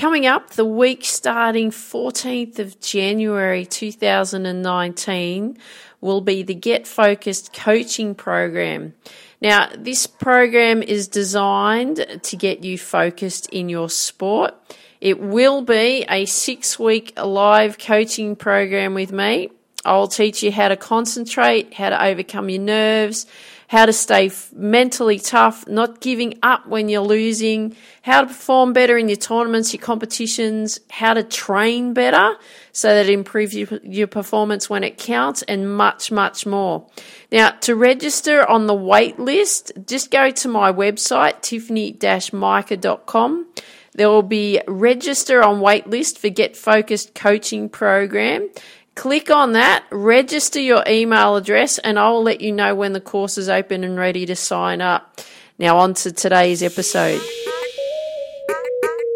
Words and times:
Coming 0.00 0.26
up, 0.26 0.48
the 0.52 0.64
week 0.64 1.04
starting 1.04 1.70
14th 1.70 2.58
of 2.58 2.80
January 2.80 3.66
2019 3.66 5.58
will 6.00 6.22
be 6.22 6.42
the 6.42 6.54
Get 6.54 6.86
Focused 6.86 7.52
coaching 7.52 8.14
program. 8.14 8.94
Now, 9.42 9.68
this 9.76 10.06
program 10.06 10.82
is 10.82 11.06
designed 11.06 12.22
to 12.22 12.36
get 12.36 12.64
you 12.64 12.78
focused 12.78 13.50
in 13.50 13.68
your 13.68 13.90
sport. 13.90 14.54
It 15.02 15.20
will 15.20 15.60
be 15.60 16.06
a 16.08 16.24
six 16.24 16.78
week 16.78 17.12
live 17.22 17.76
coaching 17.76 18.36
program 18.36 18.94
with 18.94 19.12
me. 19.12 19.50
I'll 19.84 20.08
teach 20.08 20.42
you 20.42 20.50
how 20.50 20.68
to 20.68 20.78
concentrate, 20.78 21.74
how 21.74 21.90
to 21.90 22.02
overcome 22.02 22.48
your 22.48 22.62
nerves, 22.62 23.26
how 23.70 23.86
to 23.86 23.92
stay 23.92 24.26
f- 24.26 24.52
mentally 24.52 25.20
tough, 25.20 25.64
not 25.68 26.00
giving 26.00 26.36
up 26.42 26.66
when 26.66 26.88
you're 26.88 27.00
losing, 27.00 27.76
how 28.02 28.22
to 28.22 28.26
perform 28.26 28.72
better 28.72 28.98
in 28.98 29.08
your 29.08 29.16
tournaments, 29.16 29.72
your 29.72 29.80
competitions, 29.80 30.80
how 30.90 31.14
to 31.14 31.22
train 31.22 31.94
better 31.94 32.34
so 32.72 32.88
that 32.88 33.06
it 33.06 33.12
improves 33.12 33.54
your, 33.54 33.68
your 33.84 34.08
performance 34.08 34.68
when 34.68 34.82
it 34.82 34.98
counts, 34.98 35.42
and 35.42 35.72
much, 35.72 36.10
much 36.10 36.44
more. 36.44 36.84
Now, 37.30 37.50
to 37.60 37.76
register 37.76 38.44
on 38.44 38.66
the 38.66 38.74
wait 38.74 39.20
list, 39.20 39.70
just 39.86 40.10
go 40.10 40.32
to 40.32 40.48
my 40.48 40.72
website, 40.72 41.40
tiffany-mica.com. 41.40 43.46
There 43.92 44.08
will 44.08 44.22
be 44.22 44.60
register 44.66 45.44
on 45.44 45.60
waitlist 45.60 46.18
for 46.18 46.28
Get 46.28 46.56
Focused 46.56 47.14
coaching 47.14 47.68
program. 47.68 48.50
Click 48.94 49.30
on 49.30 49.52
that, 49.52 49.84
register 49.90 50.60
your 50.60 50.84
email 50.86 51.36
address, 51.36 51.78
and 51.78 51.98
I 51.98 52.10
will 52.10 52.22
let 52.22 52.40
you 52.40 52.52
know 52.52 52.74
when 52.74 52.92
the 52.92 53.00
course 53.00 53.38
is 53.38 53.48
open 53.48 53.84
and 53.84 53.96
ready 53.96 54.26
to 54.26 54.36
sign 54.36 54.80
up. 54.80 55.20
Now, 55.58 55.78
on 55.78 55.94
to 55.94 56.12
today's 56.12 56.62
episode. 56.62 57.20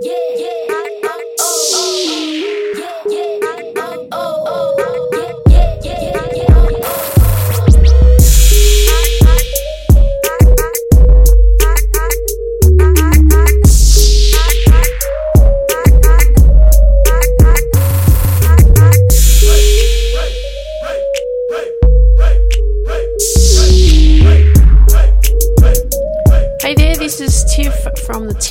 Hey 0.03 0.54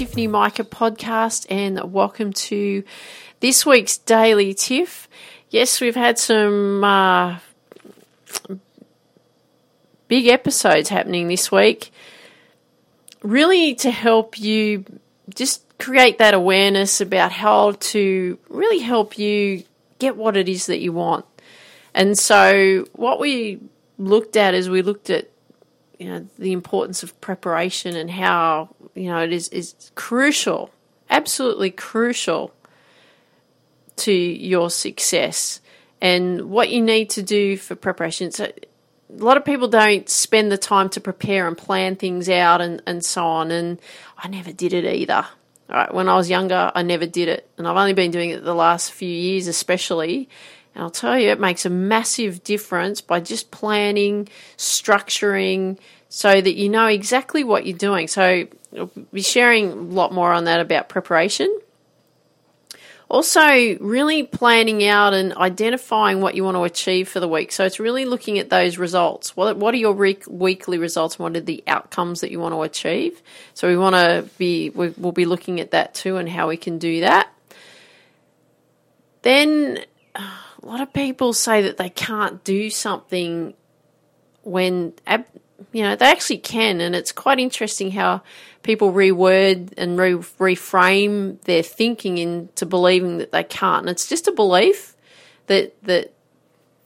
Tiffany 0.04 0.28
Mica 0.28 0.66
podcast, 0.66 1.46
and 1.50 1.94
welcome 1.94 2.34
to 2.34 2.84
this 3.40 3.66
week's 3.66 3.98
Daily 3.98 4.54
Tiff. 4.54 5.08
Yes, 5.50 5.80
we've 5.80 5.96
had 5.96 6.20
some 6.20 6.84
uh, 6.84 7.40
big 10.10 10.28
episodes 10.28 10.90
happening 10.90 11.30
this 11.30 11.54
week, 11.54 11.94
really 13.22 13.76
to 13.76 13.92
help 13.92 14.38
you 14.38 14.84
just 15.34 15.64
create 15.78 16.18
that 16.18 16.34
awareness 16.34 17.00
about 17.00 17.32
how 17.32 17.72
to 17.72 18.38
really 18.50 18.80
help 18.80 19.18
you 19.18 19.64
get 20.00 20.18
what 20.18 20.36
it 20.36 20.50
is 20.50 20.66
that 20.66 20.82
you 20.82 20.92
want. 20.92 21.24
And 21.94 22.20
so, 22.20 22.90
what 22.92 23.22
we 23.22 23.62
looked 23.98 24.36
at 24.36 24.54
is 24.54 24.70
we 24.70 24.82
looked 24.82 25.10
at 25.10 25.30
you 25.98 26.08
know 26.10 26.28
the 26.38 26.52
importance 26.52 27.04
of 27.04 27.22
preparation 27.22 27.96
and 27.96 28.12
how 28.12 28.76
you 28.96 29.10
know 29.10 29.20
it 29.20 29.34
is 29.34 29.50
is 29.50 29.92
crucial, 29.96 30.72
absolutely 31.10 31.72
crucial 31.72 32.54
to 33.96 34.12
your 34.12 34.70
success 34.70 35.62
and 36.02 36.50
what 36.50 36.70
you 36.70 36.82
need 36.82 37.10
to 37.12 37.24
do 37.24 37.58
for 37.58 37.76
preparation. 37.76 38.32
So 38.32 38.46
a 38.46 39.24
lot 39.24 39.38
of 39.38 39.46
people 39.46 39.68
don't 39.68 40.10
spend 40.10 40.52
the 40.52 40.58
time 40.58 40.90
to 40.90 41.02
prepare 41.02 41.48
and 41.48 41.58
plan 41.58 41.96
things 41.96 42.30
out 42.30 42.62
and, 42.62 42.82
and 42.86 43.06
so 43.06 43.24
on. 43.24 43.52
And 43.52 43.80
I 44.18 44.28
never 44.28 44.52
did 44.52 44.74
it 44.74 44.86
either. 44.86 45.26
All 45.70 45.78
right, 45.78 45.94
when 45.94 46.10
I 46.10 46.16
was 46.16 46.30
younger, 46.30 46.72
I 46.76 46.82
never 46.82 47.06
did 47.06 47.30
it, 47.30 47.50
and 47.58 47.68
I've 47.68 47.78
only 47.78 47.94
been 47.94 48.12
doing 48.12 48.32
it 48.32 48.44
the 48.44 48.54
last 48.54 48.92
few 48.92 49.10
years, 49.10 49.48
especially. 49.48 50.28
And 50.76 50.84
I'll 50.84 50.90
tell 50.90 51.18
you, 51.18 51.30
it 51.30 51.40
makes 51.40 51.66
a 51.66 51.70
massive 51.70 52.44
difference 52.44 53.00
by 53.00 53.22
just 53.22 53.50
planning, 53.50 54.28
structuring, 54.58 55.80
so 56.16 56.40
that 56.40 56.54
you 56.56 56.70
know 56.70 56.86
exactly 56.86 57.44
what 57.44 57.66
you're 57.66 57.76
doing. 57.76 58.08
So, 58.08 58.46
I'll 58.78 58.92
be 59.12 59.24
sharing 59.24 59.72
a 59.72 59.76
lot 59.76 60.14
more 60.14 60.32
on 60.32 60.44
that 60.44 60.60
about 60.60 60.88
preparation. 60.88 61.52
Also, 63.10 63.42
really 63.80 64.22
planning 64.22 64.86
out 64.86 65.16
and 65.16 65.34
identifying 65.34 66.22
what 66.22 66.36
you 66.36 66.44
want 66.44 66.56
to 66.56 66.66
achieve 66.66 67.10
for 67.10 67.20
the 67.20 67.28
week. 67.28 67.52
So, 67.52 67.66
it's 67.66 67.80
really 67.80 68.06
looking 68.06 68.38
at 68.38 68.52
those 68.52 68.78
results. 68.78 69.36
What, 69.36 69.58
what 69.58 69.74
are 69.74 69.78
your 69.78 69.94
week, 69.94 70.26
weekly 70.28 70.78
results? 70.78 71.18
What 71.18 71.36
are 71.36 71.42
the 71.42 71.64
outcomes 71.66 72.22
that 72.22 72.30
you 72.30 72.40
want 72.40 72.54
to 72.54 72.62
achieve? 72.62 73.20
So, 73.56 73.68
we 73.68 73.76
want 73.76 73.96
to 73.96 74.30
be, 74.38 74.70
we, 74.70 74.90
we'll 74.90 75.14
be 75.14 75.26
looking 75.26 75.60
at 75.62 75.72
that 75.72 75.96
too 75.96 76.18
and 76.18 76.30
how 76.30 76.48
we 76.48 76.58
can 76.58 76.78
do 76.78 77.00
that. 77.00 77.34
Then, 79.24 79.80
a 80.14 80.22
lot 80.62 80.80
of 80.80 80.94
people 80.94 81.34
say 81.34 81.64
that 81.64 81.78
they 81.78 81.90
can't 81.90 82.44
do 82.44 82.70
something 82.70 83.56
when 84.44 84.94
you 85.72 85.84
know 85.84 85.96
they 85.96 86.08
actually 86.08 86.38
can 86.38 86.82
and 86.82 86.96
it's 86.96 87.12
quite 87.12 87.40
interesting 87.40 87.92
how 87.92 88.22
people 88.64 88.94
reword 88.94 89.74
and 89.78 90.00
re- 90.00 90.14
reframe 90.14 91.40
their 91.42 91.62
thinking 91.62 92.18
into 92.18 92.66
believing 92.66 93.18
that 93.18 93.32
they 93.32 93.44
can't. 93.44 93.82
And 93.82 93.90
it's 93.90 94.08
just 94.08 94.28
a 94.28 94.32
belief 94.32 94.96
that 95.48 95.76
that 95.84 96.14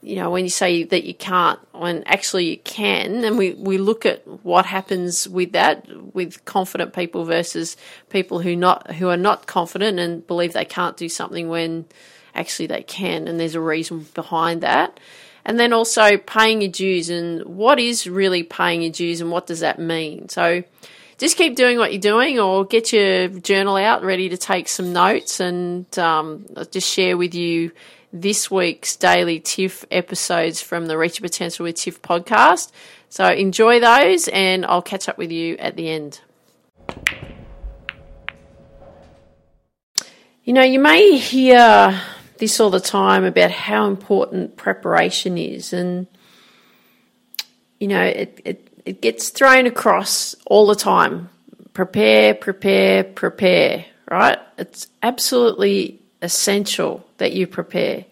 you 0.02 0.16
know 0.16 0.30
when 0.30 0.44
you 0.44 0.50
say 0.50 0.82
that 0.84 1.04
you 1.04 1.14
can't 1.14 1.58
when 1.72 2.04
actually 2.04 2.50
you 2.50 2.58
can 2.58 3.24
and 3.24 3.38
we, 3.38 3.54
we 3.54 3.78
look 3.78 4.06
at 4.06 4.26
what 4.44 4.66
happens 4.66 5.28
with 5.28 5.52
that 5.52 5.86
with 6.14 6.44
confident 6.44 6.92
people 6.92 7.24
versus 7.24 7.76
people 8.08 8.40
who 8.40 8.54
not 8.54 8.92
who 8.94 9.08
are 9.08 9.16
not 9.16 9.46
confident 9.46 9.98
and 9.98 10.24
believe 10.26 10.52
they 10.52 10.64
can't 10.64 10.96
do 10.96 11.08
something 11.08 11.48
when 11.48 11.84
actually 12.34 12.66
they 12.66 12.82
can 12.82 13.26
and 13.26 13.40
there's 13.40 13.56
a 13.56 13.60
reason 13.60 14.06
behind 14.14 14.60
that 14.60 15.00
and 15.48 15.58
then 15.58 15.72
also 15.72 16.18
paying 16.18 16.60
your 16.60 16.70
dues 16.70 17.08
and 17.08 17.42
what 17.46 17.80
is 17.80 18.06
really 18.06 18.42
paying 18.42 18.82
your 18.82 18.92
dues 18.92 19.22
and 19.22 19.30
what 19.30 19.46
does 19.46 19.60
that 19.60 19.78
mean? 19.78 20.28
So 20.28 20.62
just 21.16 21.38
keep 21.38 21.56
doing 21.56 21.78
what 21.78 21.90
you're 21.90 22.02
doing 22.02 22.38
or 22.38 22.66
get 22.66 22.92
your 22.92 23.28
journal 23.28 23.76
out 23.76 24.04
ready 24.04 24.28
to 24.28 24.36
take 24.36 24.68
some 24.68 24.92
notes 24.92 25.40
and 25.40 25.86
um, 25.98 26.44
I'll 26.54 26.66
just 26.66 26.86
share 26.86 27.16
with 27.16 27.34
you 27.34 27.72
this 28.12 28.50
week's 28.50 28.94
daily 28.96 29.40
tiff 29.40 29.86
episodes 29.90 30.60
from 30.60 30.84
the 30.84 30.98
reach 30.98 31.18
your 31.18 31.26
potential 31.26 31.64
with 31.64 31.76
tiff 31.76 32.02
podcast. 32.02 32.70
So 33.08 33.26
enjoy 33.26 33.80
those 33.80 34.28
and 34.28 34.66
i'll 34.66 34.82
catch 34.82 35.08
up 35.08 35.16
with 35.16 35.32
you 35.32 35.56
at 35.56 35.76
the 35.76 35.88
end. 35.88 36.20
You 40.44 40.52
know 40.52 40.62
you 40.62 40.78
may 40.78 41.16
hear 41.16 41.98
this 42.38 42.60
all 42.60 42.70
the 42.70 42.80
time 42.80 43.24
about 43.24 43.50
how 43.50 43.86
important 43.86 44.56
preparation 44.56 45.38
is, 45.38 45.72
and 45.72 46.06
you 47.78 47.88
know 47.88 48.02
it, 48.02 48.40
it, 48.44 48.68
it 48.84 49.00
gets 49.02 49.28
thrown 49.28 49.66
across 49.66 50.34
all 50.46 50.66
the 50.66 50.74
time. 50.74 51.30
Prepare, 51.74 52.34
prepare, 52.34 53.04
prepare. 53.04 53.84
Right? 54.10 54.38
It's 54.56 54.86
absolutely 55.02 56.00
essential 56.22 57.06
that 57.18 57.32
you 57.32 57.46
prepare. 57.46 58.06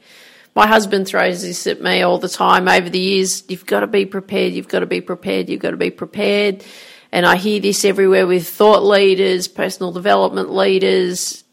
My 0.55 0.67
husband 0.67 1.07
throws 1.07 1.43
this 1.43 1.67
at 1.67 1.83
me 1.83 2.03
all 2.03 2.19
the 2.19 2.29
time 2.29 2.69
over 2.69 2.89
the 2.89 2.99
years. 2.99 3.45
You've 3.49 3.67
got 3.67 3.81
to 3.81 3.87
be 3.87 4.07
prepared. 4.07 4.55
You've 4.55 4.69
got 4.69 4.81
to 4.81 4.87
be 4.87 5.01
prepared. 5.01 5.49
You've 5.49 5.61
got 5.61 5.73
to 5.73 5.77
be 5.77 5.91
prepared. 5.91 6.65
And 7.13 7.27
I 7.27 7.37
hear 7.37 7.61
this 7.61 7.85
everywhere 7.85 8.27
with 8.27 8.49
thought 8.49 8.83
leaders, 8.83 9.49
personal 9.49 9.93
development 9.93 10.53
leaders, 10.53 11.45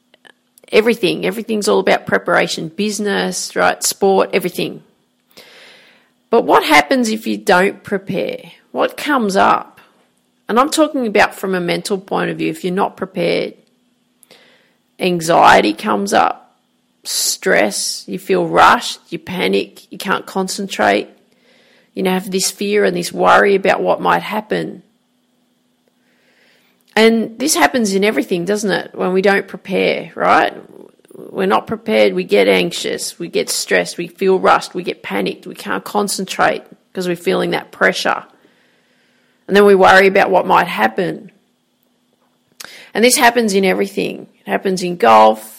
everything. 0.74 1.26
Everything's 1.26 1.70
all 1.70 1.80
about 1.80 2.06
preparation, 2.06 2.68
business, 2.68 3.56
right? 3.56 3.82
Sport, 3.82 4.32
everything. 4.34 4.84
But 6.30 6.44
what 6.44 6.64
happens 6.64 7.10
if 7.10 7.28
you 7.28 7.38
don't 7.38 7.84
prepare? 7.84 8.52
What 8.72 8.98
comes 8.98 9.36
up? 9.36 9.80
And 10.50 10.60
I'm 10.60 10.72
talking 10.72 11.08
about 11.08 11.36
from 11.36 11.56
a 11.56 11.62
mental 11.62 12.00
point 12.00 12.32
of 12.32 12.40
view, 12.40 12.50
if 12.50 12.64
you're 12.64 12.74
not 12.74 12.98
prepared, 12.98 13.54
anxiety 15.00 15.74
comes 15.74 16.12
up, 16.12 16.58
stress, 17.04 18.04
you 18.08 18.18
feel 18.20 18.48
rushed, 18.48 19.00
you 19.12 19.20
panic, 19.20 19.92
you 19.92 19.98
can't 19.98 20.26
concentrate, 20.26 21.08
you 21.94 22.04
know, 22.04 22.12
have 22.12 22.32
this 22.32 22.50
fear 22.50 22.84
and 22.84 22.98
this 22.98 23.14
worry 23.14 23.56
about 23.56 23.82
what 23.82 24.02
might 24.02 24.24
happen. 24.24 24.82
And 26.96 27.40
this 27.40 27.56
happens 27.56 27.94
in 27.94 28.04
everything, 28.04 28.46
doesn't 28.46 28.72
it? 28.72 28.96
When 28.96 29.14
we 29.14 29.22
don't 29.22 29.48
prepare, 29.48 30.12
right? 30.16 30.54
We're 31.16 31.48
not 31.48 31.68
prepared, 31.68 32.14
we 32.14 32.24
get 32.24 32.48
anxious, 32.48 33.20
we 33.20 33.28
get 33.28 33.50
stressed, 33.50 33.98
we 33.98 34.08
feel 34.08 34.40
rushed, 34.40 34.74
we 34.74 34.84
get 34.84 35.04
panicked, 35.04 35.46
we 35.46 35.56
can't 35.56 35.84
concentrate 35.84 36.64
because 36.92 37.08
we're 37.08 37.16
feeling 37.16 37.52
that 37.52 37.72
pressure. 37.72 38.26
And 39.48 39.56
then 39.56 39.66
we 39.66 39.76
worry 39.76 40.08
about 40.08 40.32
what 40.32 40.48
might 40.48 40.68
happen. 40.68 41.32
And 42.94 43.04
this 43.04 43.16
happens 43.16 43.54
in 43.54 43.66
everything. 43.66 44.28
It 44.40 44.48
happens 44.48 44.82
in 44.82 44.98
golf, 44.98 45.53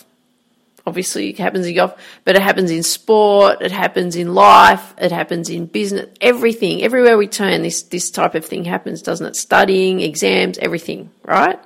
obviously 0.86 1.30
it 1.30 1.38
happens 1.38 1.66
in 1.66 1.74
golf, 1.74 1.94
but 2.24 2.36
it 2.36 2.42
happens 2.42 2.70
in 2.70 2.82
sport, 2.82 3.62
it 3.62 3.72
happens 3.72 4.16
in 4.16 4.34
life, 4.34 4.94
it 4.98 5.12
happens 5.12 5.48
in 5.48 5.66
business, 5.66 6.08
everything. 6.20 6.82
Everywhere 6.82 7.16
we 7.16 7.26
turn, 7.26 7.62
this, 7.62 7.82
this 7.84 8.10
type 8.10 8.34
of 8.34 8.44
thing 8.44 8.64
happens, 8.64 9.02
doesn't 9.02 9.26
it? 9.26 9.36
Studying, 9.36 10.00
exams, 10.00 10.58
everything, 10.58 11.10
right? 11.24 11.58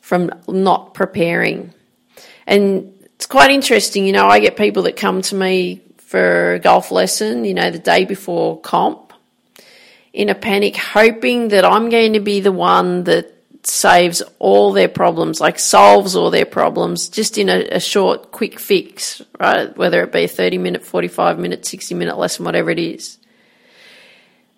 From 0.00 0.30
not 0.46 0.94
preparing. 0.94 1.72
And 2.46 2.94
it's 3.14 3.26
quite 3.26 3.50
interesting, 3.50 4.06
you 4.06 4.12
know, 4.12 4.28
I 4.28 4.40
get 4.40 4.56
people 4.56 4.84
that 4.84 4.96
come 4.96 5.22
to 5.22 5.34
me 5.34 5.82
for 5.96 6.54
a 6.54 6.58
golf 6.58 6.90
lesson, 6.90 7.44
you 7.44 7.54
know, 7.54 7.70
the 7.70 7.78
day 7.78 8.04
before 8.04 8.60
comp 8.60 9.12
in 10.12 10.28
a 10.28 10.34
panic, 10.34 10.76
hoping 10.76 11.48
that 11.48 11.64
I'm 11.64 11.90
going 11.90 12.14
to 12.14 12.20
be 12.20 12.40
the 12.40 12.52
one 12.52 13.04
that 13.04 13.37
saves 13.68 14.22
all 14.38 14.72
their 14.72 14.88
problems, 14.88 15.40
like 15.40 15.58
solves 15.58 16.16
all 16.16 16.30
their 16.30 16.46
problems 16.46 17.08
just 17.08 17.38
in 17.38 17.48
a, 17.48 17.68
a, 17.70 17.80
short, 17.80 18.32
quick 18.32 18.58
fix, 18.58 19.22
right? 19.38 19.76
Whether 19.76 20.02
it 20.02 20.12
be 20.12 20.24
a 20.24 20.28
30 20.28 20.58
minute, 20.58 20.82
45 20.82 21.38
minute, 21.38 21.66
60 21.66 21.94
minute 21.94 22.18
lesson, 22.18 22.44
whatever 22.44 22.70
it 22.70 22.78
is. 22.78 23.18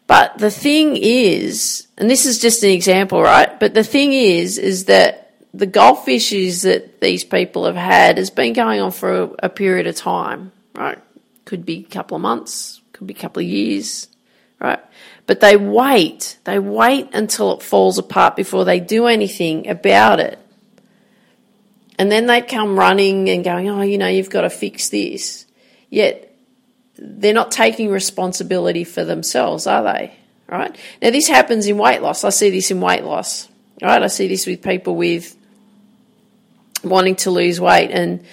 But 0.07 0.39
the 0.39 0.51
thing 0.51 0.97
is, 0.97 1.87
and 1.97 2.11
this 2.11 2.27
is 2.27 2.41
just 2.41 2.63
an 2.63 2.71
example, 2.71 3.23
right? 3.23 3.59
But 3.61 3.75
the 3.75 3.85
thing 3.85 4.13
is, 4.13 4.59
is 4.59 4.87
that 4.87 5.35
the 5.53 5.67
golf 5.67 6.09
issues 6.09 6.63
that 6.63 7.01
these 7.01 7.25
people 7.25 7.67
have 7.67 7.77
had 7.77 8.19
has 8.19 8.31
been 8.31 8.53
going 8.53 8.81
on 8.81 8.91
for 8.93 9.23
a, 9.23 9.31
a 9.45 9.49
period 9.49 9.87
of 9.87 9.97
time, 9.97 10.53
right? 10.75 10.99
Could 11.45 11.65
be 11.65 11.79
a 11.79 11.95
couple 11.95 12.17
of 12.17 12.23
months, 12.23 12.81
could 12.93 13.07
be 13.07 13.15
a 13.15 13.17
couple 13.17 13.41
of 13.41 13.49
years, 13.49 14.09
right? 14.61 14.81
But 15.31 15.39
they 15.39 15.57
wait. 15.57 16.39
They 16.43 16.59
wait 16.59 17.11
until 17.13 17.53
it 17.53 17.63
falls 17.63 17.99
apart 17.99 18.35
before 18.35 18.65
they 18.65 18.81
do 18.81 19.07
anything 19.07 19.69
about 19.69 20.19
it. 20.19 20.41
And 22.01 22.11
then 22.11 22.27
they 22.27 22.43
come 22.43 22.77
running 22.77 23.31
and 23.31 23.45
going, 23.45 23.69
oh, 23.69 23.83
you 23.83 23.97
know, 23.97 24.09
you've 24.09 24.29
got 24.29 24.41
to 24.41 24.51
fix 24.51 24.89
this. 24.89 25.47
Yet 25.89 26.37
they're 26.99 27.33
not 27.33 27.53
taking 27.53 27.91
responsibility 27.91 28.83
for 28.83 29.05
themselves, 29.05 29.69
are 29.69 29.85
they? 29.85 30.17
Right? 30.49 30.77
Now, 31.01 31.11
this 31.11 31.29
happens 31.29 31.69
in 31.69 31.79
weight 31.79 32.03
loss. 32.03 32.25
I 32.25 32.31
see 32.31 32.51
this 32.51 32.73
in 32.73 32.81
weight 32.81 33.05
loss. 33.05 33.47
Right? 33.81 34.03
I 34.03 34.09
see 34.09 34.27
this 34.27 34.49
with 34.49 34.63
people 34.63 34.97
with 34.97 35.37
wanting 36.83 37.15
to 37.15 37.31
lose 37.31 37.61
weight 37.61 37.93
and 37.93 38.27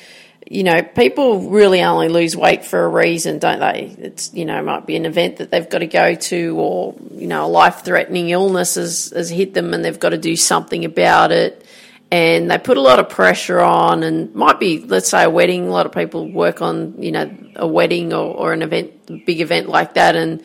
you 0.49 0.63
know, 0.63 0.81
people 0.81 1.49
really 1.49 1.81
only 1.81 2.07
lose 2.07 2.35
weight 2.35 2.63
for 2.63 2.83
a 2.83 2.88
reason, 2.88 3.38
don't 3.39 3.59
they? 3.59 3.95
It's, 3.99 4.33
you 4.33 4.45
know, 4.45 4.61
might 4.63 4.85
be 4.85 4.95
an 4.95 5.05
event 5.05 5.38
that 5.38 5.51
they've 5.51 5.69
got 5.69 5.79
to 5.79 5.88
go 5.88 6.15
to 6.15 6.57
or, 6.57 6.95
you 7.11 7.27
know, 7.27 7.45
a 7.45 7.47
life 7.47 7.83
threatening 7.83 8.29
illness 8.29 8.75
has, 8.75 9.11
has 9.13 9.29
hit 9.29 9.53
them 9.53 9.73
and 9.73 9.83
they've 9.83 9.99
got 9.99 10.09
to 10.09 10.17
do 10.17 10.38
something 10.38 10.85
about 10.85 11.33
it. 11.33 11.65
And 12.11 12.49
they 12.49 12.57
put 12.57 12.77
a 12.77 12.81
lot 12.81 12.99
of 12.99 13.09
pressure 13.09 13.59
on 13.59 14.03
and 14.03 14.33
might 14.33 14.57
be, 14.57 14.79
let's 14.79 15.09
say, 15.09 15.25
a 15.25 15.29
wedding. 15.29 15.67
A 15.67 15.71
lot 15.71 15.85
of 15.85 15.91
people 15.91 16.31
work 16.31 16.61
on, 16.61 17.01
you 17.03 17.11
know, 17.11 17.29
a 17.57 17.67
wedding 17.67 18.13
or, 18.13 18.33
or 18.33 18.53
an 18.53 18.61
event, 18.61 19.25
big 19.25 19.41
event 19.41 19.67
like 19.67 19.95
that. 19.95 20.15
And, 20.15 20.41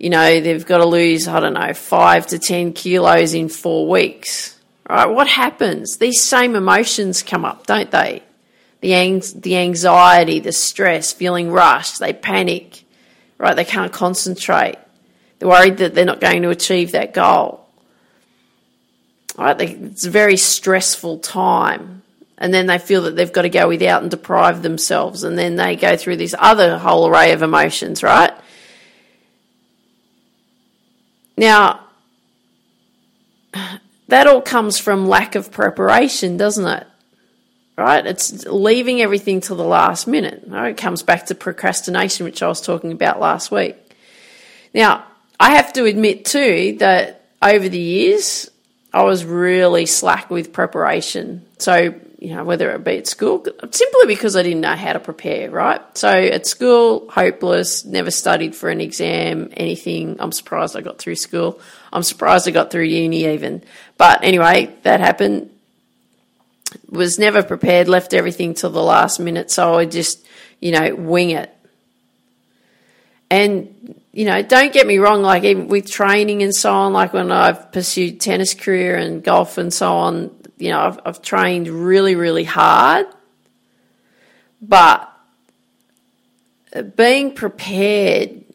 you 0.00 0.10
know, 0.10 0.40
they've 0.40 0.66
got 0.66 0.78
to 0.78 0.86
lose, 0.86 1.28
I 1.28 1.38
don't 1.38 1.54
know, 1.54 1.72
five 1.72 2.26
to 2.28 2.40
10 2.40 2.72
kilos 2.72 3.32
in 3.34 3.48
four 3.48 3.88
weeks. 3.88 4.58
Right? 4.90 5.06
What 5.06 5.28
happens? 5.28 5.98
These 5.98 6.20
same 6.20 6.56
emotions 6.56 7.22
come 7.22 7.44
up, 7.44 7.68
don't 7.68 7.92
they? 7.92 8.24
The, 8.86 8.94
ang- 8.94 9.22
the 9.34 9.56
anxiety, 9.56 10.38
the 10.38 10.52
stress, 10.52 11.12
feeling 11.12 11.50
rushed, 11.50 11.98
they 11.98 12.12
panic, 12.12 12.84
right? 13.36 13.56
They 13.56 13.64
can't 13.64 13.92
concentrate. 13.92 14.76
They're 15.40 15.48
worried 15.48 15.78
that 15.78 15.96
they're 15.96 16.04
not 16.04 16.20
going 16.20 16.42
to 16.42 16.50
achieve 16.50 16.92
that 16.92 17.12
goal. 17.12 17.66
Right? 19.36 19.58
They, 19.58 19.70
it's 19.72 20.06
a 20.06 20.10
very 20.10 20.36
stressful 20.36 21.18
time. 21.18 22.04
And 22.38 22.54
then 22.54 22.66
they 22.66 22.78
feel 22.78 23.02
that 23.02 23.16
they've 23.16 23.32
got 23.32 23.42
to 23.42 23.48
go 23.48 23.66
without 23.66 24.02
and 24.02 24.10
deprive 24.10 24.62
themselves. 24.62 25.24
And 25.24 25.36
then 25.36 25.56
they 25.56 25.74
go 25.74 25.96
through 25.96 26.18
this 26.18 26.36
other 26.38 26.78
whole 26.78 27.08
array 27.08 27.32
of 27.32 27.42
emotions, 27.42 28.04
right? 28.04 28.34
Now, 31.36 31.80
that 34.06 34.28
all 34.28 34.42
comes 34.42 34.78
from 34.78 35.08
lack 35.08 35.34
of 35.34 35.50
preparation, 35.50 36.36
doesn't 36.36 36.68
it? 36.68 36.86
Right? 37.76 38.06
It's 38.06 38.46
leaving 38.46 39.00
everything 39.02 39.40
till 39.40 39.56
the 39.56 39.64
last 39.64 40.06
minute. 40.06 40.44
Right? 40.46 40.70
It 40.70 40.76
comes 40.76 41.02
back 41.02 41.26
to 41.26 41.34
procrastination, 41.34 42.24
which 42.24 42.42
I 42.42 42.48
was 42.48 42.60
talking 42.60 42.92
about 42.92 43.20
last 43.20 43.50
week. 43.50 43.76
Now, 44.74 45.04
I 45.38 45.56
have 45.56 45.72
to 45.74 45.84
admit 45.84 46.24
too 46.24 46.76
that 46.80 47.28
over 47.42 47.68
the 47.68 47.78
years, 47.78 48.50
I 48.92 49.02
was 49.02 49.24
really 49.24 49.86
slack 49.86 50.30
with 50.30 50.52
preparation. 50.52 51.46
So, 51.58 51.94
you 52.18 52.34
know, 52.34 52.44
whether 52.44 52.70
it 52.70 52.82
be 52.82 52.96
at 52.96 53.06
school, 53.06 53.44
simply 53.70 54.06
because 54.06 54.36
I 54.36 54.42
didn't 54.42 54.62
know 54.62 54.74
how 54.74 54.94
to 54.94 55.00
prepare, 55.00 55.50
right? 55.50 55.80
So 55.98 56.08
at 56.08 56.46
school, 56.46 57.10
hopeless, 57.10 57.84
never 57.84 58.10
studied 58.10 58.56
for 58.56 58.70
an 58.70 58.80
exam, 58.80 59.50
anything. 59.54 60.16
I'm 60.18 60.32
surprised 60.32 60.76
I 60.76 60.80
got 60.80 60.98
through 60.98 61.16
school. 61.16 61.60
I'm 61.92 62.02
surprised 62.02 62.48
I 62.48 62.52
got 62.52 62.70
through 62.70 62.84
uni 62.84 63.26
even. 63.26 63.62
But 63.98 64.24
anyway, 64.24 64.74
that 64.82 65.00
happened 65.00 65.50
was 66.88 67.18
never 67.18 67.42
prepared, 67.42 67.88
left 67.88 68.14
everything 68.14 68.54
till 68.54 68.70
the 68.70 68.82
last 68.82 69.18
minute, 69.18 69.50
so 69.50 69.74
I 69.74 69.84
just, 69.84 70.24
you 70.60 70.72
know, 70.72 70.94
wing 70.94 71.30
it. 71.30 71.52
And, 73.30 74.00
you 74.12 74.24
know, 74.24 74.42
don't 74.42 74.72
get 74.72 74.86
me 74.86 74.98
wrong, 74.98 75.22
like 75.22 75.44
even 75.44 75.68
with 75.68 75.90
training 75.90 76.42
and 76.42 76.54
so 76.54 76.72
on, 76.72 76.92
like 76.92 77.12
when 77.12 77.32
I've 77.32 77.72
pursued 77.72 78.20
tennis 78.20 78.54
career 78.54 78.96
and 78.96 79.22
golf 79.22 79.58
and 79.58 79.72
so 79.72 79.96
on, 79.96 80.30
you 80.58 80.70
know, 80.70 80.80
I've, 80.80 81.00
I've 81.04 81.22
trained 81.22 81.68
really, 81.68 82.14
really 82.14 82.44
hard. 82.44 83.06
But 84.62 85.12
uh, 86.74 86.82
being 86.82 87.34
prepared 87.34 88.45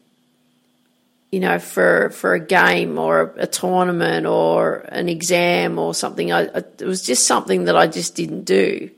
you 1.32 1.40
know, 1.40 1.58
for 1.58 2.10
for 2.10 2.34
a 2.34 2.40
game 2.40 2.98
or 2.98 3.34
a, 3.38 3.46
tournament 3.46 4.26
or 4.26 4.76
an 4.90 5.08
exam 5.08 5.78
or 5.78 5.94
something. 5.94 6.30
I, 6.30 6.42
I, 6.42 6.58
it 6.58 6.82
was 6.82 7.02
just 7.02 7.26
something 7.26 7.64
that 7.64 7.74
I 7.74 7.86
just 7.86 8.14
didn't 8.14 8.44
do, 8.44 8.90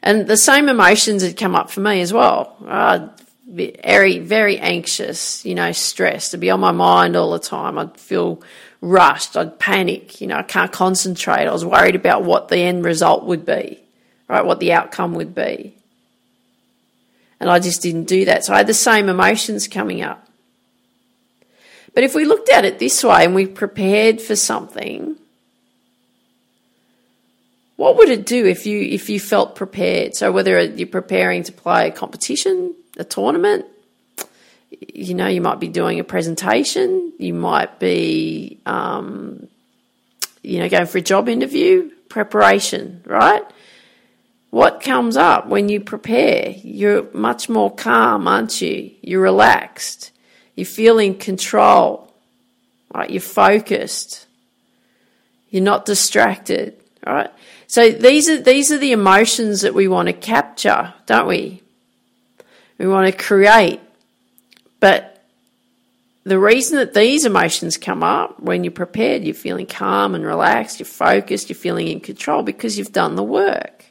and 0.00 0.26
the 0.28 0.36
same 0.36 0.68
emotions 0.68 1.22
had 1.22 1.36
come 1.36 1.56
up 1.56 1.70
for 1.70 1.80
me 1.80 2.00
as 2.00 2.12
well. 2.12 2.56
Uh, 2.64 3.08
very 3.44 4.20
very 4.20 4.58
anxious, 4.58 5.44
you 5.44 5.56
know, 5.56 5.72
stressed. 5.72 6.30
to 6.30 6.38
be 6.38 6.48
on 6.48 6.60
my 6.60 6.70
mind 6.70 7.16
all 7.16 7.32
the 7.32 7.40
time. 7.40 7.76
I'd 7.76 7.98
feel 7.98 8.40
rushed. 8.80 9.36
I'd 9.36 9.58
panic. 9.58 10.20
You 10.20 10.28
know, 10.28 10.36
I 10.36 10.44
can't 10.44 10.70
concentrate. 10.70 11.48
I 11.48 11.52
was 11.52 11.64
worried 11.64 11.96
about 11.96 12.22
what 12.22 12.48
the 12.48 12.58
end 12.58 12.84
result 12.84 13.24
would 13.24 13.44
be, 13.44 13.80
right? 14.28 14.44
What 14.44 14.60
the 14.60 14.74
outcome 14.74 15.14
would 15.14 15.34
be. 15.34 15.74
And 17.40 17.50
I 17.50 17.58
just 17.58 17.82
didn't 17.82 18.04
do 18.04 18.26
that. 18.26 18.44
So 18.44 18.54
I 18.54 18.58
had 18.58 18.66
the 18.68 18.74
same 18.74 19.08
emotions 19.08 19.66
coming 19.66 20.02
up. 20.02 20.27
But 21.98 22.04
if 22.04 22.14
we 22.14 22.26
looked 22.26 22.48
at 22.48 22.64
it 22.64 22.78
this 22.78 23.02
way 23.02 23.24
and 23.24 23.34
we 23.34 23.44
prepared 23.44 24.20
for 24.20 24.36
something, 24.36 25.16
what 27.74 27.96
would 27.96 28.08
it 28.08 28.24
do 28.24 28.46
if 28.46 28.66
you 28.66 28.80
if 28.80 29.10
you 29.10 29.18
felt 29.18 29.56
prepared? 29.56 30.14
So 30.14 30.30
whether 30.30 30.62
you're 30.62 30.86
preparing 30.86 31.42
to 31.42 31.50
play 31.50 31.88
a 31.88 31.90
competition, 31.90 32.76
a 32.98 33.02
tournament, 33.02 33.66
you 34.94 35.14
know, 35.14 35.26
you 35.26 35.40
might 35.40 35.58
be 35.58 35.66
doing 35.66 35.98
a 35.98 36.04
presentation, 36.04 37.14
you 37.18 37.34
might 37.34 37.80
be, 37.80 38.60
um, 38.64 39.48
you 40.44 40.60
know, 40.60 40.68
going 40.68 40.86
for 40.86 40.98
a 40.98 41.00
job 41.00 41.28
interview, 41.28 41.90
preparation, 42.08 43.02
right? 43.06 43.42
What 44.50 44.84
comes 44.84 45.16
up 45.16 45.48
when 45.48 45.68
you 45.68 45.80
prepare? 45.80 46.54
You're 46.62 47.12
much 47.12 47.48
more 47.48 47.74
calm, 47.74 48.28
aren't 48.28 48.60
you? 48.60 48.92
You're 49.02 49.22
relaxed. 49.22 50.12
You 50.58 50.64
feel 50.64 50.98
in 50.98 51.14
control, 51.14 52.12
right? 52.92 53.08
You're 53.08 53.20
focused. 53.20 54.26
You're 55.50 55.62
not 55.62 55.84
distracted, 55.84 56.74
right? 57.06 57.30
So 57.68 57.92
these 57.92 58.28
are 58.28 58.42
these 58.42 58.72
are 58.72 58.78
the 58.78 58.90
emotions 58.90 59.60
that 59.60 59.72
we 59.72 59.86
want 59.86 60.08
to 60.08 60.12
capture, 60.12 60.92
don't 61.06 61.28
we? 61.28 61.62
We 62.76 62.88
want 62.88 63.06
to 63.06 63.16
create. 63.16 63.78
But 64.80 65.22
the 66.24 66.40
reason 66.40 66.78
that 66.78 66.92
these 66.92 67.24
emotions 67.24 67.76
come 67.76 68.02
up 68.02 68.40
when 68.40 68.64
you're 68.64 68.72
prepared, 68.72 69.22
you're 69.22 69.34
feeling 69.34 69.66
calm 69.66 70.16
and 70.16 70.24
relaxed, 70.24 70.80
you're 70.80 70.86
focused, 70.86 71.50
you're 71.50 71.56
feeling 71.56 71.86
in 71.86 72.00
control 72.00 72.42
because 72.42 72.76
you've 72.76 72.90
done 72.90 73.14
the 73.14 73.22
work. 73.22 73.84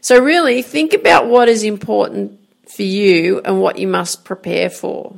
So, 0.00 0.18
really, 0.18 0.62
think 0.62 0.94
about 0.94 1.26
what 1.26 1.50
is 1.50 1.62
important 1.62 2.40
for 2.66 2.82
you 2.82 3.40
and 3.44 3.60
what 3.60 3.78
you 3.78 3.88
must 3.88 4.24
prepare 4.24 4.70
for. 4.70 5.16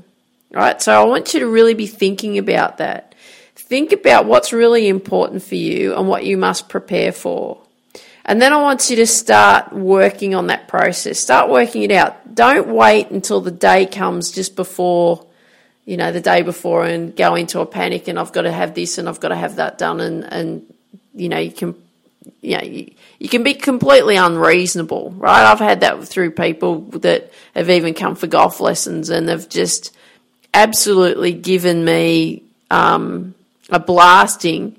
Right? 0.51 0.81
So 0.81 0.93
I 0.93 1.05
want 1.05 1.35
you 1.35 1.41
to 1.41 1.47
really 1.47 1.75
be 1.75 1.87
thinking 1.87 2.39
about 2.39 2.79
that. 2.79 3.15
Think 3.55 3.93
about 3.93 4.25
what's 4.25 4.53
really 4.53 4.89
important 4.89 5.43
for 5.43 5.57
you 5.57 5.95
and 5.95 6.09
what 6.09 6.25
you 6.25 6.39
must 6.39 6.69
prepare 6.69 7.13
for. 7.13 7.61
And 8.25 8.41
then 8.41 8.53
I 8.53 8.61
want 8.63 8.91
you 8.91 8.97
to 8.97 9.07
start 9.07 9.73
working 9.73 10.35
on 10.35 10.49
that 10.49 10.69
process. 10.69 11.19
Start 11.19 11.51
working 11.51 11.83
it 11.83 11.91
out. 11.91 12.35
Don't 12.35 12.69
wait 12.69 13.11
until 13.11 13.41
the 13.41 13.51
day 13.51 13.87
comes 13.87 14.31
just 14.31 14.55
before, 14.55 15.27
you 15.85 15.97
know, 15.97 16.13
the 16.13 16.21
day 16.21 16.43
before 16.43 16.85
and 16.85 17.17
go 17.17 17.35
into 17.35 17.61
a 17.61 17.67
panic 17.67 18.07
and 18.09 18.19
I've 18.19 18.33
got 18.33 18.43
to 18.43 18.53
have 18.53 18.75
this 18.75 18.99
and 18.99 19.09
I've 19.09 19.21
got 19.21 19.29
to 19.29 19.37
have 19.37 19.57
that 19.57 19.79
done 19.79 20.01
and, 20.01 20.25
and 20.25 20.75
you 21.15 21.29
know, 21.29 21.39
you 21.39 21.53
can 21.53 21.75
know, 22.43 22.63
you, 22.63 22.93
you 23.19 23.29
can 23.29 23.43
be 23.43 23.55
completely 23.55 24.17
unreasonable, 24.17 25.11
right? 25.13 25.51
I've 25.51 25.59
had 25.59 25.81
that 25.81 26.07
through 26.07 26.33
people 26.33 26.81
that 27.01 27.33
have 27.55 27.71
even 27.71 27.95
come 27.95 28.15
for 28.15 28.27
golf 28.27 28.61
lessons 28.61 29.11
and 29.11 29.29
they've 29.29 29.49
just 29.49 29.95
absolutely 30.55 31.33
given 31.33 31.85
me 31.85 32.43
um, 32.71 33.35
a 33.71 33.79
blasting 33.79 34.77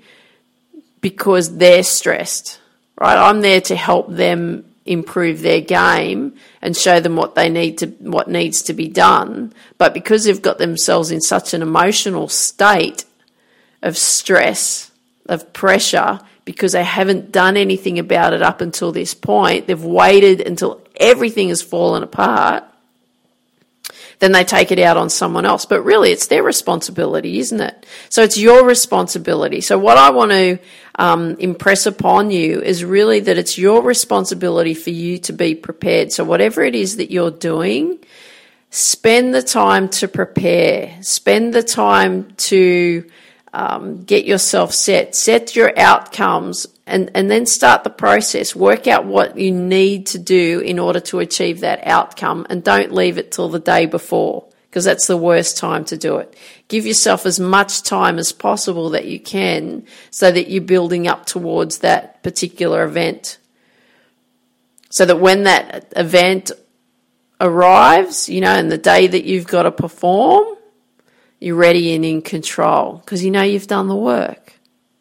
because 1.01 1.57
they're 1.57 1.83
stressed, 1.83 2.59
right? 2.99 3.17
I'm 3.17 3.41
there 3.41 3.61
to 3.61 3.75
help 3.75 4.09
them 4.09 4.65
improve 4.85 5.41
their 5.41 5.61
game 5.61 6.33
and 6.61 6.75
show 6.75 6.99
them 6.99 7.15
what 7.15 7.35
they 7.35 7.47
need 7.47 7.77
to 7.77 7.85
what 7.99 8.27
needs 8.27 8.63
to 8.63 8.73
be 8.73 8.87
done 8.87 9.53
but 9.77 9.93
because 9.93 10.23
they've 10.23 10.41
got 10.41 10.57
themselves 10.57 11.11
in 11.11 11.21
such 11.21 11.53
an 11.53 11.61
emotional 11.61 12.27
state 12.27 13.05
of 13.83 13.95
stress 13.95 14.89
of 15.27 15.53
pressure 15.53 16.19
because 16.45 16.71
they 16.71 16.83
haven't 16.83 17.31
done 17.31 17.57
anything 17.57 17.99
about 17.99 18.33
it 18.33 18.41
up 18.41 18.61
until 18.61 18.91
this 18.91 19.13
point 19.13 19.67
they've 19.67 19.83
waited 19.83 20.41
until 20.41 20.81
everything 20.95 21.49
has 21.49 21.61
fallen 21.61 22.03
apart 22.03 22.63
then 24.19 24.33
they 24.33 24.43
take 24.43 24.71
it 24.71 24.79
out 24.79 24.97
on 24.97 25.09
someone 25.09 25.45
else. 25.45 25.65
But 25.65 25.83
really, 25.83 26.11
it's 26.11 26.27
their 26.27 26.43
responsibility, 26.43 27.39
isn't 27.39 27.59
it? 27.59 27.85
So 28.09 28.21
it's 28.21 28.37
your 28.37 28.65
responsibility. 28.65 29.61
So 29.61 29.79
what 29.79 29.97
I 29.97 30.11
want 30.11 30.31
to 30.31 30.59
um, 30.95 31.37
impress 31.39 31.85
upon 31.85 32.29
you 32.29 32.61
is 32.61 32.83
really 32.83 33.21
that 33.21 33.37
it's 33.37 33.57
your 33.57 33.81
responsibility 33.81 34.73
for 34.73 34.89
you 34.89 35.17
to 35.19 35.33
be 35.33 35.55
prepared. 35.55 36.11
So 36.11 36.25
whatever 36.25 36.63
it 36.63 36.75
is 36.75 36.97
that 36.97 37.11
you're 37.11 37.31
doing, 37.31 37.99
spend 38.69 39.33
the 39.33 39.41
time 39.41 39.87
to 39.89 40.07
prepare. 40.09 40.97
Spend 41.01 41.53
the 41.53 41.63
time 41.63 42.33
to 42.37 43.09
um, 43.53 44.03
get 44.03 44.25
yourself 44.25 44.73
set. 44.73 45.15
Set 45.15 45.55
your 45.55 45.77
outcomes 45.77 46.67
and, 46.85 47.11
and 47.15 47.29
then 47.29 47.45
start 47.45 47.83
the 47.83 47.89
process. 47.89 48.55
Work 48.55 48.87
out 48.87 49.05
what 49.05 49.37
you 49.37 49.51
need 49.51 50.07
to 50.07 50.19
do 50.19 50.59
in 50.59 50.79
order 50.79 50.99
to 51.01 51.19
achieve 51.19 51.61
that 51.61 51.85
outcome 51.85 52.45
and 52.49 52.63
don't 52.63 52.93
leave 52.93 53.17
it 53.17 53.31
till 53.31 53.49
the 53.49 53.59
day 53.59 53.85
before 53.85 54.45
because 54.69 54.85
that's 54.85 55.07
the 55.07 55.17
worst 55.17 55.57
time 55.57 55.83
to 55.85 55.97
do 55.97 56.17
it. 56.17 56.35
Give 56.67 56.85
yourself 56.85 57.25
as 57.25 57.39
much 57.39 57.81
time 57.81 58.19
as 58.19 58.31
possible 58.31 58.91
that 58.91 59.05
you 59.05 59.19
can 59.19 59.85
so 60.11 60.31
that 60.31 60.49
you're 60.49 60.61
building 60.61 61.07
up 61.07 61.25
towards 61.25 61.79
that 61.79 62.21
particular 62.21 62.83
event. 62.83 63.39
So 64.91 65.05
that 65.05 65.19
when 65.19 65.43
that 65.43 65.91
event 65.95 66.51
arrives, 67.41 68.29
you 68.29 68.41
know, 68.41 68.53
and 68.53 68.71
the 68.71 68.77
day 68.77 69.07
that 69.07 69.23
you've 69.23 69.47
got 69.47 69.63
to 69.63 69.71
perform, 69.71 70.55
you're 71.39 71.55
ready 71.55 71.93
and 71.93 72.03
in 72.05 72.21
control 72.21 72.97
because 72.97 73.23
you 73.23 73.31
know 73.31 73.41
you've 73.41 73.67
done 73.67 73.87
the 73.87 73.95
work. 73.95 74.53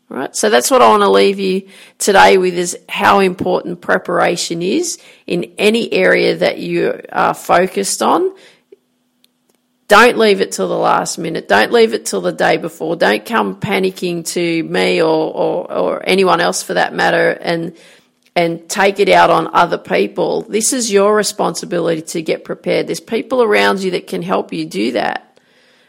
Right? 0.08 0.34
So 0.34 0.48
that's 0.48 0.70
what 0.70 0.80
I 0.80 0.88
want 0.88 1.02
to 1.02 1.10
leave 1.10 1.38
you 1.38 1.68
today 1.98 2.38
with 2.38 2.54
is 2.54 2.78
how 2.88 3.18
important 3.18 3.82
preparation 3.82 4.62
is 4.62 4.98
in 5.26 5.52
any 5.58 5.92
area 5.92 6.36
that 6.36 6.58
you 6.58 7.02
are 7.12 7.34
focused 7.34 8.00
on. 8.00 8.34
Don't 9.88 10.16
leave 10.16 10.40
it 10.40 10.52
till 10.52 10.68
the 10.68 10.78
last 10.78 11.18
minute. 11.18 11.48
Don't 11.48 11.72
leave 11.72 11.92
it 11.92 12.06
till 12.06 12.22
the 12.22 12.32
day 12.32 12.56
before. 12.56 12.96
Don't 12.96 13.24
come 13.24 13.60
panicking 13.60 14.26
to 14.28 14.62
me 14.62 15.02
or, 15.02 15.34
or, 15.34 15.72
or 15.72 16.02
anyone 16.06 16.40
else 16.40 16.62
for 16.62 16.74
that 16.74 16.94
matter 16.94 17.30
and 17.30 17.76
and 18.36 18.68
take 18.68 19.00
it 19.00 19.08
out 19.08 19.30
on 19.30 19.52
other 19.52 19.78
people. 19.78 20.42
This 20.42 20.72
is 20.72 20.92
your 20.92 21.12
responsibility 21.16 22.02
to 22.02 22.22
get 22.22 22.44
prepared. 22.44 22.86
There's 22.86 23.00
people 23.00 23.42
around 23.42 23.82
you 23.82 23.90
that 23.92 24.06
can 24.06 24.22
help 24.22 24.52
you 24.52 24.64
do 24.64 24.92
that. 24.92 25.27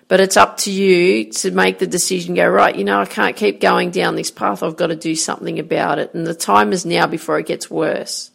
But 0.10 0.20
it's 0.20 0.38
up 0.38 0.58
to 0.58 0.72
you 0.72 1.32
to 1.34 1.52
make 1.52 1.78
the 1.78 1.86
decision 1.86 2.34
go, 2.34 2.50
right, 2.50 2.76
you 2.76 2.84
know, 2.84 3.00
I 3.00 3.06
can't 3.06 3.36
keep 3.36 3.62
going 3.62 3.92
down 3.92 4.16
this 4.16 4.32
path. 4.32 4.64
I've 4.64 4.76
got 4.76 4.88
to 4.88 4.96
do 4.96 5.16
something 5.16 5.60
about 5.60 6.00
it. 6.00 6.16
And 6.16 6.26
the 6.26 6.34
time 6.34 6.74
is 6.74 6.84
now 6.84 7.06
before 7.06 7.38
it 7.38 7.46
gets 7.46 7.70
worse. 7.70 8.32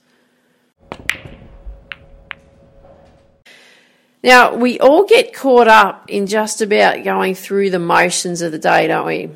Now, 4.22 4.54
we 4.54 4.78
all 4.78 5.04
get 5.04 5.34
caught 5.34 5.66
up 5.66 6.08
in 6.08 6.28
just 6.28 6.62
about 6.62 7.02
going 7.02 7.34
through 7.34 7.70
the 7.70 7.80
motions 7.80 8.40
of 8.40 8.52
the 8.52 8.58
day, 8.60 8.86
don't 8.86 9.04
we? 9.04 9.30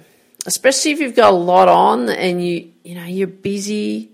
Especially 0.46 0.92
if 0.92 1.00
you've 1.00 1.16
got 1.16 1.32
a 1.32 1.36
lot 1.36 1.68
on 1.68 2.08
and 2.08 2.42
you, 2.42 2.72
you 2.84 2.94
know, 2.94 3.04
you're 3.04 3.26
busy. 3.26 4.12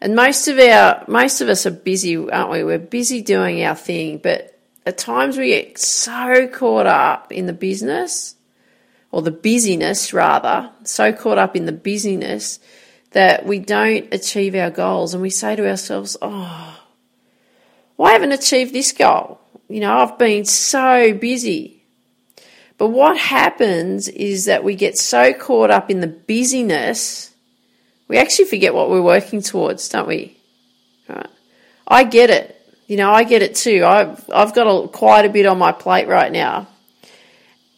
And 0.00 0.16
most 0.16 0.48
of 0.48 0.58
our, 0.58 1.04
most 1.06 1.40
of 1.40 1.48
us 1.48 1.64
are 1.64 1.70
busy, 1.70 2.28
aren't 2.28 2.50
we? 2.50 2.64
We're 2.64 2.78
busy 2.78 3.22
doing 3.22 3.62
our 3.62 3.76
thing, 3.76 4.18
but 4.18 4.51
at 4.84 4.98
times 4.98 5.36
we 5.36 5.48
get 5.48 5.78
so 5.78 6.48
caught 6.48 6.86
up 6.86 7.30
in 7.32 7.46
the 7.46 7.52
business, 7.52 8.34
or 9.10 9.22
the 9.22 9.30
busyness 9.30 10.12
rather, 10.12 10.70
so 10.84 11.12
caught 11.12 11.38
up 11.38 11.54
in 11.54 11.66
the 11.66 11.72
busyness 11.72 12.58
that 13.12 13.46
we 13.46 13.58
don't 13.58 14.12
achieve 14.12 14.54
our 14.54 14.70
goals 14.70 15.12
and 15.12 15.22
we 15.22 15.30
say 15.30 15.54
to 15.54 15.68
ourselves, 15.68 16.16
oh, 16.22 16.78
why 17.96 18.04
well, 18.04 18.12
haven't 18.12 18.32
achieved 18.32 18.72
this 18.72 18.92
goal? 18.92 19.38
You 19.68 19.80
know, 19.80 19.98
I've 19.98 20.18
been 20.18 20.44
so 20.44 21.12
busy. 21.14 21.84
But 22.78 22.88
what 22.88 23.16
happens 23.16 24.08
is 24.08 24.46
that 24.46 24.64
we 24.64 24.74
get 24.74 24.98
so 24.98 25.32
caught 25.34 25.70
up 25.70 25.90
in 25.90 26.00
the 26.00 26.08
busyness, 26.08 27.32
we 28.08 28.16
actually 28.16 28.46
forget 28.46 28.74
what 28.74 28.90
we're 28.90 29.02
working 29.02 29.42
towards, 29.42 29.88
don't 29.88 30.08
we? 30.08 30.36
Right? 31.08 31.28
I 31.86 32.04
get 32.04 32.30
it. 32.30 32.58
You 32.92 32.98
know, 32.98 33.10
I 33.10 33.24
get 33.24 33.40
it 33.40 33.54
too. 33.54 33.86
I've 33.86 34.22
I've 34.30 34.54
got 34.54 34.66
a, 34.66 34.86
quite 34.86 35.24
a 35.24 35.30
bit 35.30 35.46
on 35.46 35.56
my 35.56 35.72
plate 35.72 36.08
right 36.08 36.30
now. 36.30 36.66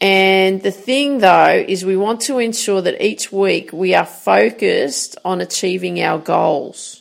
And 0.00 0.60
the 0.60 0.72
thing 0.72 1.18
though 1.18 1.64
is 1.68 1.84
we 1.84 1.96
want 1.96 2.22
to 2.22 2.40
ensure 2.40 2.82
that 2.82 3.00
each 3.00 3.30
week 3.30 3.72
we 3.72 3.94
are 3.94 4.06
focused 4.06 5.16
on 5.24 5.40
achieving 5.40 6.02
our 6.02 6.18
goals. 6.18 7.00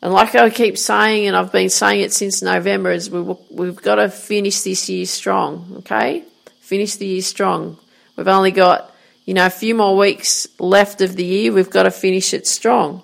And 0.00 0.14
like 0.14 0.34
I 0.34 0.48
keep 0.48 0.78
saying, 0.78 1.26
and 1.26 1.36
I've 1.36 1.52
been 1.52 1.68
saying 1.68 2.00
it 2.00 2.14
since 2.14 2.40
November, 2.40 2.92
is 2.92 3.10
we, 3.10 3.20
we've 3.50 3.82
got 3.82 3.96
to 3.96 4.08
finish 4.08 4.62
this 4.62 4.88
year 4.88 5.04
strong, 5.04 5.74
okay? 5.80 6.24
Finish 6.60 6.96
the 6.96 7.04
year 7.04 7.20
strong. 7.20 7.76
We've 8.16 8.26
only 8.26 8.52
got, 8.52 8.90
you 9.26 9.34
know, 9.34 9.44
a 9.44 9.50
few 9.50 9.74
more 9.74 9.98
weeks 9.98 10.48
left 10.58 11.02
of 11.02 11.14
the 11.14 11.24
year. 11.24 11.52
We've 11.52 11.68
got 11.68 11.82
to 11.82 11.90
finish 11.90 12.32
it 12.32 12.46
strong. 12.46 13.02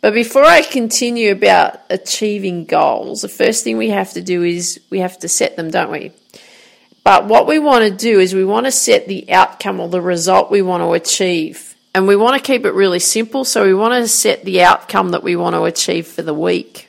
But 0.00 0.14
before 0.14 0.44
I 0.44 0.62
continue 0.62 1.30
about 1.32 1.80
achieving 1.90 2.64
goals, 2.64 3.22
the 3.22 3.28
first 3.28 3.64
thing 3.64 3.76
we 3.76 3.90
have 3.90 4.12
to 4.14 4.22
do 4.22 4.42
is 4.42 4.80
we 4.88 5.00
have 5.00 5.18
to 5.18 5.28
set 5.28 5.56
them, 5.56 5.70
don't 5.70 5.90
we? 5.90 6.12
But 7.04 7.26
what 7.26 7.46
we 7.46 7.58
want 7.58 7.84
to 7.84 7.90
do 7.90 8.18
is 8.18 8.34
we 8.34 8.44
want 8.44 8.66
to 8.66 8.72
set 8.72 9.08
the 9.08 9.30
outcome 9.30 9.80
or 9.80 9.88
the 9.88 10.00
result 10.00 10.50
we 10.50 10.62
want 10.62 10.82
to 10.82 10.92
achieve. 10.92 11.74
And 11.94 12.06
we 12.06 12.16
want 12.16 12.36
to 12.36 12.46
keep 12.46 12.64
it 12.64 12.72
really 12.72 12.98
simple. 12.98 13.44
So 13.44 13.64
we 13.64 13.74
want 13.74 13.94
to 13.94 14.08
set 14.08 14.44
the 14.44 14.62
outcome 14.62 15.10
that 15.10 15.22
we 15.22 15.36
want 15.36 15.54
to 15.54 15.64
achieve 15.64 16.06
for 16.06 16.22
the 16.22 16.34
week. 16.34 16.88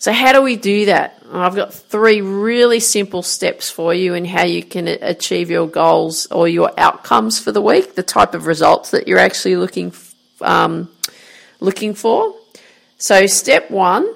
So, 0.00 0.12
how 0.12 0.32
do 0.32 0.42
we 0.42 0.54
do 0.54 0.86
that? 0.86 1.20
I've 1.32 1.56
got 1.56 1.74
three 1.74 2.20
really 2.20 2.78
simple 2.78 3.22
steps 3.22 3.68
for 3.68 3.92
you 3.92 4.14
in 4.14 4.24
how 4.24 4.44
you 4.44 4.62
can 4.62 4.86
achieve 4.86 5.50
your 5.50 5.66
goals 5.66 6.26
or 6.26 6.46
your 6.46 6.72
outcomes 6.78 7.40
for 7.40 7.50
the 7.50 7.60
week, 7.60 7.96
the 7.96 8.04
type 8.04 8.34
of 8.34 8.46
results 8.46 8.92
that 8.92 9.08
you're 9.08 9.18
actually 9.18 9.56
looking 9.56 9.90
um, 10.40 10.90
looking 11.60 11.94
for. 11.94 12.34
So, 12.98 13.26
step 13.26 13.70
one, 13.70 14.08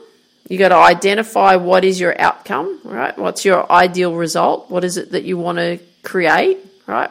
you 0.49 0.59
got 0.59 0.69
to 0.69 0.76
identify 0.76 1.57
what 1.57 1.85
is 1.85 2.00
your 2.00 2.21
outcome, 2.21 2.81
right? 2.85 3.17
What's 3.17 3.45
your 3.45 3.71
ideal 3.71 4.14
result? 4.14 4.71
What 4.71 4.85
is 4.85 4.97
it 4.97 5.12
that 5.12 5.25
you 5.25 5.38
want 5.38 5.59
to 5.59 5.79
create, 6.02 6.59
right? 6.87 7.11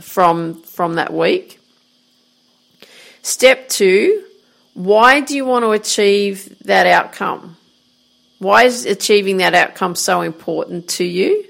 From 0.00 0.62
from 0.62 0.94
that 0.94 1.12
week. 1.12 1.60
Step 3.22 3.68
two, 3.68 4.24
why 4.74 5.20
do 5.20 5.36
you 5.36 5.44
want 5.44 5.64
to 5.64 5.72
achieve 5.72 6.56
that 6.64 6.86
outcome? 6.86 7.56
Why 8.38 8.64
is 8.64 8.86
achieving 8.86 9.36
that 9.38 9.54
outcome 9.54 9.94
so 9.94 10.22
important 10.22 10.88
to 10.90 11.04
you? 11.04 11.44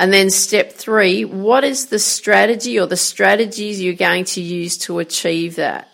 And 0.00 0.10
then 0.10 0.30
step 0.30 0.72
three, 0.72 1.26
what 1.26 1.62
is 1.62 1.88
the 1.88 1.98
strategy 1.98 2.80
or 2.80 2.86
the 2.86 2.96
strategies 2.96 3.82
you're 3.82 3.92
going 3.92 4.24
to 4.24 4.40
use 4.40 4.78
to 4.78 4.98
achieve 4.98 5.56
that? 5.56 5.92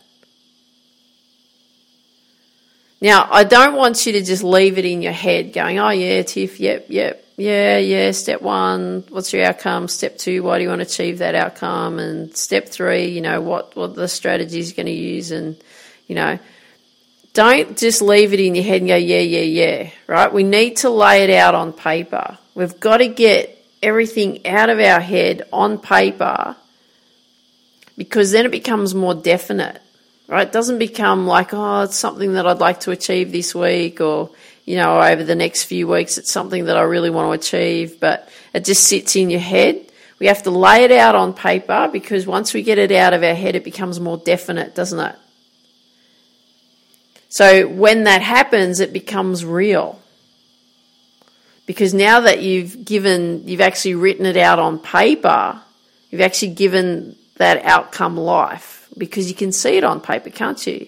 Now, 3.00 3.26
I 3.28 3.42
don't 3.42 3.74
want 3.74 4.06
you 4.06 4.12
to 4.12 4.22
just 4.22 4.44
leave 4.44 4.78
it 4.78 4.84
in 4.84 5.02
your 5.02 5.12
head 5.12 5.52
going, 5.52 5.80
oh, 5.80 5.90
yeah, 5.90 6.22
Tiff, 6.22 6.60
yep, 6.60 6.86
yep, 6.88 7.26
yeah, 7.36 7.78
yeah, 7.78 8.12
step 8.12 8.42
one, 8.42 9.02
what's 9.08 9.32
your 9.32 9.44
outcome? 9.44 9.88
Step 9.88 10.18
two, 10.18 10.44
why 10.44 10.58
do 10.58 10.62
you 10.62 10.68
want 10.68 10.82
to 10.82 10.86
achieve 10.86 11.18
that 11.18 11.34
outcome? 11.34 11.98
And 11.98 12.34
step 12.36 12.68
three, 12.68 13.06
you 13.06 13.20
know, 13.20 13.40
what, 13.40 13.74
what 13.74 13.96
the 13.96 14.06
strategies 14.06 14.70
you're 14.70 14.84
going 14.84 14.94
to 14.94 15.02
use. 15.02 15.32
And, 15.32 15.56
you 16.06 16.14
know, 16.14 16.38
don't 17.32 17.76
just 17.76 18.02
leave 18.02 18.32
it 18.32 18.38
in 18.38 18.54
your 18.54 18.64
head 18.64 18.82
and 18.82 18.88
go, 18.88 18.94
yeah, 18.94 19.18
yeah, 19.18 19.40
yeah, 19.40 19.90
right? 20.06 20.32
We 20.32 20.44
need 20.44 20.76
to 20.76 20.90
lay 20.90 21.24
it 21.24 21.30
out 21.30 21.56
on 21.56 21.72
paper. 21.72 22.38
We've 22.54 22.78
got 22.78 22.98
to 22.98 23.08
get 23.08 23.55
everything 23.86 24.46
out 24.46 24.68
of 24.68 24.78
our 24.78 25.00
head 25.00 25.42
on 25.52 25.78
paper 25.78 26.56
because 27.96 28.32
then 28.32 28.44
it 28.44 28.50
becomes 28.50 28.94
more 28.94 29.14
definite 29.14 29.80
right? 30.28 30.46
It 30.46 30.52
doesn't 30.52 30.78
become 30.78 31.26
like, 31.26 31.52
oh, 31.52 31.82
it's 31.82 31.96
something 31.96 32.34
that 32.34 32.46
I'd 32.46 32.58
like 32.58 32.80
to 32.80 32.90
achieve 32.90 33.32
this 33.32 33.54
week 33.54 34.00
or, 34.00 34.30
you 34.64 34.76
know, 34.76 35.00
over 35.00 35.22
the 35.22 35.34
next 35.34 35.64
few 35.64 35.86
weeks, 35.86 36.18
it's 36.18 36.32
something 36.32 36.66
that 36.66 36.76
I 36.76 36.82
really 36.82 37.10
want 37.10 37.28
to 37.28 37.46
achieve, 37.46 38.00
but 38.00 38.28
it 38.52 38.64
just 38.64 38.84
sits 38.84 39.16
in 39.16 39.30
your 39.30 39.40
head. 39.40 39.82
We 40.18 40.26
have 40.26 40.42
to 40.44 40.50
lay 40.50 40.84
it 40.84 40.92
out 40.92 41.14
on 41.14 41.34
paper 41.34 41.88
because 41.92 42.26
once 42.26 42.54
we 42.54 42.62
get 42.62 42.78
it 42.78 42.90
out 42.90 43.12
of 43.12 43.22
our 43.22 43.34
head, 43.34 43.54
it 43.54 43.64
becomes 43.64 44.00
more 44.00 44.16
definite, 44.16 44.74
doesn't 44.74 44.98
it? 44.98 45.16
So 47.28 47.68
when 47.68 48.04
that 48.04 48.22
happens, 48.22 48.80
it 48.80 48.92
becomes 48.92 49.44
real. 49.44 50.00
Because 51.66 51.92
now 51.92 52.20
that 52.20 52.42
you've 52.42 52.84
given, 52.84 53.46
you've 53.48 53.60
actually 53.60 53.96
written 53.96 54.24
it 54.24 54.36
out 54.36 54.58
on 54.58 54.78
paper, 54.78 55.60
you've 56.10 56.20
actually 56.20 56.54
given 56.54 57.16
that 57.36 57.64
outcome 57.64 58.16
life 58.16 58.88
because 58.96 59.28
you 59.28 59.34
can 59.34 59.52
see 59.52 59.76
it 59.76 59.84
on 59.84 60.00
paper, 60.00 60.30
can't 60.30 60.64
you? 60.66 60.86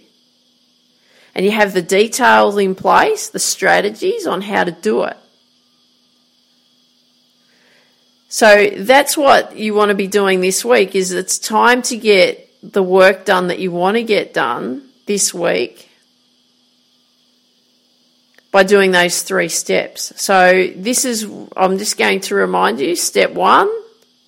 And 1.35 1.45
you 1.45 1.53
have 1.53 1.73
the 1.75 1.83
details 1.83 2.57
in 2.57 2.75
place, 2.75 3.29
the 3.29 3.39
strategies 3.39 4.27
on 4.27 4.41
how 4.41 4.65
to 4.65 4.73
do 4.73 5.03
it. 5.03 5.17
So 8.29 8.71
that's 8.77 9.17
what 9.17 9.57
you 9.57 9.75
want 9.75 9.89
to 9.89 9.95
be 9.95 10.07
doing 10.07 10.41
this 10.41 10.65
week 10.65 10.95
is 10.95 11.13
it's 11.13 11.39
time 11.39 11.83
to 11.83 11.97
get 11.97 12.49
the 12.63 12.83
work 12.83 13.25
done 13.25 13.49
that 13.49 13.59
you 13.59 13.71
want 13.71 13.97
to 13.97 14.03
get 14.03 14.35
done 14.35 14.89
this 15.07 15.33
week 15.33 15.88
by 18.51 18.63
doing 18.63 18.91
those 18.91 19.23
three 19.23 19.49
steps. 19.49 20.13
So 20.21 20.73
this 20.75 21.05
is 21.05 21.29
I'm 21.57 21.79
just 21.79 21.99
going 21.99 22.21
to 22.23 22.35
remind 22.35 22.81
you 22.81 22.97
step 22.97 23.33
1, 23.33 23.69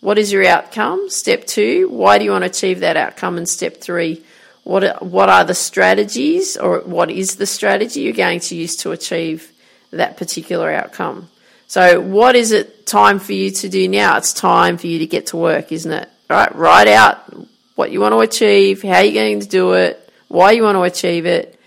what 0.01 0.19
is 0.19 0.33
your 0.33 0.47
outcome? 0.47 1.11
Step 1.11 1.47
2, 1.47 1.89
why 1.89 2.19
do 2.19 2.25
you 2.25 2.31
want 2.31 2.45
to 2.45 2.51
achieve 2.51 2.81
that 2.81 2.97
outcome? 2.97 3.37
And 3.37 3.49
step 3.49 3.79
3, 3.79 4.23
what 4.65 5.03
what 5.03 5.29
are 5.29 5.45
the 5.45 5.55
strategies 5.55 6.57
or 6.57 6.81
what 6.81 7.11
is 7.11 7.37
the 7.37 7.47
strategy 7.47 8.01
you're 8.01 8.13
going 8.13 8.41
to 8.41 8.55
use 8.55 8.77
to 8.77 8.93
achieve 8.93 9.51
that 9.91 10.17
particular 10.17 10.71
outcome? 10.71 11.29
So, 11.67 12.01
what 12.01 12.35
is 12.35 12.51
it 12.51 12.85
time 12.87 13.21
for 13.21 13.33
you 13.33 13.51
to 13.53 13.69
do 13.69 13.89
now? 13.89 14.17
It's 14.17 14.33
time 14.33 14.77
for 14.77 14.89
you 14.89 14.99
to 14.99 15.07
get 15.07 15.29
to 15.29 15.37
work, 15.37 15.71
isn't 15.71 15.93
it? 15.93 16.09
All 16.29 16.37
right, 16.37 16.55
write 16.55 16.89
out 16.89 17.33
what 17.77 17.93
you 17.93 18.01
want 18.01 18.13
to 18.13 18.21
achieve, 18.21 18.83
how 18.83 18.99
you're 18.99 19.15
going 19.15 19.41
to 19.41 19.49
do 19.49 19.73
it, 19.75 20.13
why 20.29 20.51
you 20.51 20.65
want 20.65 20.77
to 20.77 20.83
achieve 20.83 21.27
it, 21.27 21.59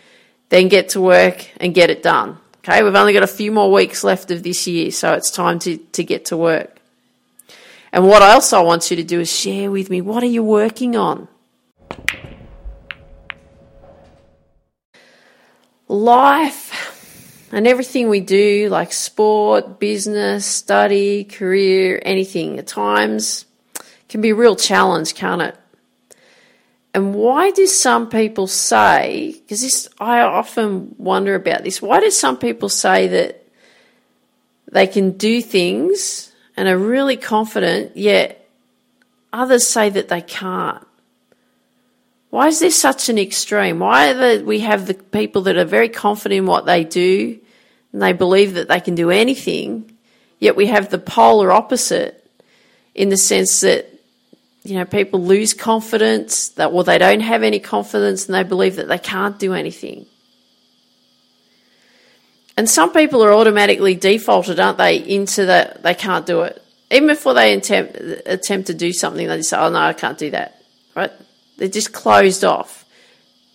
then 0.49 0.67
get 0.67 0.89
to 0.89 1.01
work 1.01 1.49
and 1.57 1.73
get 1.73 1.89
it 1.89 2.03
done. 2.03 2.37
Okay, 2.65 2.81
we've 2.81 2.95
only 2.95 3.11
got 3.11 3.23
a 3.23 3.27
few 3.27 3.51
more 3.51 3.69
weeks 3.69 4.05
left 4.05 4.31
of 4.31 4.41
this 4.41 4.67
year, 4.67 4.89
so 4.89 5.11
it's 5.11 5.31
time 5.31 5.59
to, 5.59 5.77
to 5.77 6.01
get 6.01 6.25
to 6.25 6.37
work. 6.37 6.79
And 7.91 8.07
what 8.07 8.21
else 8.21 8.53
I 8.53 8.61
want 8.61 8.89
you 8.89 8.95
to 8.95 9.03
do 9.03 9.19
is 9.19 9.29
share 9.29 9.69
with 9.69 9.89
me 9.89 9.99
what 9.99 10.23
are 10.23 10.27
you 10.27 10.43
working 10.43 10.95
on? 10.95 11.27
Life 15.89 17.49
and 17.51 17.67
everything 17.67 18.07
we 18.07 18.21
do, 18.21 18.69
like 18.69 18.93
sport, 18.93 19.77
business, 19.77 20.45
study, 20.45 21.25
career, 21.25 22.01
anything, 22.05 22.59
at 22.59 22.67
times 22.67 23.45
can 24.07 24.21
be 24.21 24.29
a 24.29 24.35
real 24.35 24.55
challenge, 24.55 25.15
can't 25.15 25.41
it? 25.41 25.57
And 26.93 27.15
why 27.15 27.51
do 27.51 27.65
some 27.65 28.09
people 28.09 28.45
say, 28.45 29.35
because 29.41 29.61
this, 29.61 29.89
I 29.99 30.19
often 30.21 30.95
wonder 30.97 31.33
about 31.33 31.63
this, 31.63 31.81
why 31.81 31.99
do 31.99 32.11
some 32.11 32.37
people 32.37 32.69
say 32.69 33.07
that 33.07 33.47
they 34.71 34.85
can 34.85 35.11
do 35.11 35.41
things 35.41 36.31
and 36.55 36.67
are 36.67 36.77
really 36.77 37.17
confident, 37.17 37.97
yet 37.97 38.47
others 39.31 39.67
say 39.67 39.89
that 39.89 40.09
they 40.09 40.21
can't? 40.21 40.85
Why 42.29 42.47
is 42.47 42.59
there 42.59 42.71
such 42.71 43.09
an 43.09 43.17
extreme? 43.17 43.79
Why 43.79 44.13
do 44.13 44.45
we 44.45 44.59
have 44.59 44.85
the 44.85 44.95
people 44.95 45.43
that 45.43 45.57
are 45.57 45.65
very 45.65 45.89
confident 45.89 46.39
in 46.39 46.45
what 46.45 46.65
they 46.65 46.83
do 46.83 47.39
and 47.91 48.01
they 48.01 48.13
believe 48.13 48.55
that 48.55 48.67
they 48.67 48.79
can 48.79 48.95
do 48.95 49.09
anything, 49.09 49.95
yet 50.39 50.55
we 50.55 50.67
have 50.67 50.89
the 50.89 50.97
polar 50.97 51.51
opposite 51.51 52.27
in 52.93 53.09
the 53.09 53.17
sense 53.17 53.61
that 53.61 53.87
you 54.63 54.75
know 54.75 54.85
people 54.85 55.21
lose 55.21 55.53
confidence 55.53 56.49
that 56.49 56.71
well 56.71 56.83
they 56.83 56.97
don't 56.97 57.19
have 57.19 57.43
any 57.43 57.59
confidence 57.59 58.25
and 58.25 58.35
they 58.35 58.43
believe 58.43 58.77
that 58.77 58.87
they 58.87 58.97
can't 58.97 59.37
do 59.39 59.53
anything. 59.53 60.05
And 62.55 62.69
some 62.69 62.93
people 62.93 63.23
are 63.23 63.33
automatically 63.33 63.95
defaulted, 63.95 64.59
aren't 64.59 64.77
they, 64.77 64.97
into 64.97 65.47
that 65.47 65.81
they 65.81 65.95
can't 65.95 66.25
do 66.25 66.41
it. 66.41 66.63
Even 66.91 67.07
before 67.07 67.33
they 67.33 67.53
attempt 67.53 67.95
attempt 68.25 68.67
to 68.67 68.73
do 68.73 68.93
something, 68.93 69.27
they 69.27 69.37
just 69.37 69.49
say, 69.49 69.57
"Oh 69.57 69.69
no, 69.69 69.79
I 69.79 69.93
can't 69.93 70.17
do 70.17 70.31
that." 70.31 70.61
Right? 70.95 71.11
They're 71.57 71.67
just 71.67 71.93
closed 71.93 72.43
off 72.43 72.85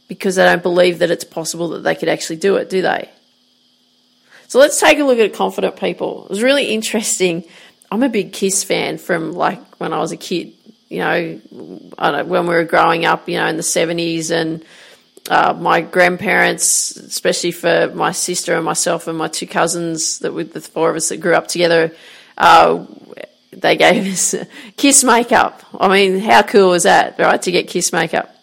because 0.09 0.37
they 0.37 0.45
don't 0.45 0.63
believe 0.63 0.99
that 0.99 1.11
it's 1.11 1.25
possible 1.25 1.69
that 1.71 1.85
they 1.85 1.95
could 1.95 2.09
actually 2.09 2.37
do 2.37 2.57
it, 2.57 2.71
do 2.71 2.83
they? 2.83 3.09
So 4.49 4.59
let's 4.59 4.81
take 4.81 4.99
a 4.99 5.05
look 5.05 5.19
at 5.19 5.35
confident 5.35 5.77
people. 5.77 6.25
It 6.25 6.31
was 6.31 6.43
really 6.43 6.71
interesting. 6.71 7.45
I'm 7.91 8.03
a 8.03 8.09
big 8.09 8.33
Kiss 8.33 8.65
fan 8.65 8.99
from 8.99 9.33
like 9.33 9.79
when 9.79 9.93
I 9.93 9.99
was 9.99 10.11
a 10.11 10.17
kid. 10.17 10.55
You 10.89 10.99
know, 10.99 11.41
when 12.25 12.47
we 12.47 12.55
were 12.55 12.65
growing 12.65 13.05
up. 13.05 13.29
You 13.29 13.39
know, 13.39 13.47
in 13.47 13.57
the 13.57 13.63
70s, 13.63 14.31
and 14.31 14.65
uh, 15.29 15.53
my 15.53 15.81
grandparents, 15.81 16.97
especially 16.97 17.53
for 17.53 17.93
my 17.95 18.13
sister 18.13 18.55
and 18.55 18.65
myself 18.65 19.07
and 19.09 19.19
my 19.19 19.29
two 19.29 19.47
cousins, 19.47 20.21
that 20.21 20.33
with 20.33 20.53
the 20.53 20.61
four 20.61 20.91
of 20.91 20.97
us 20.97 21.11
that 21.11 21.19
grew 21.19 21.35
up 21.35 21.49
together, 21.49 21.93
uh, 22.37 22.85
they 23.53 23.77
gave 23.77 24.13
us 24.13 24.35
Kiss 24.77 25.05
makeup. 25.05 25.63
I 25.79 25.89
mean, 25.89 26.21
how 26.21 26.43
cool 26.43 26.71
was 26.71 26.85
that, 26.85 27.19
right? 27.19 27.41
To 27.43 27.51
get 27.51 27.69
Kiss 27.69 27.93
makeup. 27.93 28.35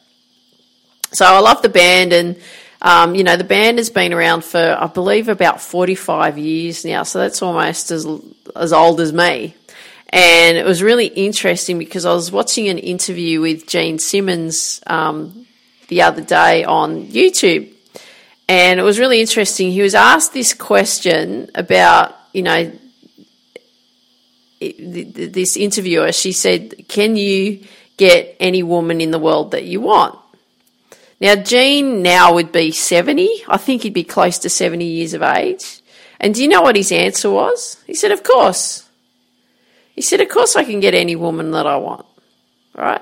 So 1.13 1.25
I 1.25 1.39
love 1.39 1.61
the 1.61 1.69
band 1.69 2.13
and 2.13 2.35
um, 2.81 3.15
you 3.15 3.23
know, 3.23 3.35
the 3.35 3.43
band 3.43 3.79
has 3.79 3.89
been 3.89 4.13
around 4.13 4.43
for, 4.43 4.77
I 4.79 4.85
believe, 4.85 5.27
about 5.27 5.59
45 5.59 6.37
years 6.37 6.85
now, 6.85 7.01
so 7.01 7.17
that's 7.17 7.41
almost 7.41 7.89
as, 7.89 8.05
as 8.55 8.71
old 8.71 9.01
as 9.01 9.11
me. 9.11 9.55
And 10.15 10.55
it 10.55 10.65
was 10.65 10.81
really 10.81 11.07
interesting 11.07 11.77
because 11.77 12.05
I 12.05 12.13
was 12.13 12.31
watching 12.31 12.69
an 12.69 12.77
interview 12.77 13.41
with 13.41 13.67
Gene 13.67 13.99
Simmons 13.99 14.79
um, 14.87 15.45
the 15.89 16.03
other 16.03 16.21
day 16.21 16.63
on 16.63 17.07
YouTube. 17.07 17.69
And 18.47 18.79
it 18.79 18.83
was 18.83 18.97
really 18.97 19.19
interesting. 19.19 19.71
He 19.71 19.81
was 19.81 19.93
asked 19.93 20.31
this 20.31 20.53
question 20.53 21.51
about, 21.53 22.15
you 22.31 22.43
know, 22.43 22.71
this 24.61 25.57
interviewer. 25.57 26.13
She 26.13 26.31
said, 26.31 26.87
Can 26.87 27.17
you 27.17 27.65
get 27.97 28.37
any 28.39 28.63
woman 28.63 29.01
in 29.01 29.11
the 29.11 29.19
world 29.19 29.51
that 29.51 29.65
you 29.65 29.81
want? 29.81 30.17
Now, 31.19 31.35
Gene 31.35 32.01
now 32.01 32.33
would 32.35 32.53
be 32.53 32.71
70. 32.71 33.43
I 33.49 33.57
think 33.57 33.81
he'd 33.81 33.93
be 33.93 34.05
close 34.05 34.37
to 34.39 34.49
70 34.49 34.85
years 34.85 35.13
of 35.13 35.21
age. 35.21 35.81
And 36.21 36.33
do 36.33 36.41
you 36.41 36.47
know 36.47 36.61
what 36.61 36.77
his 36.77 36.93
answer 36.93 37.29
was? 37.29 37.83
He 37.85 37.93
said, 37.93 38.13
Of 38.13 38.23
course. 38.23 38.84
He 39.95 40.01
said, 40.01 40.19
Of 40.19 40.29
course 40.29 40.55
I 40.55 40.63
can 40.63 40.79
get 40.79 40.93
any 40.93 41.15
woman 41.15 41.51
that 41.51 41.65
I 41.65 41.77
want. 41.77 42.05
Right? 42.75 43.01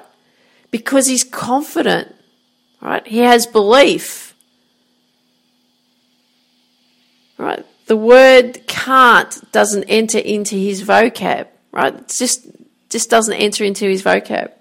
Because 0.72 1.08
he's 1.08 1.24
confident. 1.24 2.14
Right? 2.82 3.06
He 3.06 3.20
has 3.20 3.48
belief. 3.48 4.36
Right? 7.38 7.66
The 7.88 7.98
word 7.98 8.68
can't 8.68 9.52
doesn't 9.52 9.86
enter 9.86 10.20
into 10.20 10.56
his 10.56 10.84
vocab. 10.84 11.48
Right? 11.72 11.96
It 11.96 12.08
just 12.10 12.48
just 12.90 13.10
doesn't 13.10 13.34
enter 13.34 13.64
into 13.64 13.86
his 13.86 14.04
vocab. 14.04 14.52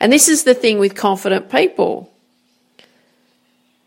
And 0.00 0.12
this 0.12 0.28
is 0.28 0.44
the 0.44 0.54
thing 0.54 0.78
with 0.78 0.94
confident 0.94 1.50
people. 1.50 2.10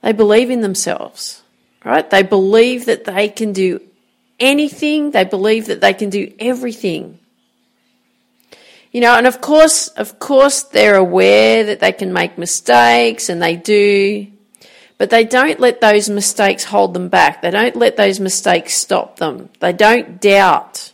They 0.02 0.14
believe 0.14 0.50
in 0.50 0.62
themselves, 0.62 1.42
right? 1.84 2.08
They 2.10 2.24
believe 2.24 2.86
that 2.86 3.06
they 3.06 3.30
can 3.30 3.54
do 3.54 3.82
anything. 4.42 5.12
They 5.12 5.24
believe 5.24 5.68
that 5.68 5.80
they 5.80 5.94
can 5.94 6.10
do 6.10 6.34
everything. 6.40 7.20
You 8.92 9.00
know, 9.00 9.16
and 9.16 9.26
of 9.26 9.40
course, 9.40 9.88
of 9.90 10.20
course, 10.20 10.64
they're 10.64 10.98
aware 10.98 11.64
that 11.64 11.80
they 11.80 11.94
can 11.94 12.12
make 12.12 12.38
mistakes 12.38 13.30
and 13.30 13.42
they 13.42 13.56
do, 13.56 14.28
but 14.98 15.10
they 15.10 15.24
don't 15.24 15.62
let 15.62 15.80
those 15.80 16.10
mistakes 16.10 16.66
hold 16.66 16.94
them 16.94 17.08
back. 17.08 17.42
They 17.42 17.52
don't 17.52 17.78
let 17.78 17.96
those 17.96 18.20
mistakes 18.20 18.74
stop 18.74 19.18
them. 19.18 19.50
They 19.62 19.72
don't 19.72 20.20
doubt, 20.20 20.92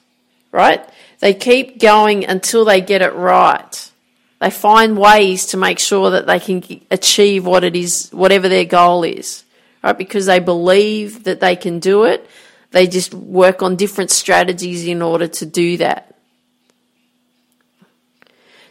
right? 0.51 0.87
They 1.19 1.33
keep 1.33 1.79
going 1.79 2.23
until 2.25 2.65
they 2.65 2.81
get 2.81 3.01
it 3.01 3.15
right. 3.15 3.91
They 4.39 4.51
find 4.51 4.95
ways 4.99 5.47
to 5.47 5.57
make 5.57 5.79
sure 5.79 6.11
that 6.11 6.27
they 6.27 6.39
can 6.39 6.63
achieve 6.91 7.47
what 7.47 7.63
it 7.63 7.75
is, 7.75 8.09
whatever 8.11 8.47
their 8.47 8.65
goal 8.65 9.03
is, 9.03 9.43
right? 9.83 9.97
Because 9.97 10.27
they 10.27 10.37
believe 10.39 11.23
that 11.23 11.39
they 11.39 11.55
can 11.55 11.79
do 11.79 12.03
it. 12.03 12.29
They 12.77 12.85
just 12.85 13.11
work 13.11 13.63
on 13.63 13.75
different 13.75 14.11
strategies 14.11 14.85
in 14.85 15.01
order 15.01 15.27
to 15.27 15.47
do 15.47 15.77
that. 15.77 16.13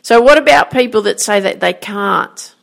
So, 0.02 0.20
what 0.20 0.38
about 0.38 0.70
people 0.70 1.02
that 1.02 1.20
say 1.20 1.40
that 1.40 1.58
they 1.58 1.72
can't? 1.72 2.54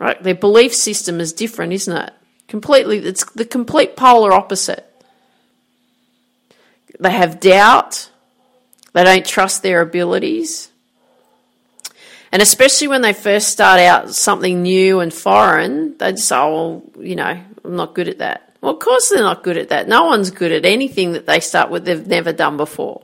Right? 0.00 0.20
Their 0.20 0.34
belief 0.34 0.74
system 0.74 1.20
is 1.20 1.32
different, 1.32 1.72
isn't 1.74 1.96
it? 1.96 2.12
Completely, 2.48 2.98
it's 2.98 3.24
the 3.34 3.44
complete 3.44 3.96
polar 3.96 4.32
opposite. 4.32 4.84
They 6.98 7.12
have 7.12 7.38
doubt, 7.38 8.10
they 8.94 9.04
don't 9.04 9.24
trust 9.24 9.62
their 9.62 9.80
abilities 9.80 10.72
and 12.32 12.40
especially 12.40 12.88
when 12.88 13.02
they 13.02 13.12
first 13.12 13.48
start 13.48 13.78
out 13.78 14.14
something 14.14 14.62
new 14.62 15.00
and 15.00 15.12
foreign, 15.12 15.98
they 15.98 16.12
just 16.12 16.28
say, 16.28 16.36
oh, 16.36 16.82
well, 16.94 17.04
you 17.04 17.14
know, 17.14 17.38
I'm 17.64 17.76
not 17.76 17.94
good 17.94 18.08
at 18.08 18.18
that. 18.18 18.51
Well, 18.62 18.72
of 18.72 18.78
course 18.78 19.10
they're 19.10 19.18
not 19.18 19.42
good 19.42 19.58
at 19.58 19.68
that. 19.70 19.88
No 19.88 20.04
one's 20.04 20.30
good 20.30 20.52
at 20.52 20.64
anything 20.64 21.12
that 21.12 21.26
they 21.26 21.40
start 21.40 21.70
with 21.70 21.84
they've 21.84 22.06
never 22.06 22.32
done 22.32 22.56
before. 22.56 23.02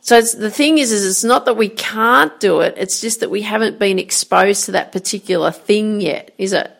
So 0.00 0.20
the 0.20 0.50
thing 0.50 0.78
is, 0.78 0.90
is 0.90 1.06
it's 1.06 1.22
not 1.22 1.44
that 1.44 1.56
we 1.56 1.68
can't 1.68 2.40
do 2.40 2.60
it. 2.60 2.74
It's 2.76 3.00
just 3.00 3.20
that 3.20 3.30
we 3.30 3.42
haven't 3.42 3.78
been 3.78 4.00
exposed 4.00 4.64
to 4.64 4.72
that 4.72 4.90
particular 4.90 5.52
thing 5.52 6.00
yet, 6.00 6.32
is 6.38 6.54
it? 6.54 6.72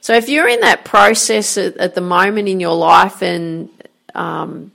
So 0.00 0.14
if 0.14 0.28
you're 0.30 0.48
in 0.48 0.60
that 0.60 0.84
process 0.84 1.58
at, 1.58 1.76
at 1.76 1.94
the 1.94 2.00
moment 2.00 2.48
in 2.48 2.58
your 2.58 2.74
life 2.74 3.22
and 3.22 3.68
um, 4.14 4.72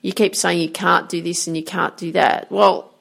you 0.00 0.12
keep 0.12 0.36
saying 0.36 0.60
you 0.60 0.70
can't 0.70 1.08
do 1.08 1.20
this 1.20 1.48
and 1.48 1.56
you 1.56 1.64
can't 1.64 1.96
do 1.96 2.12
that, 2.12 2.50
well, 2.52 2.94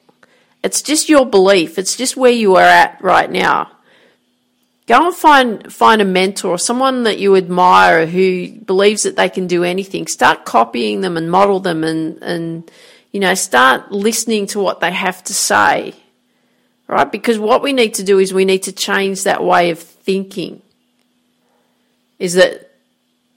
it's 0.64 0.82
just 0.82 1.10
your 1.10 1.26
belief. 1.26 1.78
It's 1.78 1.96
just 1.96 2.18
where 2.18 2.32
you 2.32 2.56
are 2.56 2.64
at 2.64 3.02
right 3.02 3.30
now. 3.32 3.72
Go 4.88 5.08
and 5.08 5.16
find 5.16 5.72
find 5.72 6.02
a 6.02 6.06
mentor, 6.06 6.52
or 6.52 6.58
someone 6.58 7.04
that 7.04 7.20
you 7.20 7.36
admire 7.36 8.06
who 8.06 8.52
believes 8.52 9.04
that 9.04 9.16
they 9.16 9.30
can 9.30 9.48
do 9.48 9.64
anything. 9.64 10.08
Start 10.08 10.46
copying 10.46 11.02
them 11.02 11.18
and 11.18 11.30
model 11.30 11.60
them 11.60 11.84
and 11.84 12.22
and 12.22 12.72
you 13.12 13.20
know, 13.20 13.34
start 13.36 13.92
listening 13.92 14.48
to 14.48 14.60
what 14.60 14.80
they 14.80 14.92
have 14.92 15.24
to 15.26 15.34
say. 15.34 15.94
Right? 16.88 17.12
Because 17.12 17.40
what 17.40 17.62
we 17.62 17.74
need 17.74 17.96
to 17.96 18.04
do 18.04 18.20
is 18.20 18.34
we 18.34 18.46
need 18.46 18.64
to 18.64 18.72
change 18.72 19.24
that 19.24 19.44
way 19.44 19.70
of 19.70 19.80
thinking. 19.80 20.62
Is 22.20 22.34
that 22.34 22.72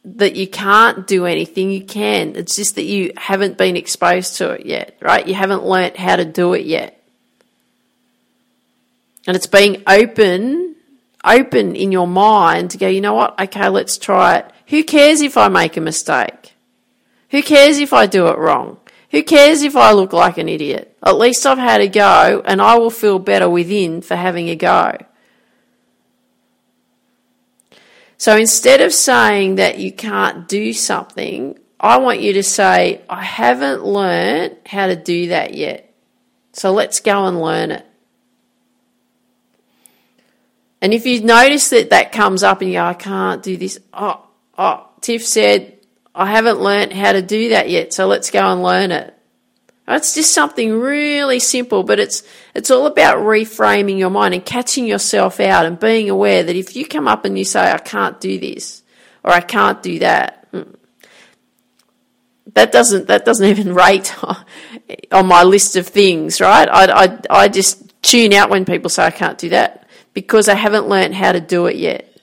that 0.04 0.36
you 0.36 0.46
can't 0.46 1.06
do 1.06 1.24
anything, 1.24 1.70
you 1.70 1.82
can. 1.82 2.36
It's 2.36 2.56
just 2.56 2.74
that 2.74 2.84
you 2.84 3.12
haven't 3.16 3.56
been 3.56 3.76
exposed 3.76 4.36
to 4.36 4.50
it 4.50 4.66
yet, 4.66 4.96
right? 5.00 5.26
You 5.26 5.34
haven't 5.34 5.64
learnt 5.64 5.96
how 5.96 6.16
to 6.16 6.24
do 6.24 6.52
it 6.52 6.66
yet. 6.66 7.00
And 9.26 9.34
it's 9.34 9.46
being 9.46 9.82
open 9.86 10.73
open 11.24 11.74
in 11.74 11.92
your 11.92 12.06
mind 12.06 12.70
to 12.72 12.78
go, 12.78 12.88
you 12.88 13.00
know 13.00 13.14
what? 13.14 13.40
Okay, 13.40 13.68
let's 13.68 13.98
try 13.98 14.36
it. 14.36 14.50
Who 14.68 14.84
cares 14.84 15.20
if 15.20 15.36
I 15.36 15.48
make 15.48 15.76
a 15.76 15.80
mistake? 15.80 16.54
Who 17.30 17.42
cares 17.42 17.78
if 17.78 17.92
I 17.92 18.06
do 18.06 18.28
it 18.28 18.38
wrong? 18.38 18.78
Who 19.10 19.22
cares 19.22 19.62
if 19.62 19.76
I 19.76 19.92
look 19.92 20.12
like 20.12 20.38
an 20.38 20.48
idiot? 20.48 20.96
At 21.02 21.18
least 21.18 21.46
I've 21.46 21.58
had 21.58 21.80
a 21.80 21.88
go 21.88 22.42
and 22.44 22.60
I 22.60 22.76
will 22.76 22.90
feel 22.90 23.18
better 23.18 23.48
within 23.48 24.02
for 24.02 24.16
having 24.16 24.48
a 24.48 24.56
go. 24.56 24.96
So 28.16 28.36
instead 28.36 28.80
of 28.80 28.92
saying 28.92 29.56
that 29.56 29.78
you 29.78 29.92
can't 29.92 30.48
do 30.48 30.72
something, 30.72 31.58
I 31.78 31.98
want 31.98 32.20
you 32.20 32.32
to 32.34 32.42
say, 32.42 33.02
I 33.08 33.22
haven't 33.22 33.84
learned 33.84 34.56
how 34.66 34.86
to 34.86 34.96
do 34.96 35.28
that 35.28 35.54
yet. 35.54 35.92
So 36.52 36.72
let's 36.72 37.00
go 37.00 37.26
and 37.26 37.40
learn 37.40 37.70
it. 37.70 37.86
And 40.84 40.92
if 40.92 41.06
you 41.06 41.22
notice 41.22 41.70
that 41.70 41.88
that 41.90 42.12
comes 42.12 42.42
up 42.42 42.60
and 42.60 42.68
you 42.68 42.76
go, 42.76 42.84
I 42.84 42.92
can't 42.92 43.42
do 43.42 43.56
this. 43.56 43.78
Oh, 43.94 44.22
oh, 44.58 44.86
Tiff 45.00 45.26
said, 45.26 45.78
I 46.14 46.26
haven't 46.26 46.60
learned 46.60 46.92
how 46.92 47.12
to 47.12 47.22
do 47.22 47.48
that 47.48 47.70
yet, 47.70 47.94
so 47.94 48.06
let's 48.06 48.30
go 48.30 48.40
and 48.40 48.62
learn 48.62 48.92
it. 48.92 49.14
It's 49.88 50.14
just 50.14 50.34
something 50.34 50.78
really 50.78 51.40
simple, 51.40 51.84
but 51.84 51.98
it's 51.98 52.22
it's 52.54 52.70
all 52.70 52.84
about 52.84 53.16
reframing 53.16 53.98
your 53.98 54.10
mind 54.10 54.34
and 54.34 54.44
catching 54.44 54.84
yourself 54.84 55.40
out 55.40 55.64
and 55.64 55.80
being 55.80 56.10
aware 56.10 56.42
that 56.42 56.54
if 56.54 56.76
you 56.76 56.84
come 56.84 57.08
up 57.08 57.24
and 57.24 57.38
you 57.38 57.46
say, 57.46 57.72
I 57.72 57.78
can't 57.78 58.20
do 58.20 58.38
this 58.38 58.82
or 59.22 59.32
I 59.32 59.40
can't 59.40 59.82
do 59.82 60.00
that, 60.00 60.46
hmm, 60.50 60.74
that 62.52 62.72
doesn't 62.72 63.08
that 63.08 63.24
doesn't 63.24 63.48
even 63.48 63.72
rate 63.74 64.14
on 65.10 65.26
my 65.26 65.44
list 65.44 65.76
of 65.76 65.86
things, 65.86 66.42
right? 66.42 66.68
I, 66.68 67.04
I, 67.04 67.18
I 67.30 67.48
just 67.48 68.02
tune 68.02 68.34
out 68.34 68.50
when 68.50 68.66
people 68.66 68.90
say 68.90 69.06
I 69.06 69.10
can't 69.10 69.38
do 69.38 69.48
that 69.48 69.83
because 70.14 70.46
they 70.46 70.56
haven't 70.56 70.88
learned 70.88 71.14
how 71.14 71.32
to 71.32 71.40
do 71.40 71.66
it 71.66 71.76
yet. 71.76 72.16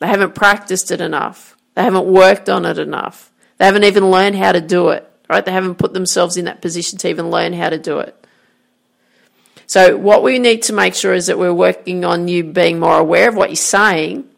They 0.00 0.06
haven't 0.06 0.34
practiced 0.34 0.90
it 0.90 1.00
enough. 1.00 1.56
They 1.74 1.82
haven't 1.82 2.06
worked 2.06 2.48
on 2.48 2.64
it 2.64 2.78
enough. 2.78 3.30
They 3.58 3.66
haven't 3.66 3.84
even 3.84 4.10
learned 4.10 4.36
how 4.36 4.52
to 4.52 4.60
do 4.60 4.88
it, 4.88 5.08
right? 5.28 5.44
They 5.44 5.52
haven't 5.52 5.76
put 5.76 5.92
themselves 5.92 6.36
in 6.36 6.46
that 6.46 6.60
position 6.60 6.98
to 6.98 7.08
even 7.08 7.30
learn 7.30 7.52
how 7.52 7.70
to 7.70 7.78
do 7.78 8.00
it. 8.00 8.26
So, 9.66 9.96
what 9.96 10.22
we 10.22 10.38
need 10.38 10.62
to 10.64 10.72
make 10.72 10.94
sure 10.94 11.14
is 11.14 11.28
that 11.28 11.38
we're 11.38 11.54
working 11.54 12.04
on 12.04 12.28
you 12.28 12.44
being 12.44 12.78
more 12.78 12.98
aware 12.98 13.28
of 13.28 13.34
what 13.34 13.48
you're 13.50 13.56
saying 13.56 14.28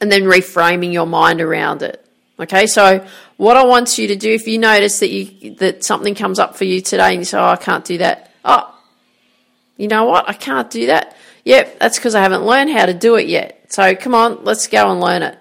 and 0.00 0.10
then 0.10 0.22
reframing 0.22 0.92
your 0.92 1.06
mind 1.06 1.40
around 1.40 1.82
it. 1.82 2.02
Okay, 2.38 2.66
so 2.66 3.06
what 3.36 3.56
I 3.56 3.64
want 3.64 3.98
you 3.98 4.08
to 4.08 4.16
do, 4.16 4.30
if 4.30 4.46
you 4.46 4.58
notice 4.58 4.98
that 4.98 5.10
you 5.10 5.54
that 5.56 5.84
something 5.84 6.14
comes 6.14 6.38
up 6.38 6.56
for 6.56 6.64
you 6.64 6.80
today 6.80 7.10
and 7.10 7.18
you 7.18 7.24
say, 7.24 7.38
"Oh, 7.38 7.44
I 7.44 7.56
can't 7.56 7.84
do 7.84 7.98
that," 7.98 8.30
oh, 8.44 8.74
you 9.76 9.88
know 9.88 10.04
what? 10.04 10.28
I 10.28 10.34
can't 10.34 10.70
do 10.70 10.86
that. 10.86 11.05
Yep, 11.46 11.78
that's 11.78 11.96
because 11.96 12.16
I 12.16 12.22
haven't 12.22 12.44
learned 12.44 12.70
how 12.70 12.86
to 12.86 12.92
do 12.92 13.14
it 13.14 13.28
yet. 13.28 13.72
So 13.72 13.94
come 13.94 14.16
on, 14.16 14.42
let's 14.42 14.66
go 14.66 14.90
and 14.90 15.00
learn 15.00 15.22
it. 15.22 15.38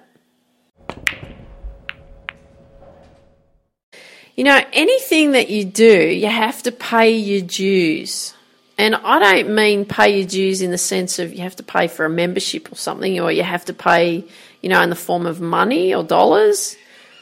You 4.36 4.44
know, 4.44 4.62
anything 4.72 5.32
that 5.32 5.50
you 5.50 5.66
do, 5.66 6.08
you 6.08 6.28
have 6.28 6.62
to 6.64 6.72
pay 6.72 7.18
your 7.18 7.42
dues. 7.42 8.36
And 8.78 8.94
I 8.94 9.18
don't 9.18 9.56
mean 9.56 9.86
pay 9.86 10.20
your 10.20 10.28
dues 10.28 10.62
in 10.62 10.70
the 10.70 10.78
sense 10.78 11.18
of 11.18 11.34
you 11.34 11.42
have 11.42 11.56
to 11.56 11.64
pay 11.64 11.88
for 11.88 12.06
a 12.06 12.10
membership 12.10 12.72
or 12.72 12.76
something, 12.76 13.20
or 13.20 13.32
you 13.32 13.42
have 13.42 13.66
to 13.66 13.74
pay, 13.74 14.26
you 14.62 14.70
know, 14.70 14.82
in 14.84 14.92
the 14.92 14.96
form 14.96 15.26
of 15.26 15.42
money 15.42 15.96
or 15.96 16.04
dollars. 16.04 16.78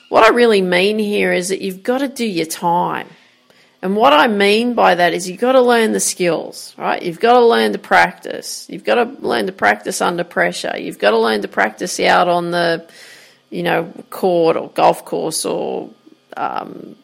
What 0.10 0.26
I 0.26 0.36
really 0.36 0.62
mean 0.62 1.00
here 1.00 1.32
is 1.32 1.48
that 1.50 1.62
you've 1.62 1.84
got 1.84 2.00
to 2.00 2.10
do 2.10 2.26
your 2.26 2.48
time. 2.48 3.08
And 3.84 3.98
what 3.98 4.14
I 4.14 4.28
mean 4.28 4.76
by 4.76 4.96
that 4.96 5.14
is 5.14 5.30
you've 5.30 5.42
got 5.42 5.52
to 5.52 5.62
learn 5.62 5.92
the 5.92 6.00
skills, 6.00 6.74
right? 6.78 7.04
You've 7.04 7.20
got 7.20 7.34
to 7.34 7.46
learn 7.46 7.74
to 7.74 7.78
practice. 7.78 8.66
You've 8.70 8.86
got 8.86 8.96
to 8.96 9.04
learn 9.20 9.48
to 9.48 9.52
practice 9.52 10.00
under 10.00 10.24
pressure. 10.24 10.78
You've 10.78 11.00
got 11.00 11.12
to 11.12 11.18
learn 11.18 11.42
to 11.42 11.50
practice 11.50 12.00
out 12.00 12.30
on 12.30 12.52
the, 12.52 12.88
you 13.50 13.62
know, 13.62 13.92
court 14.10 14.56
or 14.56 14.70
golf 14.70 15.04
course 15.04 15.44
or 15.44 15.90
um, 16.38 16.96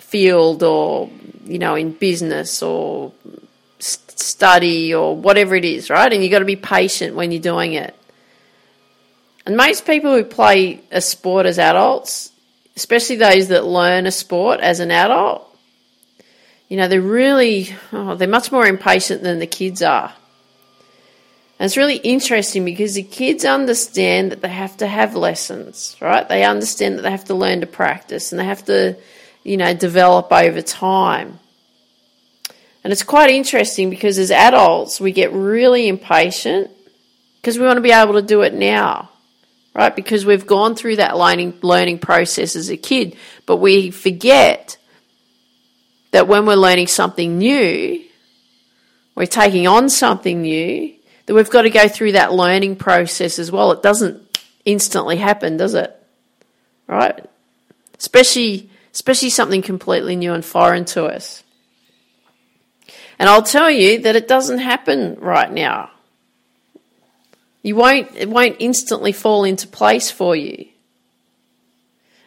field 0.00 0.64
or, 0.64 1.08
you 1.44 1.60
know, 1.60 1.76
in 1.76 1.92
business 1.92 2.64
or 2.64 3.12
study 3.78 4.92
or 4.92 5.14
whatever 5.14 5.54
it 5.54 5.64
is, 5.64 5.88
right? 5.88 6.12
And 6.12 6.20
you've 6.20 6.32
got 6.32 6.40
to 6.40 6.44
be 6.44 6.56
patient 6.56 7.14
when 7.14 7.30
you're 7.30 7.40
doing 7.40 7.74
it. 7.74 7.94
And 9.46 9.56
most 9.56 9.86
people 9.86 10.12
who 10.12 10.24
play 10.24 10.80
a 10.90 11.00
sport 11.00 11.46
as 11.46 11.60
adults, 11.60 12.32
especially 12.74 13.14
those 13.14 13.46
that 13.48 13.64
learn 13.64 14.08
a 14.08 14.10
sport 14.10 14.58
as 14.58 14.80
an 14.80 14.90
adult, 14.90 15.52
you 16.74 16.80
know, 16.80 16.88
they're 16.88 17.00
really, 17.00 17.68
oh, 17.92 18.16
they're 18.16 18.26
much 18.26 18.50
more 18.50 18.66
impatient 18.66 19.22
than 19.22 19.38
the 19.38 19.46
kids 19.46 19.80
are. 19.80 20.12
And 21.56 21.66
it's 21.66 21.76
really 21.76 21.98
interesting 21.98 22.64
because 22.64 22.94
the 22.94 23.04
kids 23.04 23.44
understand 23.44 24.32
that 24.32 24.42
they 24.42 24.48
have 24.48 24.76
to 24.78 24.88
have 24.88 25.14
lessons, 25.14 25.96
right? 26.00 26.28
They 26.28 26.42
understand 26.42 26.98
that 26.98 27.02
they 27.02 27.12
have 27.12 27.26
to 27.26 27.34
learn 27.34 27.60
to 27.60 27.68
practice 27.68 28.32
and 28.32 28.40
they 28.40 28.44
have 28.44 28.64
to, 28.64 28.96
you 29.44 29.56
know, 29.56 29.72
develop 29.72 30.32
over 30.32 30.62
time. 30.62 31.38
And 32.82 32.92
it's 32.92 33.04
quite 33.04 33.30
interesting 33.30 33.88
because 33.88 34.18
as 34.18 34.32
adults, 34.32 35.00
we 35.00 35.12
get 35.12 35.32
really 35.32 35.86
impatient 35.86 36.72
because 37.36 37.56
we 37.56 37.66
want 37.66 37.76
to 37.76 37.82
be 37.82 37.92
able 37.92 38.14
to 38.14 38.22
do 38.22 38.42
it 38.42 38.52
now, 38.52 39.10
right? 39.76 39.94
Because 39.94 40.26
we've 40.26 40.44
gone 40.44 40.74
through 40.74 40.96
that 40.96 41.16
learning, 41.16 41.54
learning 41.62 42.00
process 42.00 42.56
as 42.56 42.68
a 42.68 42.76
kid, 42.76 43.16
but 43.46 43.58
we 43.58 43.92
forget 43.92 44.76
that 46.14 46.28
when 46.28 46.46
we're 46.46 46.54
learning 46.54 46.86
something 46.86 47.38
new, 47.38 48.00
we're 49.16 49.26
taking 49.26 49.66
on 49.66 49.88
something 49.90 50.42
new, 50.42 50.94
that 51.26 51.34
we've 51.34 51.50
got 51.50 51.62
to 51.62 51.70
go 51.70 51.88
through 51.88 52.12
that 52.12 52.32
learning 52.32 52.76
process 52.76 53.40
as 53.40 53.50
well. 53.50 53.72
It 53.72 53.82
doesn't 53.82 54.38
instantly 54.64 55.16
happen, 55.16 55.56
does 55.56 55.74
it? 55.74 55.92
Right? 56.86 57.28
Especially 57.98 58.70
especially 58.92 59.30
something 59.30 59.60
completely 59.60 60.14
new 60.14 60.32
and 60.32 60.44
foreign 60.44 60.84
to 60.84 61.04
us. 61.06 61.42
And 63.18 63.28
I'll 63.28 63.42
tell 63.42 63.68
you 63.68 63.98
that 64.02 64.14
it 64.14 64.28
doesn't 64.28 64.58
happen 64.58 65.16
right 65.18 65.50
now. 65.50 65.90
You 67.60 67.74
won't 67.74 68.14
it 68.14 68.30
won't 68.30 68.54
instantly 68.60 69.10
fall 69.10 69.42
into 69.42 69.66
place 69.66 70.12
for 70.12 70.36
you. 70.36 70.68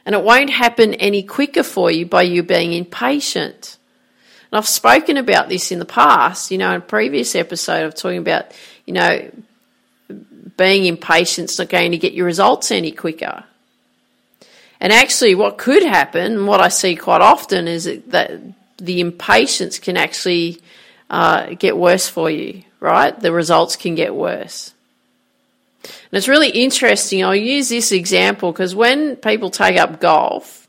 And 0.05 0.13
it 0.13 0.25
won't 0.25 0.49
happen 0.49 0.93
any 0.95 1.23
quicker 1.23 1.63
for 1.63 1.89
you 1.89 2.05
by 2.05 2.23
you 2.23 2.43
being 2.43 2.73
impatient. 2.73 3.76
And 4.51 4.57
I've 4.57 4.67
spoken 4.67 5.17
about 5.17 5.49
this 5.49 5.71
in 5.71 5.79
the 5.79 5.85
past, 5.85 6.51
you 6.51 6.57
know, 6.57 6.71
in 6.71 6.77
a 6.77 6.81
previous 6.81 7.35
episode 7.35 7.85
of 7.85 7.95
talking 7.95 8.19
about, 8.19 8.53
you 8.85 8.93
know, 8.93 9.29
being 10.55 10.85
impatient 10.85 11.51
is 11.51 11.59
not 11.59 11.69
going 11.69 11.91
to 11.91 11.97
get 11.97 12.13
your 12.13 12.25
results 12.25 12.71
any 12.71 12.91
quicker. 12.91 13.43
And 14.79 14.93
actually, 14.93 15.35
what 15.35 15.57
could 15.57 15.83
happen, 15.83 16.45
what 16.45 16.61
I 16.61 16.67
see 16.69 16.95
quite 16.95 17.21
often, 17.21 17.67
is 17.67 17.85
that 18.07 18.41
the 18.77 18.99
impatience 18.99 19.79
can 19.79 19.97
actually 19.97 20.61
uh, 21.09 21.55
get 21.55 21.77
worse 21.77 22.07
for 22.07 22.29
you, 22.29 22.63
right? 22.79 23.17
The 23.19 23.31
results 23.31 23.75
can 23.75 23.95
get 23.95 24.13
worse. 24.15 24.73
And 25.83 26.17
it's 26.17 26.27
really 26.27 26.49
interesting. 26.49 27.23
I'll 27.23 27.35
use 27.35 27.69
this 27.69 27.91
example 27.91 28.51
because 28.51 28.75
when 28.75 29.15
people 29.15 29.49
take 29.49 29.77
up 29.77 29.99
golf, 29.99 30.66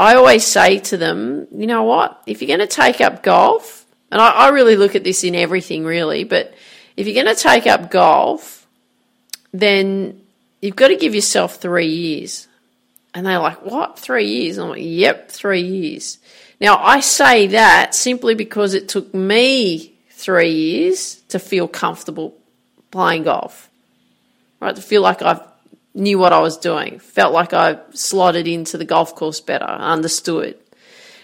I 0.00 0.14
always 0.14 0.46
say 0.46 0.78
to 0.78 0.96
them, 0.96 1.46
you 1.52 1.66
know 1.66 1.82
what? 1.82 2.22
If 2.26 2.40
you're 2.40 2.56
going 2.56 2.66
to 2.66 2.74
take 2.74 3.02
up 3.02 3.22
golf, 3.22 3.84
and 4.10 4.18
I, 4.18 4.30
I 4.30 4.48
really 4.48 4.76
look 4.76 4.94
at 4.94 5.04
this 5.04 5.24
in 5.24 5.34
everything 5.34 5.84
really, 5.84 6.24
but 6.24 6.54
if 6.96 7.06
you're 7.06 7.22
going 7.22 7.34
to 7.34 7.40
take 7.40 7.66
up 7.66 7.90
golf, 7.90 8.66
then 9.52 10.22
you've 10.62 10.74
got 10.74 10.88
to 10.88 10.96
give 10.96 11.14
yourself 11.14 11.56
three 11.56 11.88
years. 11.88 12.48
And 13.12 13.26
they're 13.26 13.40
like, 13.40 13.62
what? 13.62 13.98
Three 13.98 14.26
years? 14.26 14.56
I'm 14.56 14.70
like, 14.70 14.80
yep, 14.82 15.30
three 15.30 15.60
years. 15.60 16.18
Now, 16.62 16.78
I 16.78 17.00
say 17.00 17.48
that 17.48 17.94
simply 17.94 18.34
because 18.34 18.72
it 18.72 18.88
took 18.88 19.12
me 19.12 19.92
three 20.12 20.52
years 20.52 21.16
to 21.28 21.38
feel 21.38 21.68
comfortable 21.68 22.38
playing 22.90 23.24
golf, 23.24 23.68
right? 24.60 24.74
To 24.74 24.80
feel 24.80 25.02
like 25.02 25.20
I 25.20 25.42
knew 25.94 26.18
what 26.18 26.32
I 26.32 26.40
was 26.40 26.56
doing, 26.56 26.98
felt 26.98 27.32
like 27.32 27.52
I 27.52 27.78
slotted 27.92 28.46
into 28.46 28.78
the 28.78 28.84
golf 28.84 29.14
course 29.14 29.40
better, 29.40 29.64
understood. 29.64 30.56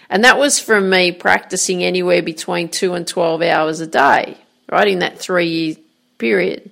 And 0.09 0.23
that 0.23 0.37
was 0.37 0.59
from 0.59 0.89
me 0.89 1.11
practicing 1.11 1.83
anywhere 1.83 2.21
between 2.21 2.69
two 2.69 2.93
and 2.93 3.07
12 3.07 3.41
hours 3.41 3.79
a 3.81 3.87
day, 3.87 4.37
right? 4.71 4.87
In 4.87 4.99
that 4.99 5.19
three 5.19 5.47
year 5.47 5.75
period. 6.17 6.71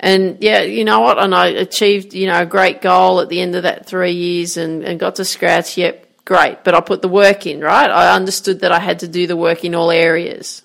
And 0.00 0.38
yeah, 0.40 0.62
you 0.62 0.84
know 0.84 1.00
what? 1.00 1.18
And 1.18 1.34
I 1.34 1.46
achieved, 1.48 2.12
you 2.12 2.26
know, 2.26 2.42
a 2.42 2.46
great 2.46 2.80
goal 2.82 3.20
at 3.20 3.28
the 3.28 3.40
end 3.40 3.54
of 3.54 3.62
that 3.62 3.86
three 3.86 4.12
years 4.12 4.56
and, 4.56 4.82
and 4.82 4.98
got 4.98 5.16
to 5.16 5.24
scratch. 5.24 5.78
Yep, 5.78 6.24
great. 6.24 6.64
But 6.64 6.74
I 6.74 6.80
put 6.80 7.02
the 7.02 7.08
work 7.08 7.46
in, 7.46 7.60
right? 7.60 7.88
I 7.88 8.14
understood 8.14 8.60
that 8.60 8.72
I 8.72 8.80
had 8.80 8.98
to 9.00 9.08
do 9.08 9.26
the 9.26 9.36
work 9.36 9.64
in 9.64 9.76
all 9.76 9.92
areas. 9.92 10.62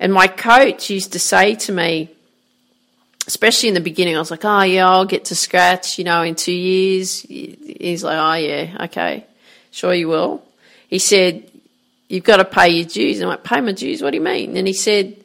And 0.00 0.12
my 0.12 0.26
coach 0.26 0.90
used 0.90 1.12
to 1.12 1.20
say 1.20 1.54
to 1.54 1.72
me, 1.72 2.13
especially 3.26 3.68
in 3.68 3.74
the 3.74 3.80
beginning, 3.80 4.16
I 4.16 4.18
was 4.18 4.30
like, 4.30 4.44
oh, 4.44 4.62
yeah, 4.62 4.88
I'll 4.88 5.04
get 5.04 5.26
to 5.26 5.34
scratch, 5.34 5.98
you 5.98 6.04
know, 6.04 6.22
in 6.22 6.34
two 6.34 6.52
years. 6.52 7.20
He's 7.20 8.04
like, 8.04 8.18
oh, 8.18 8.34
yeah, 8.44 8.84
okay, 8.84 9.26
sure 9.70 9.94
you 9.94 10.08
will. 10.08 10.42
He 10.88 10.98
said, 10.98 11.50
you've 12.08 12.24
got 12.24 12.36
to 12.36 12.44
pay 12.44 12.68
your 12.68 12.86
dues. 12.86 13.18
And 13.18 13.26
I 13.26 13.28
went, 13.30 13.44
pay 13.44 13.60
my 13.60 13.72
dues? 13.72 14.02
What 14.02 14.10
do 14.10 14.18
you 14.18 14.22
mean? 14.22 14.56
And 14.56 14.66
he 14.66 14.74
said, 14.74 15.16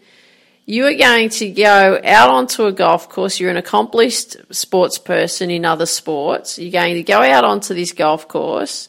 you 0.65 0.85
are 0.85 0.93
going 0.93 1.29
to 1.29 1.49
go 1.49 1.99
out 2.03 2.29
onto 2.29 2.65
a 2.65 2.71
golf 2.71 3.09
course. 3.09 3.39
You're 3.39 3.49
an 3.49 3.57
accomplished 3.57 4.37
sports 4.51 4.99
person 4.99 5.49
in 5.49 5.65
other 5.65 5.87
sports. 5.87 6.59
You're 6.59 6.71
going 6.71 6.93
to 6.93 7.03
go 7.03 7.21
out 7.21 7.43
onto 7.43 7.73
this 7.73 7.91
golf 7.91 8.27
course. 8.27 8.87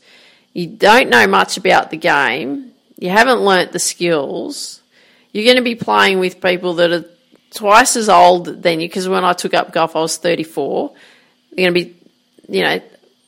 You 0.52 0.66
don't 0.66 1.08
know 1.08 1.26
much 1.26 1.56
about 1.56 1.90
the 1.90 1.96
game. 1.96 2.72
You 2.98 3.08
haven't 3.08 3.40
learnt 3.40 3.72
the 3.72 3.78
skills. 3.78 4.82
You're 5.32 5.44
going 5.44 5.56
to 5.56 5.62
be 5.62 5.74
playing 5.74 6.18
with 6.18 6.42
people 6.42 6.74
that 6.74 6.92
are 6.92 7.04
twice 7.54 7.96
as 7.96 8.08
old 8.08 8.62
than 8.62 8.80
you. 8.80 8.88
Because 8.88 9.08
when 9.08 9.24
I 9.24 9.32
took 9.32 9.54
up 9.54 9.72
golf, 9.72 9.96
I 9.96 10.00
was 10.00 10.16
34. 10.16 10.92
You're 11.50 11.56
going 11.56 11.74
to 11.74 11.90
be, 11.90 11.96
you 12.48 12.62
know, 12.62 12.80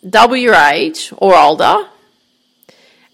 double 0.08 0.36
your 0.36 0.54
age 0.54 1.12
or 1.16 1.36
older. 1.36 1.88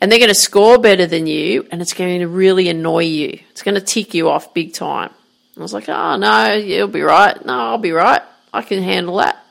And 0.00 0.12
they're 0.12 0.20
going 0.20 0.28
to 0.28 0.34
score 0.34 0.78
better 0.78 1.06
than 1.06 1.26
you, 1.26 1.66
and 1.72 1.82
it's 1.82 1.92
going 1.92 2.20
to 2.20 2.28
really 2.28 2.68
annoy 2.68 3.04
you. 3.04 3.40
It's 3.50 3.62
going 3.62 3.74
to 3.74 3.80
tick 3.80 4.14
you 4.14 4.28
off 4.28 4.54
big 4.54 4.72
time. 4.72 5.10
I 5.56 5.60
was 5.60 5.72
like, 5.74 5.88
oh, 5.88 6.16
no, 6.16 6.52
you'll 6.52 6.86
be 6.86 7.02
right. 7.02 7.44
No, 7.44 7.52
I'll 7.52 7.78
be 7.78 7.90
right. 7.90 8.22
I 8.52 8.62
can 8.62 8.80
handle 8.80 9.16
that. 9.16 9.44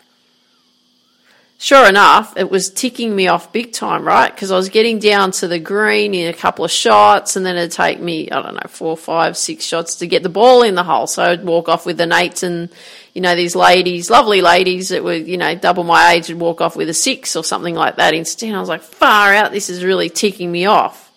Sure 1.67 1.85
enough, 1.85 2.37
it 2.37 2.49
was 2.49 2.69
ticking 2.69 3.13
me 3.13 3.27
off 3.27 3.51
big 3.51 3.73
time, 3.73 4.07
right? 4.07 4.33
Because 4.33 4.51
I 4.51 4.55
was 4.55 4.69
getting 4.69 4.99
down 4.99 5.31
to 5.31 5.49
the 5.49 5.59
green 5.59 6.13
in 6.13 6.29
a 6.29 6.33
couple 6.33 6.63
of 6.63 6.71
shots, 6.71 7.35
and 7.35 7.45
then 7.45 7.57
it'd 7.57 7.73
take 7.73 7.99
me, 7.99 8.31
I 8.31 8.41
don't 8.41 8.53
know, 8.53 8.69
four, 8.69 8.95
five, 8.95 9.35
six 9.35 9.65
shots 9.65 9.97
to 9.97 10.07
get 10.07 10.23
the 10.23 10.29
ball 10.29 10.61
in 10.61 10.75
the 10.75 10.83
hole. 10.85 11.07
So 11.07 11.23
I'd 11.23 11.43
walk 11.43 11.67
off 11.67 11.85
with 11.85 11.99
an 11.99 12.13
eight, 12.13 12.41
and, 12.41 12.69
you 13.13 13.19
know, 13.19 13.35
these 13.35 13.53
ladies, 13.53 14.09
lovely 14.09 14.39
ladies 14.39 14.87
that 14.87 15.03
were, 15.03 15.15
you 15.15 15.35
know, 15.35 15.55
double 15.55 15.83
my 15.83 16.13
age, 16.13 16.29
would 16.29 16.39
walk 16.39 16.61
off 16.61 16.77
with 16.77 16.87
a 16.87 16.93
six 16.93 17.35
or 17.35 17.43
something 17.43 17.75
like 17.75 17.97
that 17.97 18.13
instead. 18.13 18.55
I 18.55 18.61
was 18.61 18.69
like, 18.69 18.81
far 18.81 19.33
out, 19.33 19.51
this 19.51 19.69
is 19.69 19.83
really 19.83 20.09
ticking 20.09 20.49
me 20.49 20.67
off. 20.67 21.11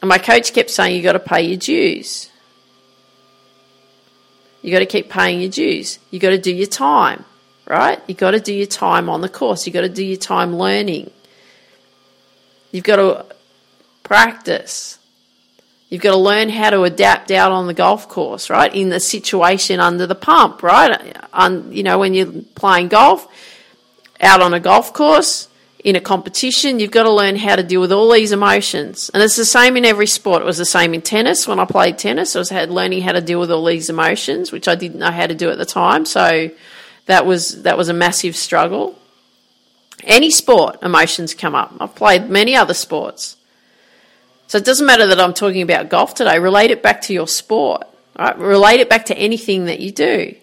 And 0.00 0.08
my 0.08 0.18
coach 0.18 0.52
kept 0.52 0.70
saying, 0.70 0.94
you 0.94 1.02
got 1.02 1.14
to 1.14 1.18
pay 1.18 1.42
your 1.42 1.58
dues. 1.58 2.30
You 4.62 4.70
got 4.70 4.78
to 4.78 4.86
keep 4.86 5.10
paying 5.10 5.40
your 5.40 5.50
dues. 5.50 5.98
You 6.12 6.20
got 6.20 6.30
to 6.30 6.38
do 6.38 6.54
your 6.54 6.68
time, 6.68 7.24
right? 7.68 8.00
You've 8.06 8.18
got 8.18 8.32
to 8.32 8.40
do 8.40 8.52
your 8.52 8.66
time 8.66 9.08
on 9.08 9.20
the 9.20 9.28
course. 9.28 9.66
you've 9.66 9.74
got 9.74 9.82
to 9.82 9.88
do 9.88 10.04
your 10.04 10.16
time 10.16 10.56
learning. 10.56 11.10
You've 12.72 12.84
got 12.84 12.96
to 12.96 13.26
practice. 14.02 14.98
You've 15.90 16.02
got 16.02 16.12
to 16.12 16.18
learn 16.18 16.48
how 16.48 16.70
to 16.70 16.82
adapt 16.82 17.30
out 17.30 17.52
on 17.52 17.66
the 17.66 17.74
golf 17.74 18.08
course, 18.08 18.50
right? 18.50 18.74
In 18.74 18.88
the 18.88 19.00
situation 19.00 19.80
under 19.80 20.06
the 20.06 20.14
pump, 20.14 20.62
right? 20.62 21.16
On, 21.32 21.70
you 21.70 21.82
know, 21.82 21.98
when 21.98 22.14
you're 22.14 22.42
playing 22.54 22.88
golf, 22.88 23.26
out 24.20 24.40
on 24.40 24.52
a 24.52 24.60
golf 24.60 24.92
course, 24.92 25.48
in 25.84 25.94
a 25.94 26.00
competition, 26.00 26.80
you've 26.80 26.90
got 26.90 27.04
to 27.04 27.12
learn 27.12 27.36
how 27.36 27.54
to 27.54 27.62
deal 27.62 27.80
with 27.80 27.92
all 27.92 28.10
these 28.10 28.32
emotions. 28.32 29.10
And 29.14 29.22
it's 29.22 29.36
the 29.36 29.44
same 29.44 29.76
in 29.76 29.84
every 29.84 30.08
sport. 30.08 30.42
It 30.42 30.44
was 30.44 30.58
the 30.58 30.64
same 30.64 30.92
in 30.92 31.02
tennis. 31.02 31.46
When 31.46 31.60
I 31.60 31.64
played 31.66 31.98
tennis, 31.98 32.34
I 32.34 32.40
was 32.40 32.50
learning 32.50 33.02
how 33.02 33.12
to 33.12 33.20
deal 33.20 33.38
with 33.38 33.50
all 33.50 33.64
these 33.64 33.88
emotions, 33.88 34.50
which 34.50 34.66
I 34.66 34.74
didn't 34.74 34.98
know 34.98 35.12
how 35.12 35.26
to 35.26 35.34
do 35.34 35.50
at 35.50 35.58
the 35.58 35.64
time. 35.64 36.04
So 36.04 36.50
that 37.08 37.24
was 37.24 37.62
that 37.62 37.76
was 37.76 37.88
a 37.88 37.94
massive 37.94 38.36
struggle. 38.36 38.96
Any 40.04 40.30
sport, 40.30 40.82
emotions 40.82 41.34
come 41.34 41.54
up. 41.54 41.74
I've 41.80 41.94
played 41.94 42.28
many 42.28 42.54
other 42.54 42.74
sports. 42.74 43.36
So 44.46 44.58
it 44.58 44.64
doesn't 44.64 44.86
matter 44.86 45.06
that 45.06 45.20
I'm 45.20 45.34
talking 45.34 45.62
about 45.62 45.88
golf 45.88 46.14
today. 46.14 46.38
Relate 46.38 46.70
it 46.70 46.82
back 46.82 47.02
to 47.02 47.14
your 47.14 47.26
sport. 47.26 47.86
Right? 48.18 48.38
Relate 48.38 48.80
it 48.80 48.88
back 48.88 49.06
to 49.06 49.16
anything 49.16 49.64
that 49.64 49.80
you 49.80 49.90
do. 49.90 50.36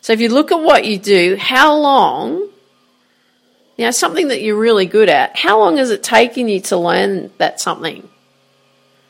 So 0.00 0.12
if 0.12 0.20
you 0.20 0.28
look 0.30 0.50
at 0.50 0.60
what 0.60 0.84
you 0.84 0.98
do, 0.98 1.36
how 1.36 1.76
long, 1.76 2.48
you 3.76 3.84
know, 3.84 3.90
something 3.90 4.28
that 4.28 4.42
you're 4.42 4.58
really 4.58 4.86
good 4.86 5.08
at, 5.08 5.36
how 5.36 5.58
long 5.58 5.76
has 5.76 5.90
it 5.90 6.02
taken 6.02 6.48
you 6.48 6.60
to 6.62 6.76
learn 6.76 7.30
that 7.38 7.60
something? 7.60 8.08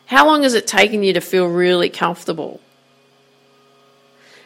How 0.06 0.26
long 0.26 0.42
has 0.42 0.54
it 0.54 0.66
taken 0.66 1.02
you 1.02 1.14
to 1.14 1.20
feel 1.20 1.46
really 1.46 1.88
comfortable? 1.88 2.60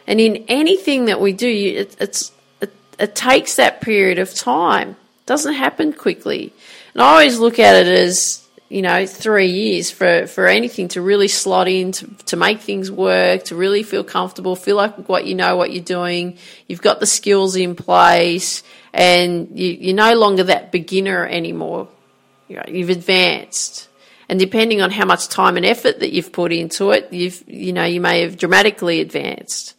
And 0.08 0.18
in 0.18 0.46
anything 0.48 1.04
that 1.04 1.20
we 1.20 1.34
do, 1.34 1.46
it, 1.46 1.94
it's, 2.00 2.32
it, 2.62 2.74
it 2.98 3.14
takes 3.14 3.56
that 3.56 3.82
period 3.82 4.18
of 4.18 4.34
time. 4.34 4.90
It 4.90 5.26
doesn't 5.26 5.52
happen 5.52 5.92
quickly. 5.92 6.50
And 6.94 7.02
I 7.02 7.10
always 7.10 7.38
look 7.38 7.58
at 7.58 7.86
it 7.86 7.86
as 7.86 8.42
you 8.70 8.80
know, 8.80 9.06
three 9.06 9.48
years 9.48 9.90
for, 9.90 10.26
for 10.26 10.46
anything 10.46 10.88
to 10.88 11.02
really 11.02 11.28
slot 11.28 11.68
in, 11.68 11.92
to, 11.92 12.06
to 12.26 12.36
make 12.36 12.60
things 12.60 12.90
work, 12.90 13.44
to 13.44 13.54
really 13.54 13.82
feel 13.82 14.02
comfortable, 14.02 14.56
feel 14.56 14.76
like 14.76 15.08
what 15.08 15.26
you 15.26 15.34
know 15.34 15.56
what 15.56 15.72
you're 15.72 15.84
doing, 15.84 16.38
you've 16.66 16.82
got 16.82 17.00
the 17.00 17.06
skills 17.06 17.56
in 17.56 17.74
place, 17.74 18.62
and 18.92 19.58
you, 19.58 19.68
you're 19.68 19.94
no 19.94 20.14
longer 20.14 20.44
that 20.44 20.72
beginner 20.72 21.26
anymore. 21.26 21.88
You 22.48 22.60
you've 22.68 22.90
advanced. 22.90 23.88
And 24.28 24.38
depending 24.38 24.82
on 24.82 24.90
how 24.90 25.06
much 25.06 25.28
time 25.28 25.56
and 25.56 25.64
effort 25.64 26.00
that 26.00 26.12
you've 26.12 26.32
put 26.32 26.52
into 26.52 26.90
it, 26.90 27.10
you've, 27.10 27.42
you 27.46 27.72
know, 27.72 27.84
you 27.84 28.02
may 28.02 28.22
have 28.22 28.36
dramatically 28.36 29.00
advanced 29.00 29.74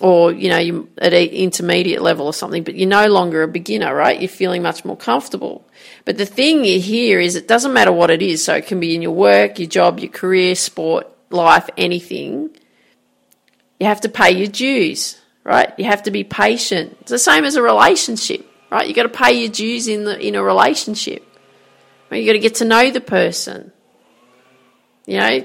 or 0.00 0.32
you 0.32 0.48
know 0.48 0.58
you 0.58 0.88
at 0.98 1.12
an 1.12 1.28
intermediate 1.28 2.02
level 2.02 2.26
or 2.26 2.32
something 2.32 2.62
but 2.62 2.76
you're 2.76 2.88
no 2.88 3.06
longer 3.06 3.42
a 3.42 3.48
beginner 3.48 3.94
right? 3.94 4.20
You're 4.20 4.28
feeling 4.28 4.62
much 4.62 4.84
more 4.84 4.96
comfortable. 4.96 5.66
But 6.04 6.18
the 6.18 6.26
thing 6.26 6.64
here 6.64 7.20
is 7.20 7.36
it 7.36 7.48
doesn't 7.48 7.72
matter 7.72 7.92
what 7.92 8.10
it 8.10 8.22
is. 8.22 8.44
So 8.44 8.54
it 8.54 8.66
can 8.66 8.80
be 8.80 8.94
in 8.94 9.02
your 9.02 9.12
work 9.12 9.58
your 9.58 9.68
job 9.68 9.98
your 9.98 10.10
career 10.10 10.54
sport 10.54 11.08
life 11.30 11.68
anything. 11.76 12.50
You 13.80 13.86
have 13.86 14.00
to 14.02 14.08
pay 14.08 14.30
your 14.32 14.48
dues 14.48 15.20
right? 15.44 15.72
You 15.78 15.86
have 15.86 16.02
to 16.02 16.10
be 16.10 16.24
patient. 16.24 16.96
It's 17.00 17.10
the 17.10 17.18
same 17.18 17.44
as 17.44 17.56
a 17.56 17.62
relationship 17.62 18.44
right? 18.70 18.86
You 18.86 18.94
got 18.94 19.04
to 19.04 19.08
pay 19.08 19.32
your 19.32 19.50
dues 19.50 19.88
in 19.88 20.04
the 20.04 20.18
in 20.18 20.34
a 20.34 20.42
relationship. 20.42 21.24
Right? 22.10 22.22
you 22.22 22.26
got 22.26 22.34
to 22.34 22.38
get 22.38 22.56
to 22.56 22.64
know 22.64 22.90
the 22.90 23.00
person. 23.00 23.72
You 25.06 25.18
know 25.18 25.44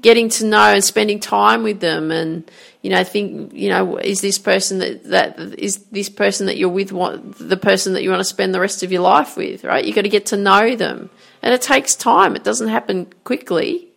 getting 0.00 0.28
to 0.30 0.44
know 0.44 0.72
and 0.72 0.82
spending 0.82 1.20
time 1.20 1.62
with 1.62 1.80
them. 1.80 2.10
And 2.10 2.50
you 2.82 2.90
know 2.90 3.02
think 3.04 3.52
you 3.52 3.68
know 3.68 3.96
is 3.96 4.20
this 4.20 4.38
person 4.38 4.78
that 4.78 5.04
that 5.04 5.38
is 5.58 5.78
this 5.92 6.08
person 6.08 6.46
that 6.46 6.56
you're 6.56 6.68
with 6.68 6.92
what 6.92 7.38
the 7.38 7.56
person 7.56 7.94
that 7.94 8.02
you 8.02 8.10
want 8.10 8.20
to 8.20 8.24
spend 8.24 8.54
the 8.54 8.60
rest 8.60 8.82
of 8.82 8.92
your 8.92 9.02
life 9.02 9.36
with 9.36 9.64
right? 9.64 9.84
You 9.84 9.94
got 9.94 10.02
to 10.02 10.08
get 10.08 10.26
to 10.26 10.36
know 10.36 10.76
them. 10.76 11.10
And 11.42 11.52
it 11.52 11.62
takes 11.62 11.94
time. 11.94 12.36
It 12.36 12.44
doesn't 12.44 12.68
happen 12.68 13.12
quickly. 13.24 13.88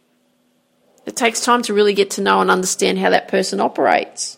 It 1.05 1.15
takes 1.15 1.39
time 1.41 1.61
to 1.63 1.73
really 1.73 1.93
get 1.93 2.11
to 2.11 2.21
know 2.21 2.41
and 2.41 2.51
understand 2.51 2.99
how 2.99 3.09
that 3.11 3.29
person 3.29 3.61
operates 3.61 4.37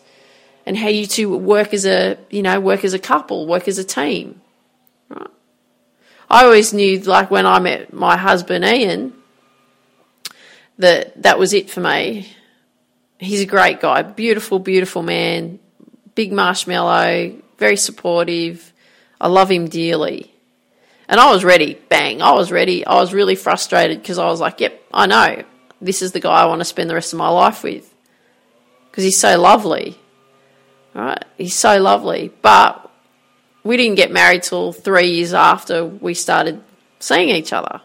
and 0.66 0.76
how 0.76 0.88
you 0.88 1.06
two 1.06 1.36
work 1.36 1.74
as 1.74 1.86
a 1.86 2.18
you 2.30 2.42
know 2.42 2.60
work 2.60 2.84
as 2.84 2.94
a 2.94 2.98
couple 2.98 3.46
work 3.46 3.66
as 3.68 3.78
a 3.78 3.84
team 3.84 4.40
right? 5.08 5.30
I 6.28 6.44
always 6.44 6.72
knew 6.72 7.00
like 7.00 7.30
when 7.30 7.46
i 7.46 7.58
met 7.58 7.92
my 7.92 8.16
husband 8.16 8.64
ian 8.64 9.12
that 10.80 11.22
that 11.22 11.38
was 11.38 11.52
it 11.52 11.70
for 11.70 11.80
me. 11.80 12.28
He's 13.18 13.42
a 13.42 13.46
great 13.46 13.80
guy, 13.80 14.02
beautiful, 14.02 14.58
beautiful 14.58 15.02
man, 15.02 15.58
big 16.14 16.32
marshmallow, 16.32 17.36
very 17.58 17.76
supportive. 17.76 18.72
I 19.20 19.28
love 19.28 19.50
him 19.50 19.68
dearly. 19.68 20.34
And 21.08 21.20
I 21.20 21.30
was 21.30 21.44
ready, 21.44 21.74
bang, 21.88 22.22
I 22.22 22.32
was 22.32 22.50
ready. 22.50 22.86
I 22.86 22.94
was 22.94 23.12
really 23.12 23.34
frustrated 23.34 24.00
because 24.00 24.18
I 24.18 24.26
was 24.26 24.40
like, 24.40 24.60
yep, 24.60 24.82
I 24.92 25.06
know. 25.06 25.44
This 25.80 26.02
is 26.02 26.12
the 26.12 26.20
guy 26.20 26.42
I 26.42 26.46
want 26.46 26.60
to 26.60 26.64
spend 26.64 26.88
the 26.88 26.94
rest 26.94 27.12
of 27.12 27.18
my 27.18 27.28
life 27.28 27.62
with. 27.62 27.92
Because 28.90 29.04
he's 29.04 29.18
so 29.18 29.40
lovely. 29.40 29.98
Right? 30.94 31.24
He's 31.36 31.54
so 31.54 31.80
lovely. 31.80 32.32
But 32.42 32.90
we 33.64 33.76
didn't 33.76 33.96
get 33.96 34.10
married 34.10 34.44
till 34.44 34.72
three 34.72 35.10
years 35.10 35.34
after 35.34 35.84
we 35.84 36.14
started 36.14 36.62
seeing 37.00 37.28
each 37.28 37.52
other 37.52 37.80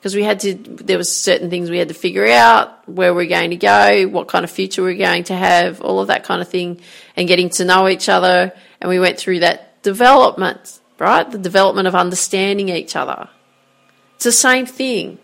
because 0.00 0.16
we 0.16 0.22
had 0.22 0.40
to 0.40 0.54
there 0.54 0.98
was 0.98 1.14
certain 1.14 1.50
things 1.50 1.70
we 1.70 1.78
had 1.78 1.88
to 1.88 1.94
figure 1.94 2.26
out 2.26 2.88
where 2.88 3.14
we're 3.14 3.26
going 3.28 3.50
to 3.50 3.56
go 3.56 4.08
what 4.08 4.28
kind 4.28 4.44
of 4.44 4.50
future 4.50 4.82
we're 4.82 4.94
going 4.94 5.24
to 5.24 5.36
have 5.36 5.80
all 5.82 6.00
of 6.00 6.08
that 6.08 6.24
kind 6.24 6.40
of 6.40 6.48
thing 6.48 6.80
and 7.16 7.28
getting 7.28 7.50
to 7.50 7.64
know 7.64 7.88
each 7.88 8.08
other 8.08 8.52
and 8.80 8.88
we 8.88 8.98
went 8.98 9.18
through 9.18 9.40
that 9.40 9.70
development, 9.82 10.80
right? 10.98 11.30
The 11.30 11.38
development 11.38 11.88
of 11.88 11.94
understanding 11.94 12.68
each 12.68 12.96
other. 12.96 13.28
It's 14.16 14.24
the 14.24 14.32
same 14.32 14.66
thing. 14.66 15.18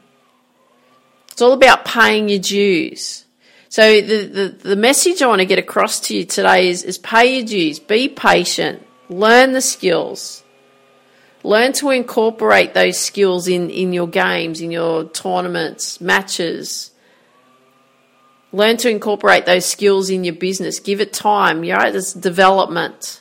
It's 1.31 1.43
all 1.43 1.53
about 1.53 1.85
paying 1.85 2.29
your 2.29 2.39
dues. 2.39 3.25
So 3.69 4.01
the, 4.01 4.27
the, 4.27 4.49
the 4.71 4.77
message 4.77 5.21
I 5.21 5.27
want 5.27 5.41
to 5.41 5.47
get 5.47 5.59
across 5.59 6.01
to 6.01 6.17
you 6.17 6.25
today 6.25 6.69
is, 6.69 6.83
is 6.83 6.97
pay 6.97 7.37
your 7.37 7.47
dues, 7.47 7.79
be 7.79 8.09
patient, 8.09 8.87
learn 9.11 9.53
the 9.53 9.61
skills, 9.61 10.43
learn 11.47 11.73
to 11.75 11.91
incorporate 11.91 12.75
those 12.75 12.99
skills 12.99 13.49
in, 13.49 13.71
in 13.71 13.93
your 13.93 14.09
games, 14.09 14.61
in 14.61 14.71
your 14.71 15.05
tournaments, 15.05 16.01
matches. 16.01 16.91
Learn 18.53 18.77
to 18.79 18.91
incorporate 18.91 19.47
those 19.47 19.67
skills 19.67 20.11
in 20.11 20.25
your 20.25 20.35
business. 20.35 20.81
Give 20.81 21.01
it 21.01 21.13
time. 21.13 21.65
You 21.65 21.75
know, 21.75 21.91
there's 21.91 22.13
development. 22.13 23.21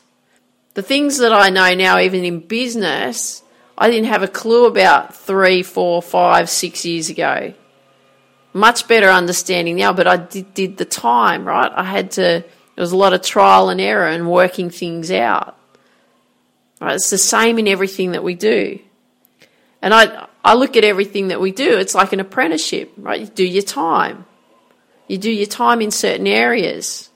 The 0.73 0.81
things 0.81 1.17
that 1.19 1.33
I 1.33 1.49
know 1.49 1.73
now, 1.73 1.99
even 1.99 2.23
in 2.23 2.39
business, 2.39 3.43
I 3.77 3.89
didn't 3.89 4.07
have 4.07 4.23
a 4.23 4.27
clue 4.27 4.65
about 4.65 5.15
three, 5.15 5.63
four, 5.63 6.01
five, 6.01 6.49
six 6.49 6.85
years 6.85 7.09
ago 7.09 7.53
much 8.55 8.87
better 8.87 9.09
understanding 9.09 9.75
now, 9.75 9.91
but 9.91 10.07
I 10.07 10.15
did, 10.15 10.53
did 10.53 10.77
the 10.77 10.85
time, 10.85 11.45
right? 11.45 11.69
I 11.75 11.83
had 11.83 12.11
to, 12.11 12.21
there 12.21 12.47
was 12.77 12.93
a 12.93 12.97
lot 12.97 13.11
of 13.11 13.21
trial 13.21 13.67
and 13.67 13.81
error 13.81 14.07
and 14.07 14.31
working 14.31 14.69
things 14.69 15.11
out. 15.11 15.57
Right? 16.85 16.93
It's 16.97 17.09
the 17.09 17.17
same 17.17 17.57
in 17.57 17.67
everything 17.67 18.11
that 18.11 18.23
we 18.23 18.35
do. 18.35 18.77
And 19.81 19.91
I, 19.91 20.27
I 20.43 20.53
look 20.53 20.77
at 20.77 20.83
everything 20.83 21.29
that 21.29 21.41
we 21.41 21.51
do, 21.51 21.79
it's 21.79 21.95
like 21.95 22.13
an 22.13 22.19
apprenticeship, 22.19 22.93
right? 22.95 23.21
You 23.21 23.25
do 23.25 23.43
your 23.43 23.63
time. 23.63 24.25
You 25.07 25.17
do 25.17 25.31
your 25.31 25.47
time 25.47 25.81
in 25.81 25.89
certain 25.89 26.27
areas 26.27 27.09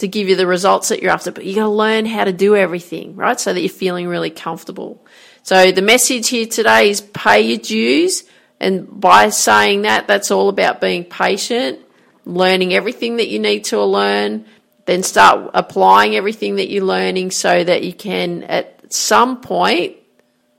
to 0.00 0.06
give 0.06 0.28
you 0.28 0.36
the 0.36 0.46
results 0.46 0.90
that 0.90 1.00
you're 1.00 1.12
after, 1.12 1.32
but 1.32 1.46
you 1.46 1.54
got 1.54 1.62
to 1.62 1.68
learn 1.68 2.04
how 2.04 2.24
to 2.24 2.32
do 2.34 2.54
everything, 2.54 3.16
right? 3.16 3.40
So 3.40 3.54
that 3.54 3.60
you're 3.60 3.70
feeling 3.70 4.06
really 4.06 4.28
comfortable. 4.28 5.02
So 5.44 5.72
the 5.72 5.80
message 5.80 6.28
here 6.28 6.44
today 6.44 6.90
is 6.90 7.00
pay 7.00 7.40
your 7.40 7.58
dues 7.58 8.24
and 8.60 9.00
by 9.00 9.30
saying 9.30 9.82
that, 9.82 10.06
that's 10.06 10.30
all 10.30 10.50
about 10.50 10.82
being 10.82 11.04
patient, 11.04 11.78
learning 12.26 12.74
everything 12.74 13.16
that 13.16 13.28
you 13.28 13.38
need 13.38 13.64
to 13.64 13.82
learn, 13.82 14.44
then 14.84 15.02
start 15.02 15.50
applying 15.54 16.16
everything 16.16 16.56
that 16.56 16.70
you're 16.70 16.84
learning 16.84 17.30
so 17.30 17.62
that 17.62 17.84
you 17.84 17.92
can, 17.92 18.42
at 18.44 18.92
some 18.92 19.40
point, 19.40 19.96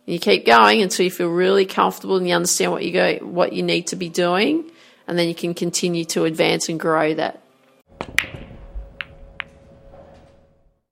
you 0.06 0.20
keep 0.20 0.46
going 0.46 0.82
until 0.82 1.04
you 1.06 1.12
feel 1.12 1.30
really 1.30 1.66
comfortable 1.66 2.18
and 2.18 2.28
you 2.28 2.36
understand 2.36 2.72
what 2.72 2.84
you 2.84 2.92
go, 2.92 3.16
what 3.18 3.54
you 3.54 3.64
need 3.64 3.88
to 3.88 3.96
be 3.96 4.10
doing, 4.10 4.70
and 5.08 5.18
then 5.18 5.28
you 5.28 5.36
can 5.36 5.54
continue 5.54 6.06
to 6.06 6.26
advance 6.26 6.70
and 6.70 6.80
grow 6.80 7.14
that. 7.14 7.42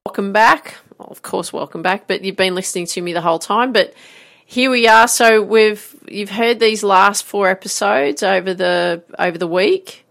Welcome 0.05 0.33
back. 0.33 0.75
Well, 0.97 1.09
of 1.09 1.21
course, 1.21 1.53
welcome 1.53 1.81
back, 1.81 2.07
but 2.07 2.23
you've 2.23 2.35
been 2.35 2.55
listening 2.55 2.85
to 2.87 3.01
me 3.01 3.13
the 3.13 3.21
whole 3.21 3.39
time. 3.39 3.71
But 3.71 3.93
here 4.45 4.69
we 4.69 4.87
are. 4.87 5.07
So 5.07 5.41
we've 5.41 5.95
you've 6.07 6.29
heard 6.29 6.59
these 6.59 6.83
last 6.83 7.23
four 7.23 7.47
episodes 7.49 8.21
over 8.21 8.53
the 8.53 9.03
over 9.17 9.37
the 9.37 9.47
week. 9.47 10.05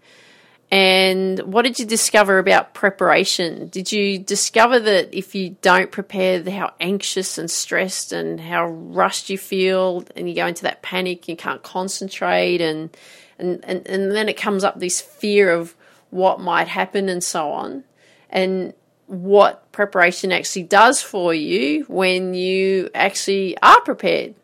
And 0.71 1.39
what 1.39 1.63
did 1.63 1.79
you 1.79 1.85
discover 1.85 2.39
about 2.39 2.73
preparation? 2.73 3.67
Did 3.67 3.91
you 3.91 4.17
discover 4.17 4.79
that 4.79 5.13
if 5.13 5.35
you 5.35 5.57
don't 5.61 5.91
prepare, 5.91 6.49
how 6.49 6.73
anxious 6.79 7.37
and 7.37 7.51
stressed 7.51 8.13
and 8.13 8.39
how 8.39 8.67
rushed 8.67 9.29
you 9.29 9.37
feel, 9.37 10.05
and 10.15 10.29
you 10.29 10.35
go 10.35 10.47
into 10.47 10.63
that 10.63 10.81
panic, 10.81 11.27
you 11.27 11.35
can't 11.35 11.61
concentrate, 11.61 12.61
and 12.61 12.95
and 13.37 13.59
and, 13.65 13.85
and 13.85 14.11
then 14.13 14.29
it 14.29 14.37
comes 14.37 14.63
up 14.63 14.79
this 14.79 15.01
fear 15.01 15.51
of 15.51 15.75
what 16.09 16.39
might 16.39 16.69
happen 16.69 17.09
and 17.09 17.21
so 17.21 17.51
on. 17.51 17.83
And 18.29 18.73
what 19.07 19.69
preparation 19.73 20.31
actually 20.31 20.63
does 20.63 21.01
for 21.01 21.33
you 21.33 21.83
when 21.89 22.33
you 22.33 22.89
actually 22.95 23.57
are 23.61 23.81
prepared 23.81 24.35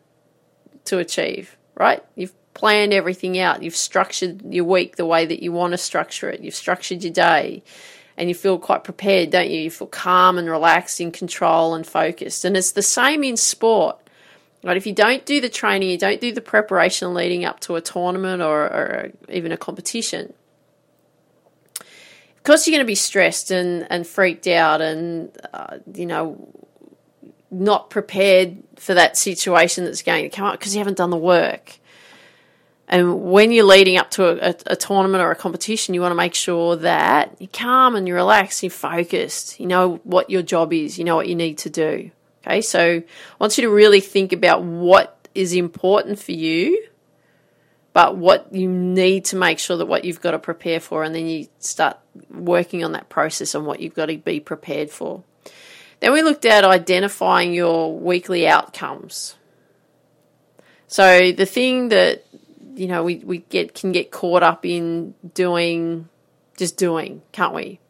to 0.84 0.98
achieve, 0.98 1.56
right? 1.74 2.04
You've 2.16 2.34
planned 2.58 2.92
everything 2.92 3.38
out, 3.38 3.62
you've 3.62 3.76
structured 3.76 4.52
your 4.52 4.64
week 4.64 4.96
the 4.96 5.06
way 5.06 5.24
that 5.24 5.42
you 5.42 5.52
want 5.52 5.72
to 5.72 5.78
structure 5.78 6.28
it, 6.28 6.40
you've 6.40 6.54
structured 6.54 7.04
your 7.04 7.12
day, 7.12 7.62
and 8.16 8.28
you 8.28 8.34
feel 8.34 8.58
quite 8.58 8.82
prepared, 8.82 9.30
don't 9.30 9.48
you? 9.48 9.60
You 9.60 9.70
feel 9.70 9.86
calm 9.86 10.38
and 10.38 10.50
relaxed, 10.50 11.00
in 11.00 11.12
control 11.12 11.74
and 11.74 11.86
focused. 11.86 12.44
And 12.44 12.56
it's 12.56 12.72
the 12.72 12.82
same 12.82 13.22
in 13.22 13.36
sport. 13.36 13.96
Right, 14.64 14.76
if 14.76 14.88
you 14.88 14.92
don't 14.92 15.24
do 15.24 15.40
the 15.40 15.48
training, 15.48 15.88
you 15.88 15.98
don't 15.98 16.20
do 16.20 16.32
the 16.32 16.40
preparation 16.40 17.14
leading 17.14 17.44
up 17.44 17.60
to 17.60 17.76
a 17.76 17.80
tournament 17.80 18.42
or, 18.42 18.64
or 18.64 19.12
even 19.28 19.52
a 19.52 19.56
competition, 19.56 20.34
of 21.80 22.42
course 22.42 22.66
you're 22.66 22.74
going 22.74 22.84
to 22.84 22.90
be 22.90 22.96
stressed 22.96 23.52
and, 23.52 23.86
and 23.88 24.04
freaked 24.04 24.48
out 24.48 24.80
and, 24.80 25.30
uh, 25.54 25.78
you 25.94 26.06
know, 26.06 26.52
not 27.52 27.88
prepared 27.88 28.56
for 28.76 28.94
that 28.94 29.16
situation 29.16 29.84
that's 29.84 30.02
going 30.02 30.28
to 30.28 30.36
come 30.36 30.46
up 30.46 30.58
because 30.58 30.74
you 30.74 30.80
haven't 30.80 30.96
done 30.96 31.10
the 31.10 31.16
work. 31.16 31.78
And 32.88 33.22
when 33.30 33.52
you're 33.52 33.64
leading 33.64 33.98
up 33.98 34.10
to 34.12 34.28
a, 34.28 34.50
a, 34.50 34.54
a, 34.68 34.76
tournament 34.76 35.22
or 35.22 35.30
a 35.30 35.36
competition, 35.36 35.94
you 35.94 36.00
want 36.00 36.12
to 36.12 36.16
make 36.16 36.34
sure 36.34 36.76
that 36.76 37.36
you're 37.38 37.50
calm 37.52 37.94
and 37.94 38.08
you're 38.08 38.16
relaxed, 38.16 38.62
you're 38.62 38.70
focused, 38.70 39.60
you 39.60 39.66
know 39.66 39.96
what 40.04 40.30
your 40.30 40.40
job 40.40 40.72
is, 40.72 40.98
you 40.98 41.04
know 41.04 41.14
what 41.14 41.28
you 41.28 41.34
need 41.34 41.58
to 41.58 41.70
do. 41.70 42.10
Okay, 42.46 42.62
so 42.62 42.80
I 42.80 43.04
want 43.38 43.58
you 43.58 43.62
to 43.62 43.70
really 43.70 44.00
think 44.00 44.32
about 44.32 44.62
what 44.62 45.28
is 45.34 45.52
important 45.52 46.18
for 46.18 46.32
you 46.32 46.88
but 47.98 48.16
what 48.16 48.54
you 48.54 48.68
need 48.68 49.24
to 49.24 49.34
make 49.34 49.58
sure 49.58 49.76
that 49.76 49.86
what 49.86 50.04
you've 50.04 50.20
got 50.20 50.30
to 50.30 50.38
prepare 50.38 50.78
for, 50.78 51.02
and 51.02 51.12
then 51.12 51.26
you 51.26 51.48
start 51.58 51.98
working 52.30 52.84
on 52.84 52.92
that 52.92 53.08
process 53.08 53.56
and 53.56 53.66
what 53.66 53.80
you've 53.80 53.96
got 53.96 54.06
to 54.06 54.16
be 54.16 54.38
prepared 54.38 54.88
for. 54.88 55.24
Then 55.98 56.12
we 56.12 56.22
looked 56.22 56.44
at 56.44 56.62
identifying 56.62 57.52
your 57.52 57.98
weekly 57.98 58.46
outcomes. 58.46 59.34
So 60.86 61.32
the 61.32 61.44
thing 61.44 61.88
that 61.88 62.24
you 62.78 62.86
know 62.86 63.02
we, 63.02 63.16
we 63.16 63.38
get 63.38 63.74
can 63.74 63.92
get 63.92 64.10
caught 64.10 64.42
up 64.42 64.64
in 64.64 65.14
doing 65.34 66.08
just 66.58 66.76
doing, 66.76 67.22
can't 67.32 67.54
we? 67.54 67.80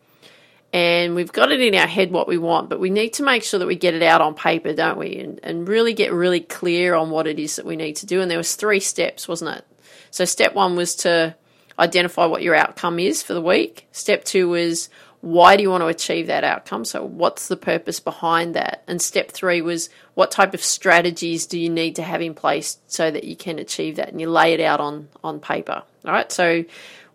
And 0.73 1.15
we've 1.15 1.33
got 1.33 1.51
it 1.51 1.61
in 1.61 1.75
our 1.75 1.87
head 1.87 2.13
what 2.13 2.29
we 2.29 2.37
want, 2.37 2.69
but 2.69 2.79
we 2.79 2.91
need 2.91 3.15
to 3.15 3.23
make 3.23 3.43
sure 3.43 3.59
that 3.59 3.67
we 3.67 3.75
get 3.75 3.95
it 3.95 4.03
out 4.03 4.21
on 4.21 4.35
paper, 4.35 4.75
don't 4.75 4.99
we? 4.99 5.17
And, 5.19 5.41
and 5.43 5.67
really 5.67 5.95
get 5.95 6.13
really 6.13 6.41
clear 6.41 6.95
on 6.95 7.09
what 7.09 7.27
it 7.27 7.39
is 7.39 7.57
that 7.57 7.65
we 7.65 7.75
need 7.75 7.97
to 7.97 8.07
do. 8.07 8.21
And 8.21 8.31
there 8.31 8.37
was 8.37 8.55
three 8.55 8.81
steps, 8.81 9.27
wasn't 9.27 9.57
it? 9.57 9.65
So 10.11 10.27
step 10.27 10.55
one 10.55 10.77
was 10.77 10.95
to 10.97 11.35
identify 11.79 12.27
what 12.27 12.43
your 12.43 12.55
outcome 12.55 12.99
is 12.99 13.23
for 13.23 13.33
the 13.33 13.41
week. 13.41 13.87
Step 13.93 14.25
two 14.25 14.49
was 14.49 14.91
why 15.21 15.57
do 15.57 15.63
you 15.63 15.71
want 15.71 15.83
to 15.83 15.89
achieve 15.89 16.29
that 16.29 16.45
outcome? 16.45 16.85
So 16.85 17.05
what's 17.05 17.49
the 17.49 17.57
purpose 17.57 17.99
behind 17.99 18.55
that? 18.55 18.85
And 18.87 19.03
step 19.03 19.31
three 19.31 19.61
was 19.61 19.91
what 20.15 20.31
type 20.31 20.55
of 20.55 20.63
strategies 20.63 21.47
do 21.47 21.59
you 21.59 21.69
need 21.69 21.97
to 21.97 22.03
have 22.03 22.23
in 22.23 22.35
place 22.35 22.79
so 22.87 23.11
that 23.11 23.25
you 23.25 23.35
can 23.35 23.59
achieve 23.59 23.97
that 23.97 24.11
and 24.11 24.21
you 24.21 24.31
lay 24.31 24.55
it 24.55 24.61
out 24.61 24.81
on, 24.81 25.09
on 25.25 25.41
paper. 25.41 25.83
All 26.05 26.13
right. 26.13 26.31
So 26.31 26.65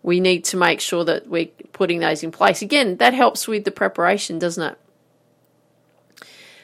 we 0.02 0.20
need 0.20 0.44
to 0.44 0.58
make 0.58 0.80
sure 0.80 1.04
that 1.04 1.28
we're 1.28 1.48
putting 1.72 2.00
those 2.00 2.22
in 2.22 2.30
place. 2.30 2.60
Again, 2.60 2.98
that 2.98 3.14
helps 3.14 3.48
with 3.48 3.64
the 3.64 3.70
preparation, 3.70 4.38
doesn't 4.38 4.62
it? 4.62 4.78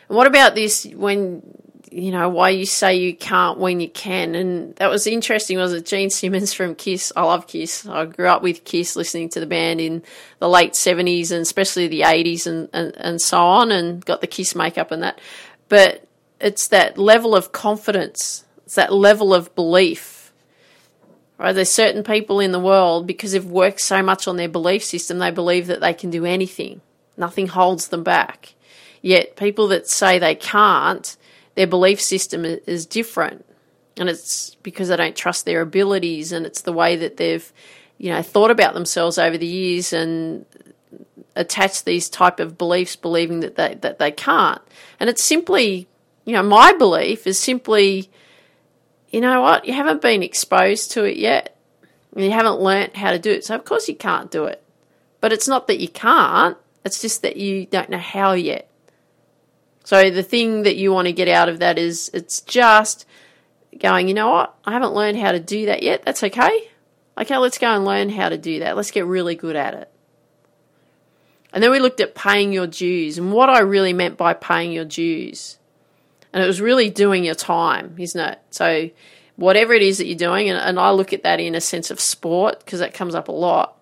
And 0.08 0.16
what 0.16 0.26
about 0.26 0.54
this 0.54 0.84
when 0.84 1.42
you 1.90 2.12
know, 2.12 2.28
why 2.28 2.50
you 2.50 2.66
say 2.66 2.96
you 2.96 3.14
can't 3.14 3.58
when 3.58 3.80
you 3.80 3.88
can. 3.88 4.34
And 4.34 4.76
that 4.76 4.90
was 4.90 5.06
interesting, 5.06 5.58
was 5.58 5.72
it? 5.72 5.86
Gene 5.86 6.10
Simmons 6.10 6.52
from 6.52 6.74
Kiss. 6.74 7.12
I 7.16 7.22
love 7.22 7.46
Kiss. 7.46 7.86
I 7.86 8.04
grew 8.06 8.28
up 8.28 8.42
with 8.42 8.64
Kiss, 8.64 8.96
listening 8.96 9.28
to 9.30 9.40
the 9.40 9.46
band 9.46 9.80
in 9.80 10.02
the 10.38 10.48
late 10.48 10.72
70s 10.72 11.30
and 11.32 11.42
especially 11.42 11.88
the 11.88 12.02
80s 12.02 12.46
and, 12.46 12.68
and, 12.72 12.96
and 12.96 13.20
so 13.20 13.40
on, 13.40 13.72
and 13.72 14.04
got 14.04 14.20
the 14.20 14.26
Kiss 14.26 14.54
makeup 14.54 14.90
and 14.90 15.02
that. 15.02 15.20
But 15.68 16.04
it's 16.40 16.68
that 16.68 16.96
level 16.96 17.34
of 17.34 17.52
confidence, 17.52 18.44
it's 18.64 18.76
that 18.76 18.92
level 18.92 19.34
of 19.34 19.54
belief. 19.54 20.32
Right? 21.38 21.52
There's 21.52 21.70
certain 21.70 22.04
people 22.04 22.38
in 22.38 22.52
the 22.52 22.60
world, 22.60 23.06
because 23.06 23.32
they've 23.32 23.44
worked 23.44 23.80
so 23.80 24.02
much 24.02 24.28
on 24.28 24.36
their 24.36 24.48
belief 24.48 24.84
system, 24.84 25.18
they 25.18 25.30
believe 25.30 25.66
that 25.66 25.80
they 25.80 25.94
can 25.94 26.10
do 26.10 26.24
anything. 26.24 26.82
Nothing 27.16 27.48
holds 27.48 27.88
them 27.88 28.04
back. 28.04 28.54
Yet 29.02 29.36
people 29.36 29.68
that 29.68 29.88
say 29.88 30.18
they 30.18 30.34
can't, 30.34 31.16
their 31.54 31.66
belief 31.66 32.00
system 32.00 32.44
is 32.44 32.86
different. 32.86 33.44
And 33.96 34.08
it's 34.08 34.54
because 34.56 34.88
they 34.88 34.96
don't 34.96 35.16
trust 35.16 35.44
their 35.44 35.60
abilities 35.60 36.32
and 36.32 36.46
it's 36.46 36.62
the 36.62 36.72
way 36.72 36.96
that 36.96 37.16
they've, 37.16 37.52
you 37.98 38.10
know, 38.10 38.22
thought 38.22 38.50
about 38.50 38.74
themselves 38.74 39.18
over 39.18 39.36
the 39.36 39.46
years 39.46 39.92
and 39.92 40.46
attached 41.36 41.84
these 41.84 42.08
type 42.08 42.40
of 42.40 42.56
beliefs 42.56 42.96
believing 42.96 43.40
that 43.40 43.56
they 43.56 43.74
that 43.74 43.98
they 43.98 44.10
can't. 44.10 44.62
And 44.98 45.10
it's 45.10 45.22
simply, 45.22 45.88
you 46.24 46.32
know, 46.32 46.42
my 46.42 46.72
belief 46.72 47.26
is 47.26 47.38
simply 47.38 48.10
you 49.10 49.20
know 49.20 49.40
what, 49.40 49.64
you 49.64 49.74
haven't 49.74 50.00
been 50.00 50.22
exposed 50.22 50.92
to 50.92 51.04
it 51.04 51.16
yet. 51.16 51.56
You 52.16 52.30
haven't 52.30 52.60
learnt 52.60 52.96
how 52.96 53.10
to 53.10 53.18
do 53.18 53.30
it. 53.30 53.44
So 53.44 53.54
of 53.54 53.64
course 53.64 53.88
you 53.88 53.96
can't 53.96 54.30
do 54.30 54.44
it. 54.44 54.62
But 55.20 55.32
it's 55.32 55.48
not 55.48 55.66
that 55.66 55.80
you 55.80 55.88
can't, 55.88 56.56
it's 56.84 57.00
just 57.00 57.22
that 57.22 57.36
you 57.36 57.66
don't 57.66 57.90
know 57.90 57.98
how 57.98 58.32
yet. 58.32 58.69
So 59.90 60.08
the 60.08 60.22
thing 60.22 60.62
that 60.62 60.76
you 60.76 60.92
want 60.92 61.06
to 61.06 61.12
get 61.12 61.26
out 61.26 61.48
of 61.48 61.58
that 61.58 61.76
is 61.76 62.12
it's 62.14 62.42
just 62.42 63.06
going, 63.76 64.06
you 64.06 64.14
know 64.14 64.30
what? 64.30 64.54
I 64.64 64.70
haven't 64.70 64.94
learned 64.94 65.18
how 65.18 65.32
to 65.32 65.40
do 65.40 65.66
that 65.66 65.82
yet. 65.82 66.04
That's 66.04 66.22
okay. 66.22 66.70
Okay, 67.18 67.36
let's 67.38 67.58
go 67.58 67.74
and 67.74 67.84
learn 67.84 68.08
how 68.08 68.28
to 68.28 68.38
do 68.38 68.60
that. 68.60 68.76
Let's 68.76 68.92
get 68.92 69.04
really 69.04 69.34
good 69.34 69.56
at 69.56 69.74
it. 69.74 69.90
And 71.52 71.60
then 71.60 71.72
we 71.72 71.80
looked 71.80 71.98
at 71.98 72.14
paying 72.14 72.52
your 72.52 72.68
dues 72.68 73.18
and 73.18 73.32
what 73.32 73.50
I 73.50 73.62
really 73.62 73.92
meant 73.92 74.16
by 74.16 74.32
paying 74.32 74.70
your 74.70 74.84
dues. 74.84 75.58
And 76.32 76.40
it 76.40 76.46
was 76.46 76.60
really 76.60 76.88
doing 76.88 77.24
your 77.24 77.34
time, 77.34 77.96
isn't 77.98 78.20
it? 78.20 78.38
So, 78.50 78.90
whatever 79.34 79.72
it 79.72 79.82
is 79.82 79.98
that 79.98 80.06
you're 80.06 80.16
doing, 80.16 80.48
and, 80.48 80.60
and 80.60 80.78
I 80.78 80.92
look 80.92 81.12
at 81.12 81.24
that 81.24 81.40
in 81.40 81.56
a 81.56 81.60
sense 81.60 81.90
of 81.90 81.98
sport 81.98 82.60
because 82.60 82.78
that 82.78 82.94
comes 82.94 83.16
up 83.16 83.26
a 83.26 83.32
lot. 83.32 83.76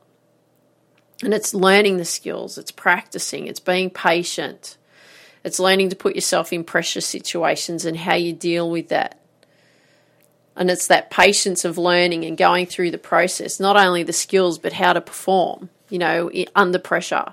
And 1.22 1.34
it's 1.34 1.52
learning 1.52 1.98
the 1.98 2.06
skills, 2.06 2.56
it's 2.56 2.70
practicing, 2.70 3.46
it's 3.46 3.60
being 3.60 3.90
patient, 3.90 4.78
it's 5.48 5.58
learning 5.58 5.88
to 5.88 5.96
put 5.96 6.14
yourself 6.14 6.52
in 6.52 6.62
pressure 6.62 7.00
situations 7.00 7.84
and 7.84 7.96
how 7.96 8.14
you 8.14 8.32
deal 8.32 8.70
with 8.70 8.88
that. 8.88 9.18
And 10.54 10.70
it's 10.70 10.88
that 10.88 11.10
patience 11.10 11.64
of 11.64 11.78
learning 11.78 12.24
and 12.24 12.36
going 12.36 12.66
through 12.66 12.90
the 12.90 12.98
process, 12.98 13.58
not 13.58 13.76
only 13.76 14.02
the 14.02 14.12
skills, 14.12 14.58
but 14.58 14.74
how 14.74 14.92
to 14.92 15.00
perform, 15.00 15.70
you 15.88 15.98
know, 15.98 16.30
under 16.54 16.78
pressure. 16.78 17.32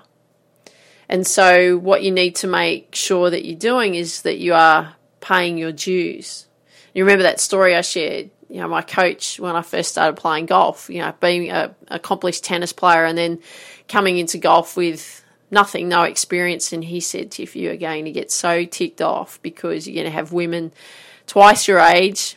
And 1.08 1.26
so, 1.26 1.76
what 1.76 2.02
you 2.02 2.10
need 2.10 2.36
to 2.36 2.46
make 2.46 2.94
sure 2.94 3.30
that 3.30 3.44
you're 3.44 3.58
doing 3.58 3.94
is 3.94 4.22
that 4.22 4.38
you 4.38 4.54
are 4.54 4.96
paying 5.20 5.58
your 5.58 5.72
dues. 5.72 6.46
You 6.94 7.04
remember 7.04 7.24
that 7.24 7.40
story 7.40 7.76
I 7.76 7.82
shared? 7.82 8.30
You 8.48 8.60
know, 8.60 8.68
my 8.68 8.82
coach 8.82 9.38
when 9.38 9.54
I 9.56 9.62
first 9.62 9.90
started 9.90 10.16
playing 10.16 10.46
golf, 10.46 10.88
you 10.88 11.00
know, 11.00 11.12
being 11.20 11.50
an 11.50 11.74
accomplished 11.88 12.44
tennis 12.44 12.72
player 12.72 13.04
and 13.04 13.18
then 13.18 13.40
coming 13.88 14.18
into 14.18 14.38
golf 14.38 14.76
with 14.76 15.24
nothing, 15.50 15.88
no 15.88 16.02
experience. 16.02 16.72
And 16.72 16.84
he 16.84 17.00
said, 17.00 17.30
Tiff, 17.30 17.56
you 17.56 17.70
are 17.70 17.76
going 17.76 18.04
to 18.04 18.12
get 18.12 18.30
so 18.30 18.64
ticked 18.64 19.00
off 19.00 19.40
because 19.42 19.86
you're 19.86 19.94
going 19.94 20.10
to 20.10 20.16
have 20.16 20.32
women 20.32 20.72
twice 21.26 21.66
your 21.68 21.78
age 21.78 22.36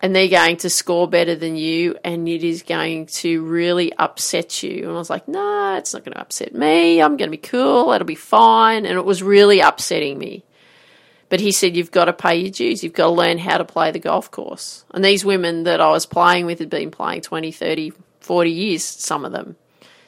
and 0.00 0.14
they're 0.14 0.28
going 0.28 0.56
to 0.58 0.70
score 0.70 1.08
better 1.08 1.36
than 1.36 1.56
you 1.56 1.96
and 2.04 2.28
it 2.28 2.42
is 2.42 2.62
going 2.62 3.06
to 3.06 3.44
really 3.44 3.92
upset 3.94 4.62
you. 4.62 4.88
And 4.88 4.90
I 4.90 4.98
was 4.98 5.10
like, 5.10 5.28
no, 5.28 5.40
nah, 5.40 5.76
it's 5.76 5.94
not 5.94 6.04
going 6.04 6.14
to 6.14 6.20
upset 6.20 6.54
me. 6.54 7.00
I'm 7.00 7.16
going 7.16 7.30
to 7.30 7.36
be 7.36 7.36
cool. 7.36 7.92
It'll 7.92 8.04
be 8.04 8.14
fine. 8.14 8.84
And 8.84 8.98
it 8.98 9.04
was 9.04 9.22
really 9.22 9.60
upsetting 9.60 10.18
me. 10.18 10.44
But 11.32 11.40
he 11.40 11.50
said, 11.50 11.78
You've 11.78 11.90
got 11.90 12.04
to 12.04 12.12
pay 12.12 12.36
your 12.36 12.50
dues. 12.50 12.84
You've 12.84 12.92
got 12.92 13.06
to 13.06 13.12
learn 13.12 13.38
how 13.38 13.56
to 13.56 13.64
play 13.64 13.90
the 13.90 13.98
golf 13.98 14.30
course. 14.30 14.84
And 14.90 15.02
these 15.02 15.24
women 15.24 15.62
that 15.62 15.80
I 15.80 15.88
was 15.88 16.04
playing 16.04 16.44
with 16.44 16.58
had 16.58 16.68
been 16.68 16.90
playing 16.90 17.22
20, 17.22 17.50
30, 17.50 17.92
40 18.20 18.50
years, 18.50 18.84
some 18.84 19.24
of 19.24 19.32
them. 19.32 19.56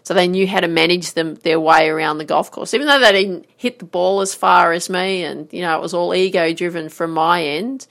So 0.05 0.13
they 0.13 0.29
knew 0.29 0.47
how 0.47 0.61
to 0.61 0.69
manage 0.69 1.15
them 1.15 1.35
their 1.37 1.59
way 1.59 1.89
around 1.89 2.19
the 2.19 2.27
golf 2.27 2.51
course, 2.51 2.75
even 2.75 2.87
though 2.87 3.01
they 3.01 3.13
didn't 3.13 3.47
hit 3.57 3.79
the 3.79 3.87
ball 3.87 4.21
as 4.21 4.35
far 4.35 4.73
as 4.73 4.91
me, 4.91 5.25
and 5.25 5.51
you 5.51 5.63
know 5.63 5.75
it 5.77 5.81
was 5.81 5.95
all 5.95 6.15
ego 6.15 6.53
driven 6.53 6.91
from 6.91 7.11
my 7.11 7.43
end. 7.43 7.87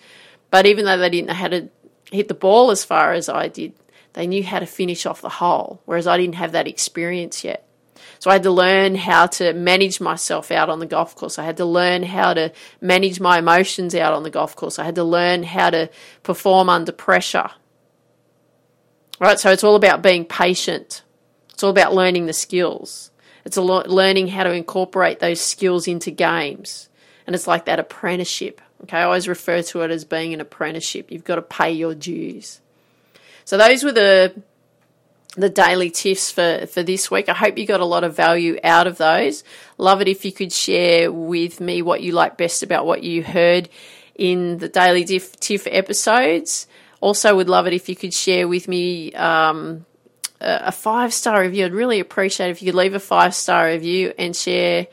But 0.51 0.67
even 0.67 0.85
though 0.85 0.97
they 0.97 1.09
didn't 1.09 1.27
know 1.27 1.33
how 1.33 1.47
to 1.47 1.69
hit 2.11 2.27
the 2.27 2.35
ball 2.35 2.69
as 2.69 2.85
far 2.85 3.13
as 3.13 3.29
I 3.29 3.47
did, 3.47 3.73
they 4.13 4.27
knew 4.27 4.43
how 4.43 4.59
to 4.59 4.67
finish 4.67 5.07
off 5.07 5.21
the 5.21 5.29
hole, 5.29 5.81
whereas 5.85 6.05
I 6.05 6.17
didn't 6.17 6.35
have 6.35 6.51
that 6.51 6.67
experience 6.67 7.43
yet. 7.43 7.67
So 8.19 8.29
I 8.29 8.33
had 8.33 8.43
to 8.43 8.51
learn 8.51 8.93
how 8.93 9.25
to 9.27 9.51
manage 9.53 9.99
myself 9.99 10.51
out 10.51 10.69
on 10.69 10.79
the 10.79 10.85
golf 10.85 11.15
course. 11.15 11.39
I 11.39 11.43
had 11.43 11.57
to 11.57 11.65
learn 11.65 12.03
how 12.03 12.35
to 12.35 12.53
manage 12.79 13.19
my 13.19 13.39
emotions 13.39 13.95
out 13.95 14.13
on 14.13 14.21
the 14.21 14.29
golf 14.29 14.55
course. 14.55 14.77
I 14.77 14.83
had 14.83 14.95
to 14.95 15.03
learn 15.03 15.41
how 15.41 15.71
to 15.71 15.89
perform 16.21 16.69
under 16.69 16.91
pressure. 16.91 17.49
Right, 19.19 19.39
so 19.39 19.51
it's 19.51 19.63
all 19.63 19.75
about 19.75 20.03
being 20.03 20.25
patient 20.25 21.01
it's 21.53 21.63
all 21.63 21.69
about 21.69 21.93
learning 21.93 22.25
the 22.25 22.33
skills. 22.33 23.11
It's 23.45 23.57
a 23.57 23.61
lot 23.61 23.89
learning 23.89 24.29
how 24.29 24.43
to 24.43 24.51
incorporate 24.51 25.19
those 25.19 25.41
skills 25.41 25.87
into 25.87 26.11
games. 26.11 26.89
And 27.25 27.35
it's 27.35 27.47
like 27.47 27.65
that 27.65 27.79
apprenticeship. 27.79 28.61
Okay, 28.83 28.97
I 28.97 29.03
always 29.03 29.27
refer 29.27 29.61
to 29.61 29.81
it 29.81 29.91
as 29.91 30.03
being 30.03 30.33
an 30.33 30.41
apprenticeship. 30.41 31.11
You've 31.11 31.23
got 31.23 31.35
to 31.35 31.41
pay 31.41 31.71
your 31.71 31.95
dues. 31.95 32.59
So 33.45 33.57
those 33.57 33.83
were 33.83 33.91
the 33.91 34.41
the 35.35 35.49
daily 35.49 35.89
tips 35.89 36.29
for, 36.29 36.67
for 36.67 36.83
this 36.83 37.09
week. 37.09 37.27
I 37.27 37.33
hope 37.33 37.57
you 37.57 37.65
got 37.65 37.79
a 37.79 37.85
lot 37.85 38.03
of 38.03 38.15
value 38.15 38.59
out 38.63 38.85
of 38.85 38.97
those. 38.97 39.43
Love 39.79 39.99
it 39.99 40.07
if 40.07 40.25
you 40.25 40.31
could 40.31 40.53
share 40.53 41.11
with 41.11 41.59
me 41.59 41.81
what 41.81 42.01
you 42.01 42.11
like 42.11 42.37
best 42.37 42.61
about 42.61 42.85
what 42.85 43.01
you 43.01 43.23
heard 43.23 43.67
in 44.13 44.59
the 44.59 44.69
daily 44.69 45.03
tiff 45.05 45.67
episodes. 45.67 46.67
Also, 47.01 47.35
would 47.35 47.49
love 47.49 47.65
it 47.65 47.73
if 47.73 47.89
you 47.89 47.95
could 47.95 48.13
share 48.13 48.47
with 48.47 48.67
me 48.67 49.11
um, 49.13 49.85
a 50.43 50.71
five 50.71 51.13
star 51.13 51.41
review. 51.41 51.65
I'd 51.65 51.73
really 51.73 51.99
appreciate 51.99 52.49
if 52.49 52.61
you 52.61 52.71
could 52.71 52.77
leave 52.77 52.93
a 52.93 52.99
five 52.99 53.33
star 53.33 53.67
review 53.67 54.13
and 54.17 54.35
share 54.35 54.87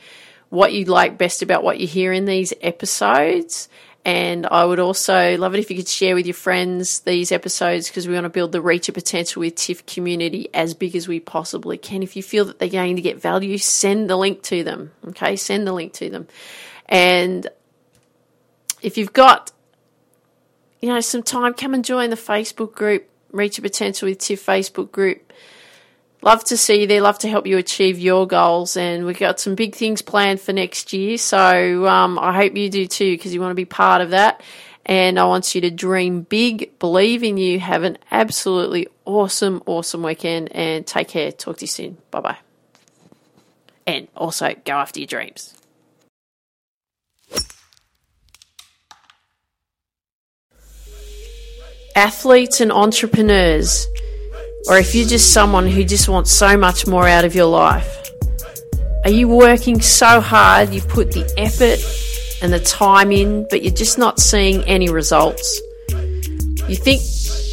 what 0.48 0.72
you 0.72 0.84
like 0.84 1.18
best 1.18 1.42
about 1.42 1.62
what 1.62 1.78
you 1.78 1.86
hear 1.86 2.12
in 2.12 2.24
these 2.24 2.52
episodes. 2.60 3.68
And 4.04 4.46
I 4.46 4.64
would 4.64 4.80
also 4.80 5.36
love 5.36 5.54
it 5.54 5.60
if 5.60 5.70
you 5.70 5.76
could 5.76 5.88
share 5.88 6.14
with 6.14 6.26
your 6.26 6.34
friends 6.34 7.00
these 7.00 7.30
episodes 7.30 7.88
because 7.88 8.08
we 8.08 8.14
want 8.14 8.24
to 8.24 8.30
build 8.30 8.52
the 8.52 8.62
reach 8.62 8.88
of 8.88 8.94
potential 8.94 9.40
with 9.40 9.56
TIFF 9.56 9.84
community 9.84 10.48
as 10.54 10.72
big 10.72 10.96
as 10.96 11.06
we 11.06 11.20
possibly 11.20 11.76
can. 11.76 12.02
If 12.02 12.16
you 12.16 12.22
feel 12.22 12.46
that 12.46 12.58
they're 12.58 12.68
going 12.68 12.96
to 12.96 13.02
get 13.02 13.20
value, 13.20 13.58
send 13.58 14.08
the 14.08 14.16
link 14.16 14.42
to 14.44 14.64
them. 14.64 14.92
Okay, 15.08 15.36
send 15.36 15.66
the 15.66 15.72
link 15.72 15.92
to 15.94 16.08
them. 16.08 16.28
And 16.86 17.46
if 18.80 18.96
you've 18.96 19.12
got, 19.12 19.52
you 20.80 20.88
know, 20.88 21.00
some 21.00 21.22
time, 21.22 21.52
come 21.52 21.74
and 21.74 21.84
join 21.84 22.08
the 22.08 22.16
Facebook 22.16 22.74
group, 22.74 23.09
Reach 23.32 23.58
Your 23.58 23.62
Potential 23.62 24.08
with 24.08 24.18
TIFF 24.18 24.44
Facebook 24.44 24.92
group 24.92 25.32
love 26.22 26.44
to 26.44 26.56
see 26.56 26.82
you 26.82 26.86
there. 26.86 27.00
Love 27.00 27.18
to 27.20 27.28
help 27.28 27.46
you 27.46 27.58
achieve 27.58 27.98
your 27.98 28.26
goals. 28.26 28.76
And 28.76 29.06
we've 29.06 29.18
got 29.18 29.40
some 29.40 29.54
big 29.54 29.74
things 29.74 30.02
planned 30.02 30.40
for 30.40 30.52
next 30.52 30.92
year. 30.92 31.18
So 31.18 31.86
um, 31.86 32.18
I 32.18 32.34
hope 32.34 32.56
you 32.56 32.68
do 32.70 32.86
too, 32.86 33.12
because 33.12 33.34
you 33.34 33.40
want 33.40 33.50
to 33.50 33.56
be 33.56 33.64
part 33.64 34.02
of 34.02 34.10
that. 34.10 34.42
And 34.86 35.18
I 35.18 35.24
want 35.24 35.54
you 35.54 35.60
to 35.60 35.70
dream 35.70 36.22
big, 36.22 36.78
believe 36.78 37.22
in 37.22 37.36
you, 37.36 37.60
have 37.60 37.82
an 37.82 37.98
absolutely 38.10 38.88
awesome, 39.04 39.62
awesome 39.66 40.02
weekend, 40.02 40.52
and 40.52 40.86
take 40.86 41.08
care. 41.08 41.30
Talk 41.30 41.58
to 41.58 41.62
you 41.62 41.68
soon. 41.68 41.98
Bye 42.10 42.20
bye. 42.20 42.38
And 43.86 44.08
also 44.16 44.54
go 44.64 44.72
after 44.72 45.00
your 45.00 45.06
dreams. 45.06 45.59
Athletes 52.00 52.62
and 52.62 52.72
entrepreneurs 52.72 53.86
or 54.68 54.78
if 54.78 54.94
you're 54.94 55.06
just 55.06 55.34
someone 55.34 55.66
who 55.66 55.84
just 55.84 56.08
wants 56.08 56.30
so 56.30 56.56
much 56.56 56.86
more 56.86 57.06
out 57.06 57.26
of 57.26 57.34
your 57.34 57.44
life. 57.44 58.10
Are 59.04 59.10
you 59.10 59.28
working 59.28 59.82
so 59.82 60.18
hard, 60.18 60.72
you 60.72 60.80
put 60.80 61.12
the 61.12 61.30
effort 61.36 61.78
and 62.42 62.54
the 62.54 62.58
time 62.58 63.12
in, 63.12 63.46
but 63.50 63.62
you're 63.62 63.74
just 63.74 63.98
not 63.98 64.18
seeing 64.18 64.64
any 64.64 64.88
results? 64.88 65.60
You 65.90 66.74
think 66.74 67.02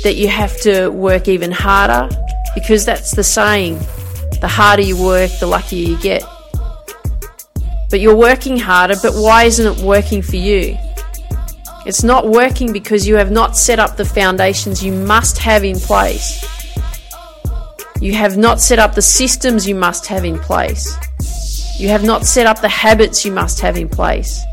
that 0.04 0.14
you 0.16 0.30
have 0.30 0.58
to 0.62 0.88
work 0.91 1.28
even 1.28 1.52
harder 1.52 2.08
because 2.56 2.86
that's 2.86 3.12
the 3.18 3.26
saying 3.26 3.80
the 4.39 4.48
harder 4.48 4.84
you 4.84 4.95
work, 4.95 5.30
the 5.41 5.48
luckier 5.48 5.89
you 5.89 5.98
get. 5.98 6.24
But 7.89 8.00
you're 8.00 8.16
working 8.16 8.58
harder, 8.58 8.95
but 9.02 9.12
why 9.14 9.43
isn't 9.43 9.78
it 9.78 9.84
working 9.84 10.22
for 10.22 10.38
you? 10.38 10.78
It's 11.88 12.03
not 12.03 12.27
working 12.27 12.73
because 12.73 13.07
you 13.07 13.15
have 13.15 13.31
not 13.31 13.55
set 13.55 13.79
up 13.79 13.95
the 13.95 14.03
foundations 14.03 14.83
you 14.83 14.91
must 14.91 15.38
have 15.38 15.63
in 15.63 15.79
place. 15.79 16.45
You 18.01 18.11
have 18.11 18.35
not 18.35 18.59
set 18.59 18.77
up 18.77 18.93
the 18.93 19.01
systems 19.01 19.65
you 19.65 19.73
must 19.73 20.05
have 20.07 20.25
in 20.25 20.38
place. 20.38 20.97
You 21.79 21.88
have 21.88 22.03
not 22.03 22.25
set 22.25 22.45
up 22.45 22.59
the 22.59 22.67
habits 22.67 23.23
you 23.23 23.31
must 23.31 23.61
have 23.61 23.77
in 23.77 23.88
place. 23.88 24.43